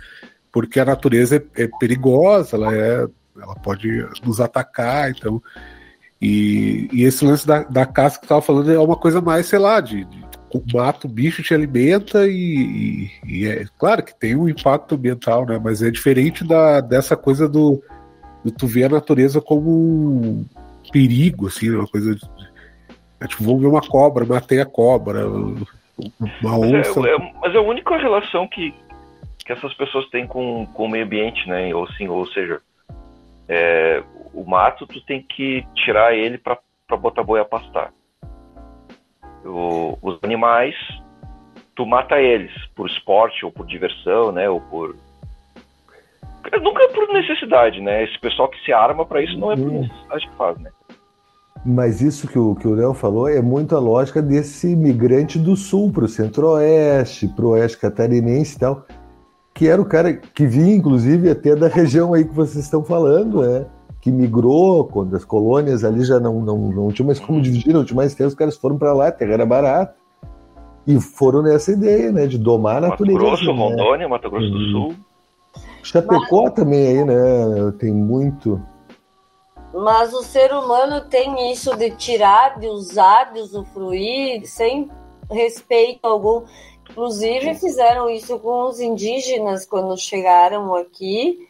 Porque 0.51 0.79
a 0.79 0.85
natureza 0.85 1.37
é, 1.37 1.65
é 1.65 1.69
perigosa, 1.79 2.57
ela 2.57 2.75
é. 2.75 3.07
Ela 3.35 3.55
pode 3.57 3.89
nos 4.25 4.41
atacar, 4.41 5.11
então. 5.11 5.43
E, 6.21 6.89
e 6.93 7.03
esse 7.03 7.25
lance 7.25 7.47
da, 7.47 7.65
da 7.65 7.85
caça 7.85 8.19
que 8.19 8.27
eu 8.27 8.29
tava 8.29 8.43
falando 8.43 8.71
é 8.71 8.79
uma 8.79 8.97
coisa 8.97 9.21
mais, 9.21 9.47
sei 9.47 9.59
lá, 9.59 9.81
de, 9.81 10.05
de 10.05 10.23
mata 10.73 11.07
o 11.07 11.11
bicho, 11.11 11.43
te 11.43 11.55
alimenta 11.55 12.27
e, 12.27 13.11
e, 13.25 13.41
e, 13.41 13.47
é 13.47 13.65
claro 13.79 14.03
que 14.03 14.15
tem 14.15 14.37
um 14.37 14.49
impacto 14.49 14.95
ambiental, 14.95 15.47
né? 15.47 15.59
Mas 15.63 15.83
é 15.83 15.91
diferente 15.91 16.45
da, 16.45 16.81
dessa 16.81 17.17
coisa 17.17 17.49
do 17.49 17.83
tu 18.51 18.67
vê 18.67 18.85
a 18.85 18.89
natureza 18.89 19.41
como 19.41 19.71
um 19.71 20.47
perigo, 20.91 21.47
assim, 21.47 21.71
uma 21.71 21.87
coisa. 21.87 22.15
De, 22.15 22.23
é, 23.21 23.27
tipo, 23.27 23.45
vamos 23.45 23.61
ver 23.61 23.69
uma 23.69 23.81
cobra, 23.81 24.25
matei 24.25 24.61
a 24.61 24.67
cobra, 24.67 25.29
uma 25.29 26.59
onça. 26.59 27.01
Mas 27.01 27.11
é, 27.11 27.15
é, 27.15 27.33
mas 27.41 27.55
é 27.55 27.59
a 27.59 27.63
única 27.63 27.97
relação 27.97 28.49
que, 28.49 28.75
que 29.45 29.53
essas 29.53 29.73
pessoas 29.75 30.09
têm 30.11 30.27
com, 30.27 30.67
com 30.67 30.85
o 30.85 30.89
meio 30.89 31.05
ambiente, 31.05 31.49
né? 31.49 31.73
Ou, 31.75 31.85
assim, 31.85 32.09
ou 32.09 32.27
seja, 32.27 32.61
é, 33.49 34.03
o 34.35 34.45
mato 34.45 34.87
tu 34.87 35.01
tem 35.03 35.23
que 35.23 35.65
tirar 35.75 36.15
ele 36.15 36.39
para 36.39 36.59
botar 36.97 37.23
boi 37.23 37.41
a 37.41 37.45
pastar. 37.45 37.93
O, 39.45 39.99
os 40.03 40.19
animais, 40.23 40.75
tu 41.75 41.87
mata 41.87 42.21
eles 42.21 42.53
por 42.75 42.89
esporte 42.89 43.45
ou 43.45 43.53
por 43.53 43.67
diversão, 43.67 44.33
né? 44.33 44.49
Ou 44.49 44.61
por 44.61 44.97
Nunca 46.61 46.85
é 46.85 46.89
por 46.89 47.09
necessidade, 47.13 47.81
né? 47.81 48.05
Esse 48.05 48.19
pessoal 48.21 48.49
que 48.49 48.63
se 48.65 48.73
arma 48.73 49.07
para 49.07 49.23
isso 49.23 49.39
não 49.39 49.53
é 49.53 49.57
por 49.57 49.71
necessidade 49.71 50.29
que 50.29 50.37
faz, 50.37 50.59
né? 50.59 50.71
Mas 51.65 52.01
isso 52.01 52.27
que 52.27 52.39
o, 52.39 52.55
que 52.57 52.67
o 52.67 52.75
Léo 52.75 52.93
falou 52.93 53.29
é 53.29 53.41
muito 53.41 53.77
a 53.77 53.79
lógica 53.79 54.21
desse 54.21 54.75
migrante 54.75 55.39
do 55.39 55.57
sul 55.57 55.93
para 55.93 56.05
o 56.05 56.09
centro-oeste, 56.09 57.29
para 57.29 57.45
o 57.45 57.51
oeste 57.51 57.79
catarinense 57.79 58.57
e 58.57 58.59
tal, 58.59 58.85
que 59.55 59.69
era 59.69 59.81
o 59.81 59.85
cara 59.85 60.13
que 60.13 60.45
vinha, 60.45 60.75
inclusive, 60.75 61.31
até 61.31 61.55
da 61.55 61.69
região 61.69 62.15
aí 62.15 62.25
que 62.25 62.35
vocês 62.35 62.65
estão 62.65 62.83
falando, 62.83 63.43
né? 63.43 63.67
Que 64.01 64.11
migrou, 64.11 64.85
quando 64.87 65.15
as 65.15 65.25
colônias 65.25 65.85
ali 65.85 66.05
já 66.05 66.19
não, 66.19 66.41
não, 66.41 66.59
não 66.59 66.89
tinha 66.91 67.07
mais 67.07 67.21
como 67.21 67.41
dividir, 67.41 67.73
não 67.73 67.85
tinha 67.85 67.97
mais 67.97 68.13
tempo, 68.15 68.29
os 68.29 68.35
caras 68.35 68.57
foram 68.57 68.77
para 68.77 68.93
lá, 68.93 69.09
a 69.09 69.13
terra 69.13 69.35
era 69.35 69.47
barata. 69.47 69.95
E 70.85 71.01
foram 71.01 71.43
nessa 71.43 71.71
ideia, 71.71 72.11
né? 72.11 72.27
De 72.27 72.37
domar 72.37 72.79
a 72.79 72.89
natureza. 72.89 73.21
Mato 73.21 73.31
Grosso, 73.31 73.53
né? 73.53 73.53
Rondônia, 73.53 74.09
Mato 74.09 74.29
Grosso 74.29 74.51
do 74.51 74.59
uhum. 74.59 74.71
Sul. 74.71 74.95
Chapecó 75.83 76.45
Mas... 76.45 76.55
também 76.55 76.87
aí, 76.87 77.05
né? 77.05 77.73
Tem 77.79 77.93
muito. 77.93 78.61
Mas 79.75 80.13
o 80.13 80.23
ser 80.23 80.53
humano 80.53 81.01
tem 81.09 81.51
isso 81.51 81.75
de 81.77 81.91
tirar, 81.93 82.59
de 82.59 82.69
usar, 82.69 83.33
de 83.33 83.41
usufruir, 83.41 84.47
sem 84.47 84.91
respeito 85.31 86.07
algum. 86.07 86.45
Inclusive 86.91 87.55
fizeram 87.55 88.11
isso 88.11 88.39
com 88.39 88.65
os 88.65 88.79
indígenas 88.79 89.65
quando 89.65 89.97
chegaram 89.97 90.75
aqui 90.75 91.49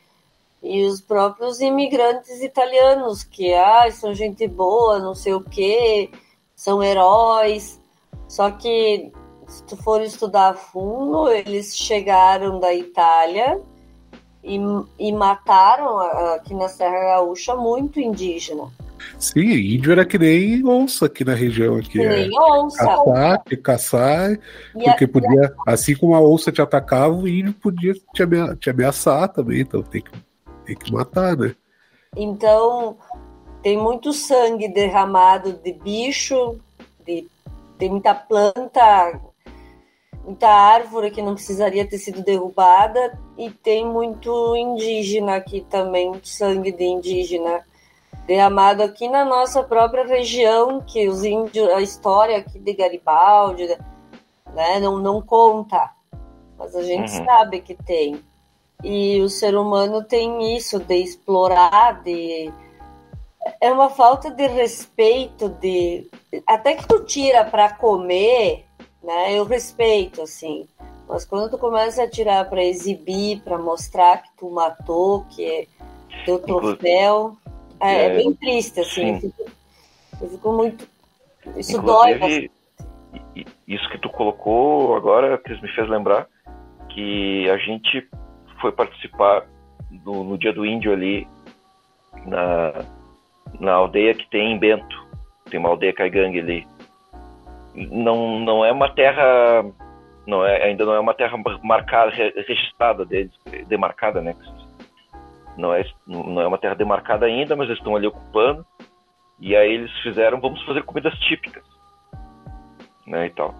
e 0.62 0.84
os 0.84 1.00
próprios 1.00 1.60
imigrantes 1.60 2.40
italianos, 2.40 3.24
que 3.24 3.52
ah, 3.52 3.90
são 3.90 4.14
gente 4.14 4.46
boa, 4.46 5.00
não 5.00 5.14
sei 5.16 5.34
o 5.34 5.42
quê, 5.42 6.08
são 6.54 6.80
heróis. 6.80 7.80
Só 8.28 8.52
que 8.52 9.10
se 9.48 9.64
tu 9.64 9.76
for 9.76 10.00
estudar 10.00 10.50
a 10.50 10.54
fundo, 10.54 11.28
eles 11.28 11.76
chegaram 11.76 12.60
da 12.60 12.72
Itália 12.72 13.60
e, 14.42 14.58
e 14.98 15.12
mataram 15.12 15.98
aqui 16.34 16.54
na 16.54 16.68
Serra 16.68 16.98
Gaúcha 17.14 17.54
muito 17.54 18.00
indígena. 18.00 18.64
Sim, 19.18 19.40
índio 19.40 19.92
era 19.92 20.04
que 20.04 20.18
nem 20.18 20.64
onça 20.66 21.06
aqui 21.06 21.24
na 21.24 21.34
região. 21.34 21.76
Aqui, 21.76 21.90
que 21.90 21.98
nem 21.98 22.26
é. 22.26 22.40
onça. 22.40 22.84
Caçar, 22.84 23.44
que 23.44 23.56
caçar, 23.56 24.32
e 24.32 24.84
porque 24.84 25.04
a, 25.04 25.08
podia, 25.08 25.54
a... 25.66 25.72
assim 25.72 25.94
como 25.94 26.14
a 26.14 26.20
onça 26.20 26.52
te 26.52 26.62
atacava, 26.62 27.14
o 27.14 27.28
índio 27.28 27.54
podia 27.54 27.94
te, 28.14 28.22
amea 28.22 28.56
te 28.56 28.70
ameaçar 28.70 29.28
também, 29.28 29.60
então 29.60 29.82
tem 29.82 30.02
que, 30.02 30.10
tem 30.64 30.76
que 30.76 30.92
matar, 30.92 31.36
né? 31.36 31.54
Então, 32.16 32.96
tem 33.62 33.76
muito 33.76 34.12
sangue 34.12 34.68
derramado 34.68 35.52
de 35.52 35.72
bicho, 35.72 36.58
de, 37.04 37.26
tem 37.78 37.90
muita 37.90 38.14
planta 38.14 39.20
muita 40.24 40.48
árvore 40.48 41.10
que 41.10 41.22
não 41.22 41.34
precisaria 41.34 41.86
ter 41.86 41.98
sido 41.98 42.22
derrubada 42.22 43.18
e 43.36 43.50
tem 43.50 43.86
muito 43.86 44.56
indígena 44.56 45.36
aqui 45.36 45.62
também, 45.68 46.12
sangue 46.22 46.72
de 46.72 46.84
indígena 46.84 47.64
derramado 48.26 48.82
aqui 48.82 49.08
na 49.08 49.24
nossa 49.24 49.62
própria 49.62 50.06
região, 50.06 50.80
que 50.80 51.08
os 51.08 51.24
índios, 51.24 51.68
a 51.70 51.80
história 51.80 52.38
aqui 52.38 52.58
de 52.58 52.72
Garibaldi, 52.72 53.66
né, 54.54 54.78
não, 54.78 54.98
não 54.98 55.20
conta, 55.20 55.90
mas 56.56 56.74
a 56.76 56.82
gente 56.82 57.12
uhum. 57.18 57.24
sabe 57.24 57.60
que 57.60 57.74
tem. 57.74 58.22
E 58.84 59.20
o 59.20 59.28
ser 59.28 59.56
humano 59.56 60.02
tem 60.02 60.56
isso 60.56 60.78
de 60.78 60.96
explorar, 60.96 62.02
de 62.02 62.52
é 63.60 63.72
uma 63.72 63.90
falta 63.90 64.30
de 64.30 64.46
respeito 64.46 65.48
de 65.48 66.08
até 66.46 66.74
que 66.74 66.86
tu 66.86 67.04
tira 67.04 67.44
para 67.44 67.72
comer, 67.74 68.64
né? 69.02 69.36
Eu 69.36 69.44
respeito 69.44 70.22
assim, 70.22 70.66
mas 71.08 71.24
quando 71.24 71.50
tu 71.50 71.58
começa 71.58 72.02
a 72.02 72.10
tirar 72.10 72.48
para 72.48 72.62
exibir, 72.64 73.40
para 73.40 73.58
mostrar 73.58 74.22
que 74.22 74.28
tu 74.36 74.50
matou, 74.50 75.24
que 75.30 75.44
é 75.44 75.66
teu 76.24 76.38
troféu, 76.38 77.36
é, 77.80 77.94
é, 77.94 78.04
é 78.06 78.16
bem 78.16 78.32
triste 78.34 78.80
assim. 78.80 79.14
Eu 79.14 79.20
fico, 79.20 79.44
eu 80.20 80.28
fico, 80.30 80.52
muito 80.52 80.88
isso 81.56 81.76
Inclusive, 81.76 82.18
dói. 82.18 83.46
Isso 83.66 83.88
que 83.90 83.98
tu 83.98 84.08
colocou 84.10 84.94
agora, 84.94 85.38
que 85.38 85.50
me 85.60 85.68
fez 85.72 85.88
lembrar 85.88 86.28
que 86.90 87.48
a 87.50 87.56
gente 87.56 88.06
foi 88.60 88.70
participar 88.70 89.46
no, 90.04 90.22
no 90.22 90.38
dia 90.38 90.52
do 90.52 90.64
índio 90.64 90.92
ali 90.92 91.26
na 92.26 92.84
na 93.58 93.72
aldeia 93.72 94.14
que 94.14 94.28
tem 94.30 94.52
em 94.52 94.58
Bento. 94.58 95.06
Tem 95.50 95.60
uma 95.60 95.68
aldeia 95.68 95.92
caigangue 95.92 96.40
ali. 96.40 96.66
Não, 97.74 98.38
não 98.40 98.64
é 98.64 98.72
uma 98.72 98.88
terra. 98.90 99.64
Não 100.26 100.44
é, 100.44 100.64
ainda 100.64 100.84
não 100.84 100.94
é 100.94 101.00
uma 101.00 101.14
terra 101.14 101.36
marcada, 101.62 102.12
registrada 102.12 103.04
deles, 103.04 103.32
demarcada, 103.66 104.20
né? 104.20 104.36
Não 105.56 105.74
é, 105.74 105.84
não 106.06 106.40
é 106.40 106.46
uma 106.46 106.58
terra 106.58 106.74
demarcada 106.74 107.26
ainda, 107.26 107.56
mas 107.56 107.66
eles 107.66 107.78
estão 107.78 107.96
ali 107.96 108.06
ocupando. 108.06 108.64
E 109.40 109.56
aí 109.56 109.72
eles 109.72 109.90
fizeram, 109.98 110.40
vamos 110.40 110.62
fazer 110.62 110.82
comidas 110.82 111.12
típicas. 111.20 111.64
Né, 113.06 113.26
e 113.26 113.30
tal. 113.30 113.54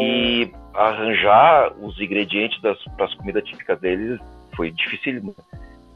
E 0.00 0.52
arranjar 0.74 1.72
os 1.78 1.98
ingredientes 2.00 2.60
para 2.60 3.04
as 3.04 3.14
comidas 3.14 3.44
típicas 3.44 3.78
deles 3.80 4.20
foi 4.56 4.70
difícil. 4.70 5.34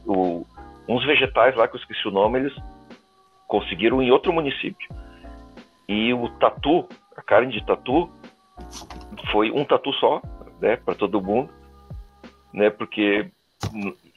O, 0.06 0.46
uns 0.88 1.04
vegetais 1.04 1.56
lá 1.56 1.66
que 1.66 1.74
eu 1.74 1.80
esqueci 1.80 2.06
o 2.06 2.12
nome, 2.12 2.38
eles 2.38 2.54
conseguiram 3.46 4.02
em 4.02 4.10
outro 4.10 4.32
município. 4.32 4.88
E 5.88 6.12
o 6.12 6.28
tatu, 6.38 6.88
a 7.16 7.22
carne 7.22 7.52
de 7.52 7.64
tatu, 7.64 8.10
foi 9.32 9.50
um 9.50 9.64
tatu 9.64 9.92
só, 9.94 10.20
né, 10.60 10.76
para 10.76 10.94
todo 10.94 11.22
mundo, 11.22 11.50
né, 12.52 12.70
porque 12.70 13.30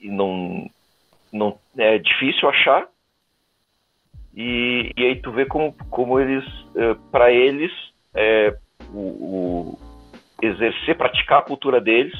não, 0.01 0.69
não 1.31 1.57
é 1.77 1.97
difícil 1.97 2.49
achar. 2.49 2.87
E, 4.35 4.91
e 4.95 5.05
aí 5.05 5.15
tu 5.21 5.31
vê 5.31 5.45
como, 5.45 5.73
como 5.89 6.19
eles, 6.19 6.45
é, 6.75 6.95
para 7.11 7.31
eles, 7.31 7.71
é, 8.13 8.55
o, 8.93 8.99
o, 8.99 9.79
exercer, 10.41 10.95
praticar 10.97 11.39
a 11.39 11.43
cultura 11.43 11.81
deles 11.81 12.13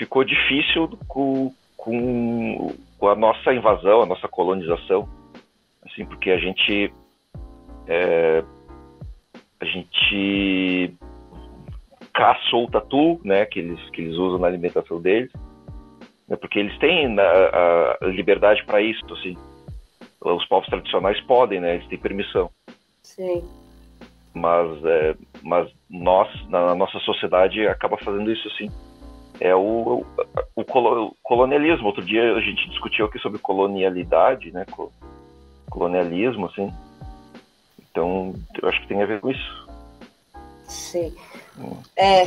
ficou 0.00 0.24
difícil 0.24 0.88
com, 1.06 1.52
com, 1.76 2.74
com 2.98 3.08
a 3.08 3.14
nossa 3.14 3.52
invasão, 3.52 4.02
a 4.02 4.06
nossa 4.06 4.26
colonização 4.26 5.06
assim, 5.84 6.06
porque 6.06 6.30
a 6.30 6.38
gente 6.38 6.92
é, 7.86 8.42
a 9.60 9.64
gente 9.64 10.94
caçou 12.12 12.64
o 12.64 12.70
tatu, 12.70 13.20
né, 13.24 13.44
que 13.46 13.60
eles 13.60 13.90
que 13.90 14.00
eles 14.00 14.16
usam 14.16 14.38
na 14.38 14.46
alimentação 14.46 15.00
deles, 15.00 15.30
né, 16.28 16.36
porque 16.36 16.58
eles 16.58 16.76
têm 16.78 17.18
a, 17.18 17.98
a 18.00 18.06
liberdade 18.06 18.64
para 18.64 18.80
isso, 18.80 19.04
assim. 19.12 19.36
Os 20.22 20.44
povos 20.46 20.68
tradicionais 20.68 21.20
podem, 21.22 21.60
né, 21.60 21.76
eles 21.76 21.86
têm 21.88 21.98
permissão. 21.98 22.50
Sim. 23.02 23.42
Mas 24.34 24.84
é, 24.84 25.16
mas 25.42 25.70
nós 25.88 26.28
na 26.48 26.74
nossa 26.74 26.98
sociedade 27.00 27.66
acaba 27.66 27.96
fazendo 27.98 28.30
isso 28.30 28.48
assim. 28.48 28.70
É 29.40 29.54
o, 29.54 30.04
o, 30.54 30.62
o 30.62 31.14
colonialismo. 31.22 31.86
Outro 31.86 32.04
dia 32.04 32.34
a 32.34 32.40
gente 32.40 32.68
discutiu 32.68 33.06
aqui 33.06 33.18
sobre 33.18 33.38
colonialidade, 33.38 34.52
né? 34.52 34.66
colonialismo, 35.70 36.46
assim. 36.46 36.70
Então, 37.90 38.34
eu 38.62 38.68
acho 38.68 38.80
que 38.82 38.88
tem 38.88 39.02
a 39.02 39.06
ver 39.06 39.20
com 39.20 39.30
isso. 39.30 39.68
Sim. 40.64 41.14
É, 41.96 42.24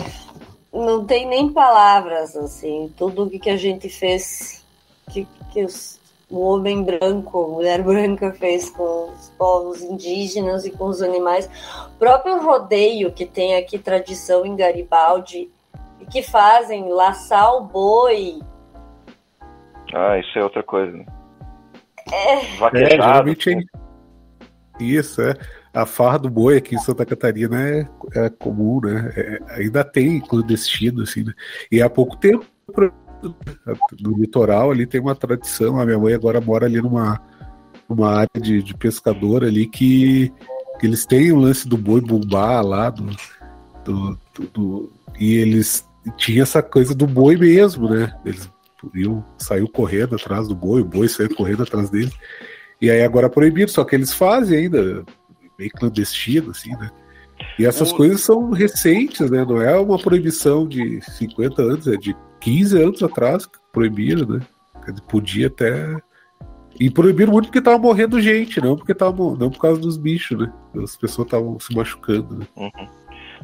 não 0.71 1.05
tem 1.05 1.25
nem 1.27 1.51
palavras, 1.51 2.35
assim. 2.35 2.93
Tudo 2.97 3.23
o 3.23 3.29
que 3.29 3.49
a 3.49 3.55
gente 3.55 3.87
fez, 3.89 4.65
que, 5.09 5.25
que 5.51 5.63
os, 5.63 5.99
o 6.29 6.41
homem 6.41 6.83
branco, 6.83 7.45
a 7.45 7.47
mulher 7.47 7.81
branca 7.81 8.33
fez 8.33 8.69
com 8.69 9.11
os 9.11 9.29
povos 9.37 9.81
indígenas 9.81 10.65
e 10.65 10.71
com 10.71 10.85
os 10.85 11.01
animais. 11.01 11.49
O 11.95 11.97
próprio 11.97 12.41
rodeio, 12.41 13.11
que 13.11 13.25
tem 13.25 13.55
aqui 13.55 13.77
tradição 13.79 14.45
em 14.45 14.55
Garibaldi, 14.55 15.49
e 16.01 16.05
que 16.05 16.21
fazem 16.21 16.89
laçar 16.89 17.55
o 17.55 17.61
boi. 17.61 18.41
Ah, 19.93 20.17
isso 20.17 20.37
é 20.37 20.43
outra 20.43 20.63
coisa. 20.63 20.91
Né? 20.91 21.05
É, 22.11 22.89
geralmente 22.89 23.51
é 23.51 23.61
isso, 24.83 25.21
é. 25.21 25.35
A 25.73 25.85
farra 25.85 26.19
do 26.19 26.29
boi 26.29 26.57
aqui 26.57 26.75
em 26.75 26.79
Santa 26.79 27.05
Catarina 27.05 27.61
é, 27.61 27.87
é 28.15 28.29
comum, 28.29 28.79
né? 28.81 29.11
É, 29.15 29.39
ainda 29.61 29.83
tem 29.83 30.19
clandestino, 30.19 31.01
assim, 31.01 31.23
né? 31.23 31.33
E 31.71 31.81
há 31.81 31.89
pouco 31.89 32.15
tempo, 32.17 32.45
no 33.99 34.17
litoral 34.17 34.71
ali 34.71 34.85
tem 34.85 35.01
uma 35.01 35.15
tradição. 35.15 35.79
A 35.79 35.85
minha 35.85 35.97
mãe 35.97 36.13
agora 36.13 36.39
mora 36.41 36.65
ali 36.65 36.81
numa, 36.81 37.19
numa 37.87 38.11
área 38.11 38.41
de, 38.41 38.61
de 38.61 38.75
pescador 38.75 39.43
ali 39.43 39.67
que, 39.67 40.31
que, 40.79 40.85
eles 40.85 41.05
têm 41.05 41.31
o 41.31 41.39
lance 41.39 41.67
do 41.67 41.77
boi 41.77 42.01
bombar 42.01 42.65
lá, 42.65 42.89
do, 42.89 43.05
do, 43.83 44.19
do, 44.35 44.47
do 44.53 44.93
e 45.19 45.35
eles 45.35 45.87
tinha 46.17 46.43
essa 46.43 46.61
coisa 46.61 46.93
do 46.93 47.07
boi 47.07 47.37
mesmo, 47.37 47.89
né? 47.89 48.13
Eles 48.25 48.49
saiu 49.37 49.67
correndo 49.67 50.15
atrás 50.15 50.47
do 50.47 50.55
boi, 50.55 50.81
o 50.81 50.85
boi 50.85 51.07
saiu 51.07 51.33
correndo 51.33 51.63
atrás 51.63 51.89
dele. 51.89 52.11
E 52.83 52.91
aí 52.91 53.01
agora 53.01 53.27
é 53.27 53.29
proibido, 53.29 53.71
só 53.71 53.85
que 53.85 53.95
eles 53.95 54.13
fazem 54.13 54.63
ainda, 54.63 55.05
meio 55.57 55.71
clandestino, 55.71 56.51
assim, 56.51 56.71
né? 56.71 56.91
E 57.57 57.65
essas 57.65 57.93
o... 57.93 57.95
coisas 57.95 58.19
são 58.19 58.51
recentes, 58.51 59.31
né? 59.31 59.45
Não 59.45 59.61
é 59.61 59.79
uma 59.79 59.97
proibição 59.97 60.67
de 60.67 60.99
50 60.99 61.61
anos, 61.61 61.87
é 61.87 61.95
de 61.95 62.13
15 62.41 62.83
anos 62.83 63.01
atrás 63.01 63.45
que 63.45 63.57
proibiram, 63.71 64.27
né? 64.27 64.41
Podia 65.07 65.47
até. 65.47 65.95
E 66.77 66.89
proibiram 66.89 67.31
muito 67.31 67.45
porque 67.45 67.61
tava 67.61 67.77
morrendo 67.77 68.19
gente, 68.19 68.59
não 68.59 68.75
porque 68.75 68.93
tava 68.93 69.15
não 69.15 69.49
por 69.49 69.61
causa 69.61 69.79
dos 69.79 69.95
bichos, 69.95 70.37
né? 70.37 70.51
As 70.83 70.97
pessoas 70.97 71.25
estavam 71.25 71.57
se 71.61 71.73
machucando, 71.73 72.35
né? 72.35 72.45
Uhum. 72.57 72.87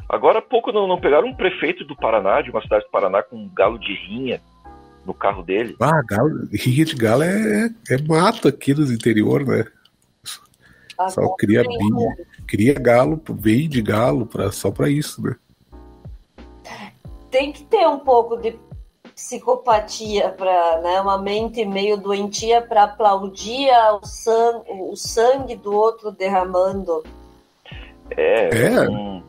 Agora 0.06 0.40
há 0.40 0.42
pouco 0.42 0.70
não, 0.70 0.86
não 0.86 1.00
pegaram 1.00 1.28
um 1.28 1.34
prefeito 1.34 1.82
do 1.86 1.96
Paraná, 1.96 2.42
de 2.42 2.50
uma 2.50 2.60
cidade 2.60 2.84
do 2.84 2.90
Paraná, 2.90 3.22
com 3.22 3.36
um 3.36 3.48
galo 3.48 3.78
de 3.78 3.94
rinha 3.94 4.38
no 5.04 5.14
carro 5.14 5.42
dele. 5.42 5.76
Ah, 5.80 6.02
galo, 6.06 6.48
rinha 6.52 6.84
de 6.84 6.94
galo 6.94 7.22
é, 7.22 7.70
é 7.88 8.02
mato 8.06 8.48
aqui 8.48 8.74
nos 8.74 8.90
interior, 8.90 9.44
né? 9.44 9.64
Ah, 10.98 11.08
só 11.08 11.34
cria, 11.36 11.62
binho, 11.62 12.14
cria 12.46 12.74
galo, 12.74 13.20
vende 13.30 13.80
galo 13.80 14.26
pra, 14.26 14.52
só 14.52 14.70
para 14.70 14.90
isso, 14.90 15.22
né? 15.22 15.34
Tem 17.30 17.52
que 17.52 17.64
ter 17.64 17.86
um 17.88 18.00
pouco 18.00 18.36
de 18.36 18.58
psicopatia 19.14 20.30
para, 20.30 20.80
né, 20.80 21.00
uma 21.00 21.18
mente 21.18 21.64
meio 21.64 21.96
doentia 21.96 22.62
para 22.62 22.84
aplaudir 22.84 23.70
o 24.02 24.06
sangue, 24.06 24.64
o 24.68 24.96
sangue 24.96 25.56
do 25.56 25.72
outro 25.74 26.10
derramando. 26.10 27.04
É. 28.10 28.66
é. 28.66 28.88
Um... 28.88 29.22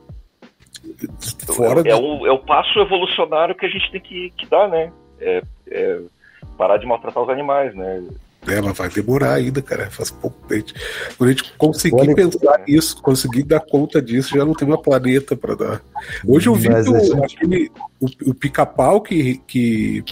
Fora 1.45 1.81
é, 1.85 1.91
é, 1.91 1.95
o, 1.95 2.25
é 2.25 2.31
o 2.31 2.39
passo 2.39 2.79
evolucionário 2.79 3.55
que 3.55 3.65
a 3.65 3.69
gente 3.69 3.91
tem 3.91 4.01
que, 4.01 4.33
que 4.35 4.45
dar, 4.47 4.67
né? 4.67 4.91
É, 5.21 5.43
é, 5.69 5.99
parar 6.57 6.77
de 6.77 6.85
maltratar 6.85 7.23
os 7.23 7.29
animais, 7.29 7.73
né? 7.75 8.03
É, 8.47 8.59
mas 8.59 8.75
vai 8.75 8.89
demorar 8.89 9.33
ainda, 9.33 9.61
cara. 9.61 9.89
Faz 9.91 10.09
pouco 10.09 10.47
tempo. 10.47 10.71
Quando 11.17 11.29
a 11.29 11.33
gente 11.33 11.53
conseguir 11.57 11.95
Olha, 11.95 12.15
pensar 12.15 12.59
que... 12.59 12.71
nisso, 12.71 13.01
conseguir 13.01 13.43
dar 13.43 13.59
conta 13.59 14.01
disso, 14.01 14.35
já 14.35 14.43
não 14.43 14.53
tem 14.53 14.67
uma 14.67 14.81
planeta 14.81 15.35
para 15.35 15.55
dar. 15.55 15.81
Hoje 16.25 16.47
eu 16.47 16.55
vi 16.55 16.67
que 16.67 16.73
o, 16.73 16.99
gente... 16.99 17.35
aquele, 17.35 17.71
o, 17.99 18.29
o 18.31 18.33
pica-pau 18.33 18.99
que, 19.01 19.37
que, 19.45 20.03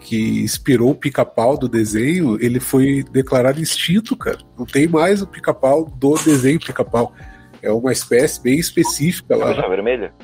que 0.00 0.42
inspirou 0.42 0.92
o 0.92 0.94
pica-pau 0.94 1.58
do 1.58 1.68
desenho, 1.68 2.42
ele 2.42 2.58
foi 2.58 3.04
declarado 3.12 3.60
extinto, 3.60 4.16
cara. 4.16 4.38
Não 4.58 4.64
tem 4.64 4.88
mais 4.88 5.20
o 5.20 5.26
pica-pau 5.26 5.84
do 5.84 6.14
desenho 6.14 6.58
pica-pau. 6.58 7.12
É 7.60 7.70
uma 7.70 7.92
espécie 7.92 8.42
bem 8.42 8.58
específica 8.58 9.36
lá. 9.36 9.52
Vermelha? 9.68 10.14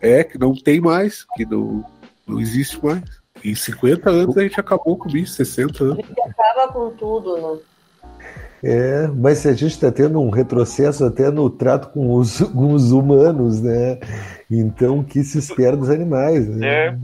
É, 0.00 0.22
que 0.22 0.38
não 0.38 0.54
tem 0.54 0.80
mais, 0.80 1.26
que 1.34 1.46
não, 1.46 1.84
não 2.26 2.38
existe 2.38 2.82
mais. 2.84 3.17
Em 3.44 3.54
50 3.54 4.10
anos 4.10 4.36
a 4.36 4.42
gente 4.42 4.58
acabou 4.58 4.96
com 4.96 5.08
o 5.08 5.12
bicho, 5.12 5.32
60 5.32 5.84
anos. 5.84 5.98
A 5.98 6.02
gente 6.02 6.20
acaba 6.20 6.72
com 6.72 6.90
tudo, 6.90 7.36
né? 7.36 7.60
É, 8.62 9.06
mas 9.06 9.38
se 9.38 9.48
a 9.48 9.52
gente 9.52 9.70
está 9.70 9.92
tendo 9.92 10.20
um 10.20 10.30
retrocesso 10.30 11.04
até 11.04 11.30
no 11.30 11.48
trato 11.48 11.90
com 11.90 12.14
os, 12.14 12.40
com 12.52 12.72
os 12.72 12.90
humanos, 12.90 13.60
né? 13.60 13.98
Então, 14.50 15.00
o 15.00 15.04
que 15.04 15.22
se 15.22 15.38
espera 15.38 15.76
dos 15.76 15.90
animais? 15.90 16.48
Né? 16.48 16.66
É. 16.66 16.96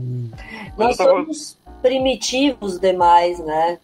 Nós 0.77 0.97
somos 0.97 1.57
primitivos 1.81 2.79
demais, 2.79 3.39
né? 3.39 3.79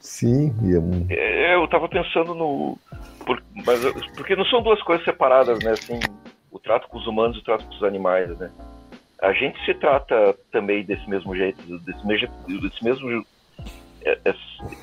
Sim. 0.00 0.54
É... 1.10 1.14
é 1.14 1.54
eu 1.54 1.64
estava 1.64 1.88
pensando 1.88 2.34
no. 2.34 2.78
Por, 3.26 3.42
mas, 3.66 3.80
porque 4.14 4.36
não 4.36 4.44
são 4.44 4.62
duas 4.62 4.80
coisas 4.82 5.04
separadas, 5.04 5.58
né? 5.64 5.72
Assim, 5.72 5.98
o 6.52 6.58
trato 6.58 6.88
com 6.88 6.98
os 6.98 7.06
humanos 7.06 7.36
e 7.36 7.40
o 7.40 7.44
trato 7.44 7.64
com 7.64 7.74
os 7.74 7.82
animais, 7.82 8.28
né? 8.38 8.50
A 9.24 9.32
gente 9.32 9.62
se 9.64 9.74
trata 9.74 10.36
também 10.52 10.84
desse 10.84 11.08
mesmo 11.08 11.34
jeito, 11.34 11.62
desse 11.80 12.06
mesmo, 12.06 12.28
desse 12.60 12.84
mesmo 12.84 13.26
é, 14.04 14.18
é, 14.24 14.34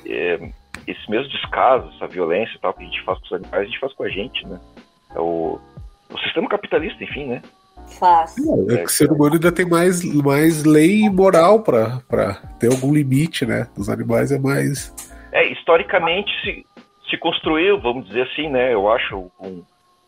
é, 0.06 0.52
esse 0.86 1.10
mesmo 1.10 1.28
descaso, 1.28 1.88
essa 1.94 2.08
violência 2.08 2.54
e 2.56 2.58
tal 2.58 2.74
que 2.74 2.82
a 2.82 2.86
gente 2.86 3.02
faz 3.04 3.18
com 3.20 3.26
os 3.26 3.32
animais, 3.32 3.62
a 3.62 3.64
gente 3.64 3.78
faz 3.78 3.92
com 3.92 4.02
a 4.02 4.08
gente, 4.08 4.46
né? 4.46 4.60
É 5.14 5.20
o, 5.20 5.60
o 6.10 6.18
sistema 6.18 6.48
capitalista, 6.48 7.02
enfim, 7.04 7.26
né? 7.26 7.42
Faz. 7.98 8.34
É 8.68 8.78
que 8.78 8.84
o 8.84 8.88
ser 8.88 9.12
humano 9.12 9.34
ainda 9.34 9.52
tem 9.52 9.68
mais, 9.68 10.02
mais 10.04 10.64
lei 10.64 11.02
e 11.02 11.10
moral 11.10 11.62
para 11.62 12.34
ter 12.58 12.68
algum 12.68 12.92
limite, 12.92 13.46
né? 13.46 13.68
Os 13.76 13.88
animais 13.88 14.32
é 14.32 14.38
mais. 14.38 14.92
É, 15.32 15.46
historicamente 15.52 16.30
se, 16.42 16.66
se 17.08 17.16
construiu, 17.16 17.80
vamos 17.80 18.06
dizer 18.06 18.22
assim, 18.22 18.48
né? 18.48 18.74
Eu 18.74 18.90
acho, 18.90 19.30
com, 19.38 19.62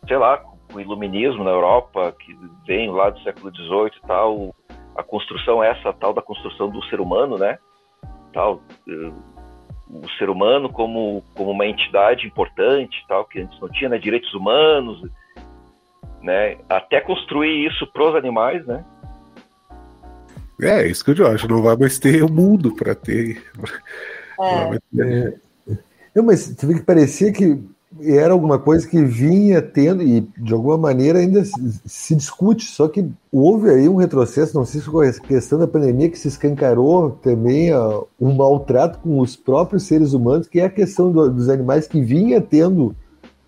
sei 0.07 0.17
lá, 0.17 0.37
com 0.37 0.54
o 0.73 0.79
iluminismo 0.79 1.43
na 1.43 1.51
Europa, 1.51 2.15
que 2.19 2.37
vem 2.65 2.89
lá 2.89 3.09
do 3.09 3.19
século 3.21 3.53
XVIII 3.53 3.91
e 4.03 4.07
tal, 4.07 4.55
a 4.95 5.03
construção, 5.03 5.63
essa 5.63 5.91
tal 5.93 6.13
da 6.13 6.21
construção 6.21 6.69
do 6.69 6.83
ser 6.85 6.99
humano, 6.99 7.37
né? 7.37 7.57
Tal, 8.33 8.61
eh, 8.87 9.11
o 9.89 10.09
ser 10.17 10.29
humano 10.29 10.69
como, 10.69 11.23
como 11.35 11.51
uma 11.51 11.65
entidade 11.65 12.25
importante, 12.25 13.03
tal, 13.07 13.25
que 13.25 13.39
antes 13.39 13.59
não 13.59 13.69
tinha, 13.69 13.89
né? 13.89 13.97
Direitos 13.97 14.33
humanos, 14.33 15.09
né? 16.21 16.57
Até 16.69 17.01
construir 17.01 17.67
isso 17.67 17.85
para 17.87 18.09
os 18.09 18.15
animais, 18.15 18.65
né? 18.65 18.83
É, 20.61 20.87
isso 20.87 21.03
que 21.03 21.21
eu 21.21 21.27
acho. 21.27 21.47
Não 21.47 21.61
vai 21.61 21.75
mais 21.75 21.99
ter 21.99 22.23
o 22.23 22.31
mundo 22.31 22.73
para 22.73 22.95
ter. 22.95 23.43
É. 24.39 25.01
É. 25.01 25.33
Não, 26.15 26.23
mas 26.23 26.41
você 26.41 26.65
vê 26.65 26.75
que 26.75 26.85
parecia 26.85 27.31
que 27.31 27.61
era 28.01 28.33
alguma 28.33 28.59
coisa 28.59 28.87
que 28.87 29.01
vinha 29.03 29.61
tendo, 29.61 30.03
e 30.03 30.21
de 30.37 30.53
alguma 30.53 30.77
maneira 30.77 31.19
ainda 31.19 31.43
se, 31.45 31.53
se 31.85 32.15
discute, 32.15 32.65
só 32.65 32.87
que 32.87 33.09
houve 33.31 33.69
aí 33.69 33.87
um 33.87 33.95
retrocesso, 33.95 34.55
não 34.57 34.65
sei 34.65 34.81
se 34.81 34.87
foi 34.87 35.09
a 35.09 35.13
questão 35.13 35.57
da 35.57 35.67
pandemia 35.67 36.09
que 36.09 36.19
se 36.19 36.27
escancarou 36.27 37.11
também 37.11 37.73
ó, 37.73 38.03
um 38.19 38.33
maltrato 38.35 38.99
com 38.99 39.19
os 39.19 39.35
próprios 39.35 39.83
seres 39.83 40.13
humanos, 40.13 40.47
que 40.47 40.59
é 40.59 40.65
a 40.65 40.69
questão 40.69 41.11
do, 41.11 41.29
dos 41.31 41.47
animais 41.49 41.87
que 41.87 42.01
vinha 42.01 42.41
tendo 42.41 42.95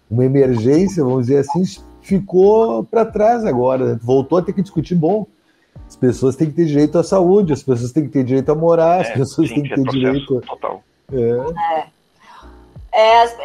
uma 0.09 0.23
emergência, 0.23 1.03
vamos 1.03 1.27
dizer 1.27 1.39
assim, 1.39 1.63
ficou 2.01 2.83
para 2.85 3.03
trás 3.05 3.43
agora, 3.45 3.93
né? 3.93 3.99
voltou 4.01 4.37
a 4.37 4.41
ter 4.41 4.53
que 4.53 4.61
discutir, 4.61 4.95
bom, 4.95 5.27
as 5.87 5.95
pessoas 5.95 6.35
têm 6.35 6.47
que 6.49 6.53
ter 6.55 6.65
direito 6.65 6.97
à 6.97 7.03
saúde, 7.03 7.51
as 7.53 7.63
pessoas 7.63 7.91
têm 7.91 8.03
que 8.03 8.09
ter 8.09 8.23
direito 8.23 8.49
a 8.51 8.55
morar, 8.55 9.01
as 9.01 9.07
É, 9.07 9.13
pessoas 9.13 9.49
sim, 9.49 9.55
têm 9.55 9.63
que 9.63 9.75
ter 9.75 9.83
direito. 9.83 10.41
Total. 10.41 10.81
É. 11.11 11.87
É, 12.93 13.21
as- 13.23 13.35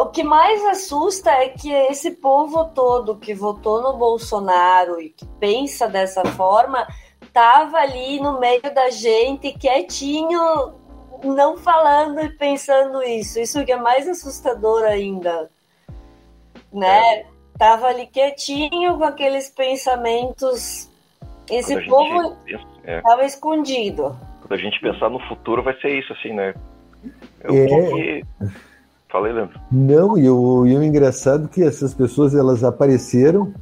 o 0.00 0.06
que 0.06 0.22
mais 0.22 0.64
assusta 0.66 1.30
é 1.30 1.48
que 1.48 1.72
esse 1.72 2.10
povo 2.12 2.66
todo 2.66 3.16
que 3.16 3.32
votou 3.32 3.82
no 3.82 3.96
Bolsonaro 3.96 5.00
e 5.00 5.08
que 5.10 5.26
pensa 5.38 5.88
dessa 5.88 6.24
forma 6.24 6.86
tava 7.32 7.78
ali 7.78 8.20
no 8.20 8.38
meio 8.38 8.74
da 8.74 8.90
gente, 8.90 9.52
quietinho, 9.52 10.74
não 11.24 11.56
falando 11.56 12.20
e 12.20 12.28
pensando 12.30 13.02
isso. 13.02 13.40
Isso 13.40 13.64
que 13.64 13.72
é 13.72 13.76
mais 13.76 14.08
assustador 14.08 14.82
ainda, 14.84 15.50
né? 16.72 17.24
Tava 17.58 17.86
ali 17.86 18.06
quietinho 18.06 18.98
com 18.98 19.04
aqueles 19.04 19.48
pensamentos. 19.48 20.90
Esse 21.50 21.74
gente 21.74 21.88
povo 21.88 22.36
é, 22.84 23.00
tava 23.00 23.24
escondido. 23.24 24.16
quando 24.40 24.52
a 24.52 24.56
gente 24.56 24.80
pensar 24.80 25.08
no 25.08 25.20
futuro, 25.28 25.62
vai 25.62 25.78
ser 25.80 25.98
isso, 25.98 26.12
assim, 26.12 26.32
né? 26.32 26.54
Eu 27.42 27.54
É. 27.54 27.66
tô 27.66 28.54
aqui. 29.10 29.12
Falei, 29.12 29.32
Leandro. 29.32 29.60
Não, 29.70 30.16
e 30.16 30.30
o, 30.30 30.66
e 30.66 30.76
o 30.76 30.82
engraçado 30.82 31.46
é 31.46 31.48
que 31.48 31.62
essas 31.62 31.92
pessoas 31.92 32.34
elas 32.34 32.62
apareceram 32.62 33.52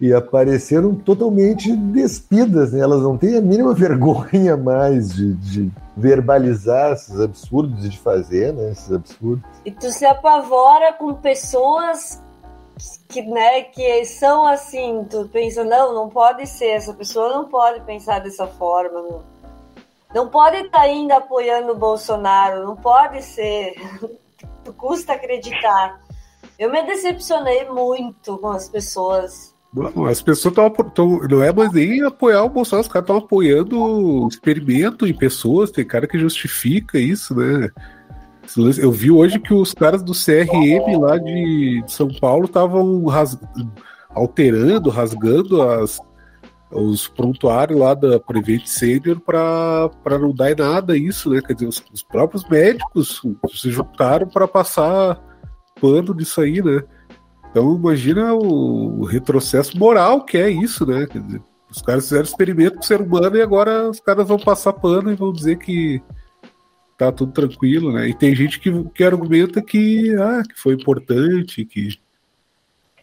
e 0.00 0.12
apareceram 0.12 0.94
totalmente 0.94 1.74
despidas, 1.74 2.72
né? 2.72 2.80
Elas 2.80 3.02
não 3.02 3.16
têm 3.16 3.36
a 3.36 3.40
mínima 3.40 3.74
vergonha 3.74 4.56
mais 4.56 5.12
de, 5.12 5.34
de 5.34 5.70
verbalizar 5.96 6.92
esses 6.92 7.18
absurdos 7.20 7.84
e 7.84 7.88
de 7.88 7.98
fazer, 7.98 8.52
né? 8.52 8.70
Esses 8.70 8.92
absurdos. 8.92 9.44
E 9.64 9.70
tu 9.70 9.90
se 9.90 10.04
apavora 10.04 10.92
com 10.92 11.14
pessoas 11.14 12.22
que, 13.08 13.22
né, 13.22 13.62
que 13.62 14.04
são 14.04 14.46
assim, 14.46 15.04
tu 15.10 15.28
pensa, 15.32 15.64
não, 15.64 15.92
não 15.92 16.08
pode 16.08 16.46
ser, 16.46 16.68
essa 16.68 16.94
pessoa 16.94 17.28
não 17.30 17.46
pode 17.46 17.80
pensar 17.80 18.20
dessa 18.20 18.46
forma, 18.46 19.02
não, 19.02 19.22
não 20.14 20.28
pode 20.28 20.58
estar 20.58 20.82
ainda 20.82 21.16
apoiando 21.16 21.72
o 21.72 21.76
Bolsonaro, 21.76 22.64
não 22.64 22.76
pode 22.76 23.20
ser, 23.22 23.74
custa 24.76 25.14
acreditar. 25.14 26.00
Eu 26.58 26.70
me 26.70 26.82
decepcionei 26.84 27.68
muito 27.68 28.36
com 28.38 28.48
as 28.48 28.68
pessoas. 28.68 29.54
As 30.08 30.22
pessoas 30.22 30.54
estão. 30.56 31.20
Não 31.28 31.42
é 31.42 31.52
mais 31.52 31.72
nem 31.72 32.02
apoiar 32.02 32.42
o 32.44 32.48
Bolsonaro, 32.48 32.86
os 32.86 32.92
caras 32.92 33.04
estão 33.04 33.16
apoiando 33.18 34.26
experimento 34.28 35.06
em 35.06 35.12
pessoas, 35.14 35.70
tem 35.70 35.84
cara 35.84 36.06
que 36.06 36.18
justifica 36.18 36.98
isso, 36.98 37.34
né? 37.34 37.70
Eu 38.80 38.90
vi 38.90 39.10
hoje 39.10 39.38
que 39.38 39.52
os 39.52 39.74
caras 39.74 40.02
do 40.02 40.12
CRM 40.14 40.98
lá 40.98 41.18
de 41.18 41.84
São 41.86 42.08
Paulo 42.08 42.46
estavam 42.46 43.04
ras- 43.04 43.38
alterando, 44.08 44.88
rasgando 44.88 45.60
as, 45.60 46.00
os 46.70 47.08
prontuários 47.08 47.78
lá 47.78 47.94
da 47.94 48.20
Prevent 48.20 48.66
Senior 48.66 49.20
para 49.20 50.18
não 50.18 50.34
dar 50.34 50.52
em 50.52 50.54
nada 50.54 50.96
isso, 50.96 51.30
né? 51.30 51.40
Quer 51.40 51.54
dizer, 51.54 51.66
os, 51.66 51.82
os 51.92 52.02
próprios 52.02 52.46
médicos 52.48 53.22
se 53.54 53.70
juntaram 53.70 54.28
para 54.28 54.46
passar 54.46 55.18
pano 55.80 56.14
disso 56.14 56.40
aí, 56.40 56.62
né? 56.62 56.82
Então 57.50 57.74
imagina 57.74 58.34
o, 58.34 59.00
o 59.00 59.04
retrocesso 59.04 59.78
moral 59.78 60.24
que 60.24 60.36
é 60.36 60.50
isso, 60.50 60.84
né? 60.84 61.06
Quer 61.06 61.22
dizer, 61.22 61.42
os 61.70 61.82
caras 61.82 62.04
fizeram 62.04 62.24
experimento 62.24 62.76
com 62.76 62.82
o 62.82 62.86
ser 62.86 63.00
humano 63.00 63.36
e 63.36 63.42
agora 63.42 63.88
os 63.88 64.00
caras 64.00 64.28
vão 64.28 64.38
passar 64.38 64.72
pano 64.74 65.10
e 65.10 65.16
vão 65.16 65.32
dizer 65.32 65.56
que 65.56 66.02
tá 66.98 67.12
tudo 67.12 67.32
tranquilo, 67.32 67.92
né? 67.92 68.08
E 68.08 68.14
tem 68.14 68.34
gente 68.34 68.58
que, 68.58 68.70
que 68.90 69.04
argumenta 69.04 69.62
que, 69.62 70.14
ah, 70.16 70.42
que 70.42 70.60
foi 70.60 70.74
importante, 70.74 71.64
que, 71.64 71.96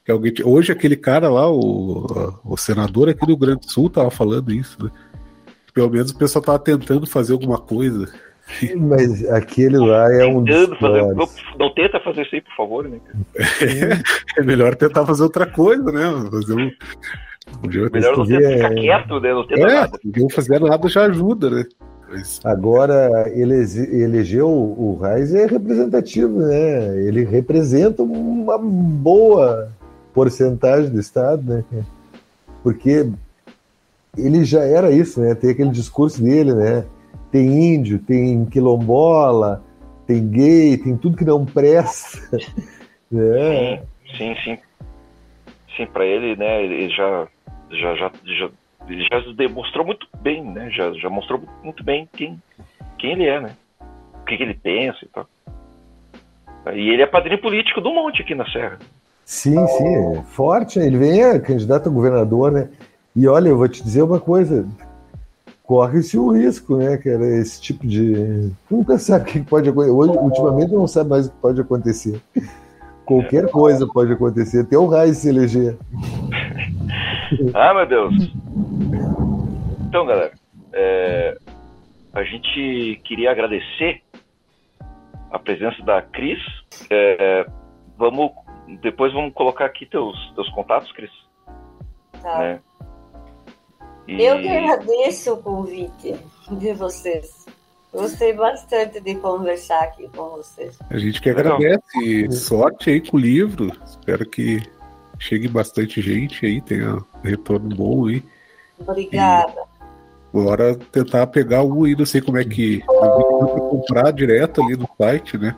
que 0.06 0.12
alguém. 0.12 0.32
Hoje 0.44 0.72
aquele 0.72 0.96
cara 0.96 1.30
lá, 1.30 1.50
o, 1.52 2.36
o 2.46 2.56
senador 2.56 3.10
aqui 3.10 3.22
do 3.22 3.28
Rio 3.28 3.38
Grande 3.38 3.62
do 3.62 3.72
Sul, 3.72 3.90
tava 3.90 4.12
falando 4.12 4.52
isso, 4.54 4.82
né? 4.84 4.92
Pelo 5.74 5.90
menos 5.90 6.12
o 6.12 6.18
pessoal 6.18 6.44
tava 6.46 6.60
tentando 6.60 7.06
fazer 7.08 7.34
alguma 7.34 7.58
coisa. 7.60 8.08
Mas 8.78 9.28
aquele 9.32 9.78
lá 9.78 10.14
é 10.14 10.24
um 10.26 10.46
fazer. 10.80 11.02
Não, 11.02 11.28
não 11.58 11.74
tenta 11.74 12.00
fazer 12.00 12.22
isso 12.22 12.36
aí, 12.36 12.42
por 12.42 12.56
favor, 12.56 12.88
né? 12.88 13.00
cara? 13.04 14.04
É 14.38 14.44
melhor 14.44 14.76
tentar 14.76 15.04
fazer 15.06 15.24
outra 15.24 15.48
coisa, 15.48 15.92
né? 15.92 16.04
Fazer 16.30 16.54
um. 16.54 16.72
Melhor 17.92 18.18
não 18.18 18.24
tu 18.24 18.26
vê, 18.26 18.38
tenta 18.40 18.54
ficar 18.56 18.72
é- 18.72 18.76
quieto, 18.76 19.20
né? 19.20 19.34
Não 19.34 19.48
tenta 19.48 19.62
É, 19.62 19.74
nada. 19.74 20.00
não 20.04 20.30
fazer 20.30 20.60
nada 20.60 20.88
já 20.88 21.06
ajuda, 21.06 21.50
né? 21.50 21.64
Mas, 22.08 22.40
Agora, 22.46 23.28
elege- 23.36 23.90
elegeu 23.96 24.48
o 24.48 25.00
Reis 25.02 25.34
é 25.34 25.48
representativo, 25.48 26.40
né? 26.40 27.04
Ele 27.04 27.24
representa 27.26 28.04
uma 28.04 28.60
boa 28.60 29.70
porcentagem 30.16 30.90
do 30.90 31.00
Estado, 31.00 31.44
né? 31.44 31.86
Porque 32.64 33.12
ele 34.18 34.46
já 34.46 34.64
era 34.64 34.90
isso, 34.90 35.20
né? 35.20 35.36
Tem 35.36 35.52
aquele 35.52 35.70
discurso 35.70 36.24
dele, 36.24 36.54
né? 36.54 36.86
Tem 37.30 37.76
índio, 37.76 38.00
tem 38.00 38.46
quilombola, 38.46 39.62
tem 40.08 40.28
gay, 40.28 40.78
tem 40.78 40.98
tudo 40.98 41.18
que 41.18 41.26
não 41.26 41.46
presta. 41.46 42.38
né? 43.12 43.84
Sim, 44.18 44.18
sim, 44.18 44.36
sim. 44.44 44.58
Sim, 45.76 45.86
pra 45.88 46.06
ele, 46.06 46.38
né? 46.38 46.64
Ele 46.64 46.90
já, 46.90 47.28
já, 47.70 47.96
já, 47.96 48.12
já, 48.24 48.50
ele 48.88 49.06
já 49.12 49.20
demonstrou 49.34 49.86
muito 49.86 50.08
bem, 50.22 50.42
né? 50.42 50.70
Já, 50.72 50.94
já 50.94 51.10
mostrou 51.10 51.44
muito 51.62 51.84
bem 51.84 52.08
quem, 52.14 52.42
quem 52.98 53.12
ele 53.12 53.26
é, 53.26 53.42
né? 53.42 53.56
O 54.14 54.26
que, 54.26 54.38
que 54.38 54.44
ele 54.44 54.54
pensa 54.54 55.00
e 55.04 55.10
tal. 55.10 55.28
E 56.74 56.90
ele 56.90 57.02
é 57.02 57.06
padrinho 57.06 57.42
político 57.42 57.82
do 57.82 57.94
monte 57.94 58.22
aqui 58.22 58.34
na 58.34 58.50
Serra. 58.50 58.80
Sim, 59.26 59.66
sim, 59.68 59.96
é 59.96 60.24
forte. 60.24 60.80
Ele 60.80 60.98
vem 60.98 61.24
é, 61.24 61.40
candidato 61.40 61.90
a 61.90 61.92
governador, 61.92 62.52
né? 62.52 62.70
E 63.16 63.28
olha, 63.28 63.50
eu 63.50 63.58
vou 63.58 63.68
te 63.68 63.84
dizer 63.84 64.04
uma 64.04 64.20
coisa. 64.20 64.68
Corre-se 65.64 66.16
o 66.16 66.32
risco, 66.32 66.78
né, 66.78 66.96
cara? 66.98 67.26
Esse 67.26 67.60
tipo 67.60 67.88
de. 67.88 68.52
Nunca 68.70 69.00
sabe 69.00 69.28
o 69.28 69.34
que 69.34 69.42
pode 69.42 69.68
acontecer. 69.68 69.92
Hoje, 69.92 70.12
ultimamente, 70.12 70.74
não 70.74 70.88
sabe 70.88 71.10
mais 71.10 71.26
o 71.26 71.32
que 71.32 71.38
pode 71.38 71.60
acontecer. 71.60 72.22
Qualquer 73.04 73.50
coisa 73.50 73.88
pode 73.88 74.14
acontecer, 74.14 74.62
até 74.62 74.78
o 74.78 74.88
Raiz 74.88 75.18
se 75.18 75.30
eleger. 75.30 75.76
Ah, 77.56 77.74
meu 77.74 77.88
Deus. 77.88 78.14
Então, 79.88 80.06
galera, 80.06 80.32
é, 80.72 81.36
a 82.14 82.24
gente 82.24 83.02
queria 83.04 83.32
agradecer 83.32 84.02
a 85.32 85.40
presença 85.40 85.82
da 85.84 86.04
Cris. 86.04 86.40
É, 86.90 87.46
vamos, 87.98 88.32
depois 88.82 89.14
vamos 89.14 89.34
colocar 89.34 89.66
aqui 89.66 89.86
teus, 89.86 90.16
teus 90.36 90.50
contatos, 90.52 90.92
Cris. 90.92 91.12
Tá? 92.22 92.40
né? 92.40 92.60
E- 94.08 94.22
Eu 94.24 94.40
que 94.40 94.48
agradeço 94.50 95.34
o 95.34 95.38
convite 95.42 96.16
de 96.52 96.74
vocês. 96.74 97.46
Gostei 97.94 98.34
bastante 98.34 99.00
de 99.00 99.16
conversar 99.16 99.82
aqui 99.84 100.08
com 100.10 100.30
vocês. 100.32 100.78
a 100.90 100.98
gente 100.98 101.22
que 101.22 101.32
Legal. 101.32 101.56
agradece. 101.56 102.32
Sorte 102.32 102.90
aí 102.90 103.02
com 103.02 103.16
o 103.16 103.20
livro. 103.20 103.72
Espero 103.86 104.30
que 104.30 104.62
chegue 105.18 105.48
bastante 105.48 106.02
gente 106.02 106.46
aí, 106.46 106.62
tenha 106.62 106.98
retorno 107.24 107.74
bom 107.74 108.08
aí. 108.08 108.22
Obrigada. 108.80 109.64
Agora 110.34 110.76
tentar 110.76 111.28
pegar 111.28 111.64
um 111.64 111.86
aí, 111.86 111.96
não 111.96 112.06
sei 112.06 112.20
como 112.20 112.38
é 112.38 112.44
que. 112.44 112.84
eu 112.86 113.70
comprar 113.70 114.12
direto 114.12 114.62
ali 114.62 114.76
no 114.76 114.90
site, 114.98 115.38
né? 115.38 115.56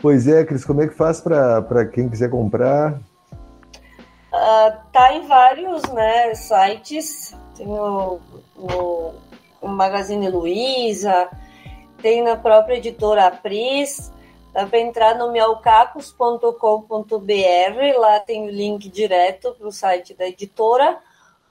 Pois 0.00 0.26
é, 0.26 0.44
Cris, 0.44 0.64
como 0.64 0.82
é 0.82 0.88
que 0.88 0.94
faz 0.94 1.20
para 1.20 1.86
quem 1.86 2.08
quiser 2.08 2.30
comprar? 2.30 2.98
Uh, 4.32 4.72
tá 4.92 5.12
em 5.12 5.26
vários 5.26 5.82
né, 5.92 6.34
sites, 6.34 7.36
tem 7.56 7.66
no, 7.66 8.20
no, 8.56 9.12
no 9.60 9.68
Magazine 9.68 10.30
Luiza, 10.30 11.28
tem 12.00 12.22
na 12.22 12.36
própria 12.36 12.76
editora 12.76 13.26
Apris, 13.26 14.10
dá 14.54 14.66
para 14.66 14.78
entrar 14.78 15.18
no 15.18 15.32
miaucacos.com.br, 15.32 17.98
lá 17.98 18.20
tem 18.20 18.46
o 18.46 18.50
link 18.50 18.88
direto 18.88 19.54
para 19.58 19.68
o 19.68 19.72
site 19.72 20.14
da 20.14 20.26
editora, 20.26 20.98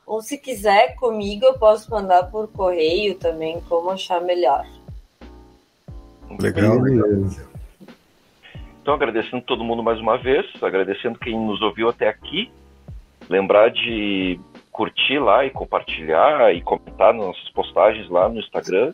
ou 0.07 0.23
se 0.23 0.37
quiser 0.37 0.95
comigo 0.95 1.45
eu 1.45 1.59
posso 1.59 1.91
mandar 1.91 2.31
por 2.31 2.47
correio 2.47 3.15
também, 3.15 3.61
como 3.69 3.91
achar 3.91 4.21
melhor. 4.21 4.65
Legal, 6.39 6.79
legal. 6.79 7.48
Então, 8.89 8.95
agradecendo 8.95 9.43
todo 9.43 9.63
mundo 9.63 9.83
mais 9.83 9.99
uma 9.99 10.17
vez, 10.17 10.47
agradecendo 10.63 11.19
quem 11.19 11.39
nos 11.39 11.61
ouviu 11.61 11.89
até 11.89 12.09
aqui. 12.09 12.51
Lembrar 13.29 13.69
de 13.69 14.39
curtir 14.71 15.19
lá 15.19 15.45
e 15.45 15.51
compartilhar 15.51 16.51
e 16.55 16.59
comentar 16.63 17.13
nas 17.13 17.27
nossas 17.27 17.49
postagens 17.51 18.09
lá 18.09 18.27
no 18.27 18.39
Instagram, 18.39 18.91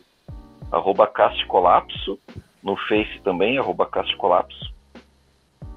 arroba 0.70 1.10
Colapso, 1.48 2.18
no 2.62 2.76
Face 2.76 3.18
também, 3.24 3.56
arroba 3.56 3.88
Colapso. 4.18 4.70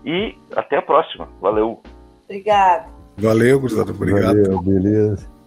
E 0.04 0.36
até 0.54 0.76
a 0.76 0.82
próxima. 0.82 1.30
Valeu. 1.40 1.82
Obrigada. 2.26 2.90
Valeu, 3.18 3.58
Gustavo. 3.62 3.92
Obrigado. 3.92 4.36
Valeu, 4.36 4.62
beleza. 4.62 5.39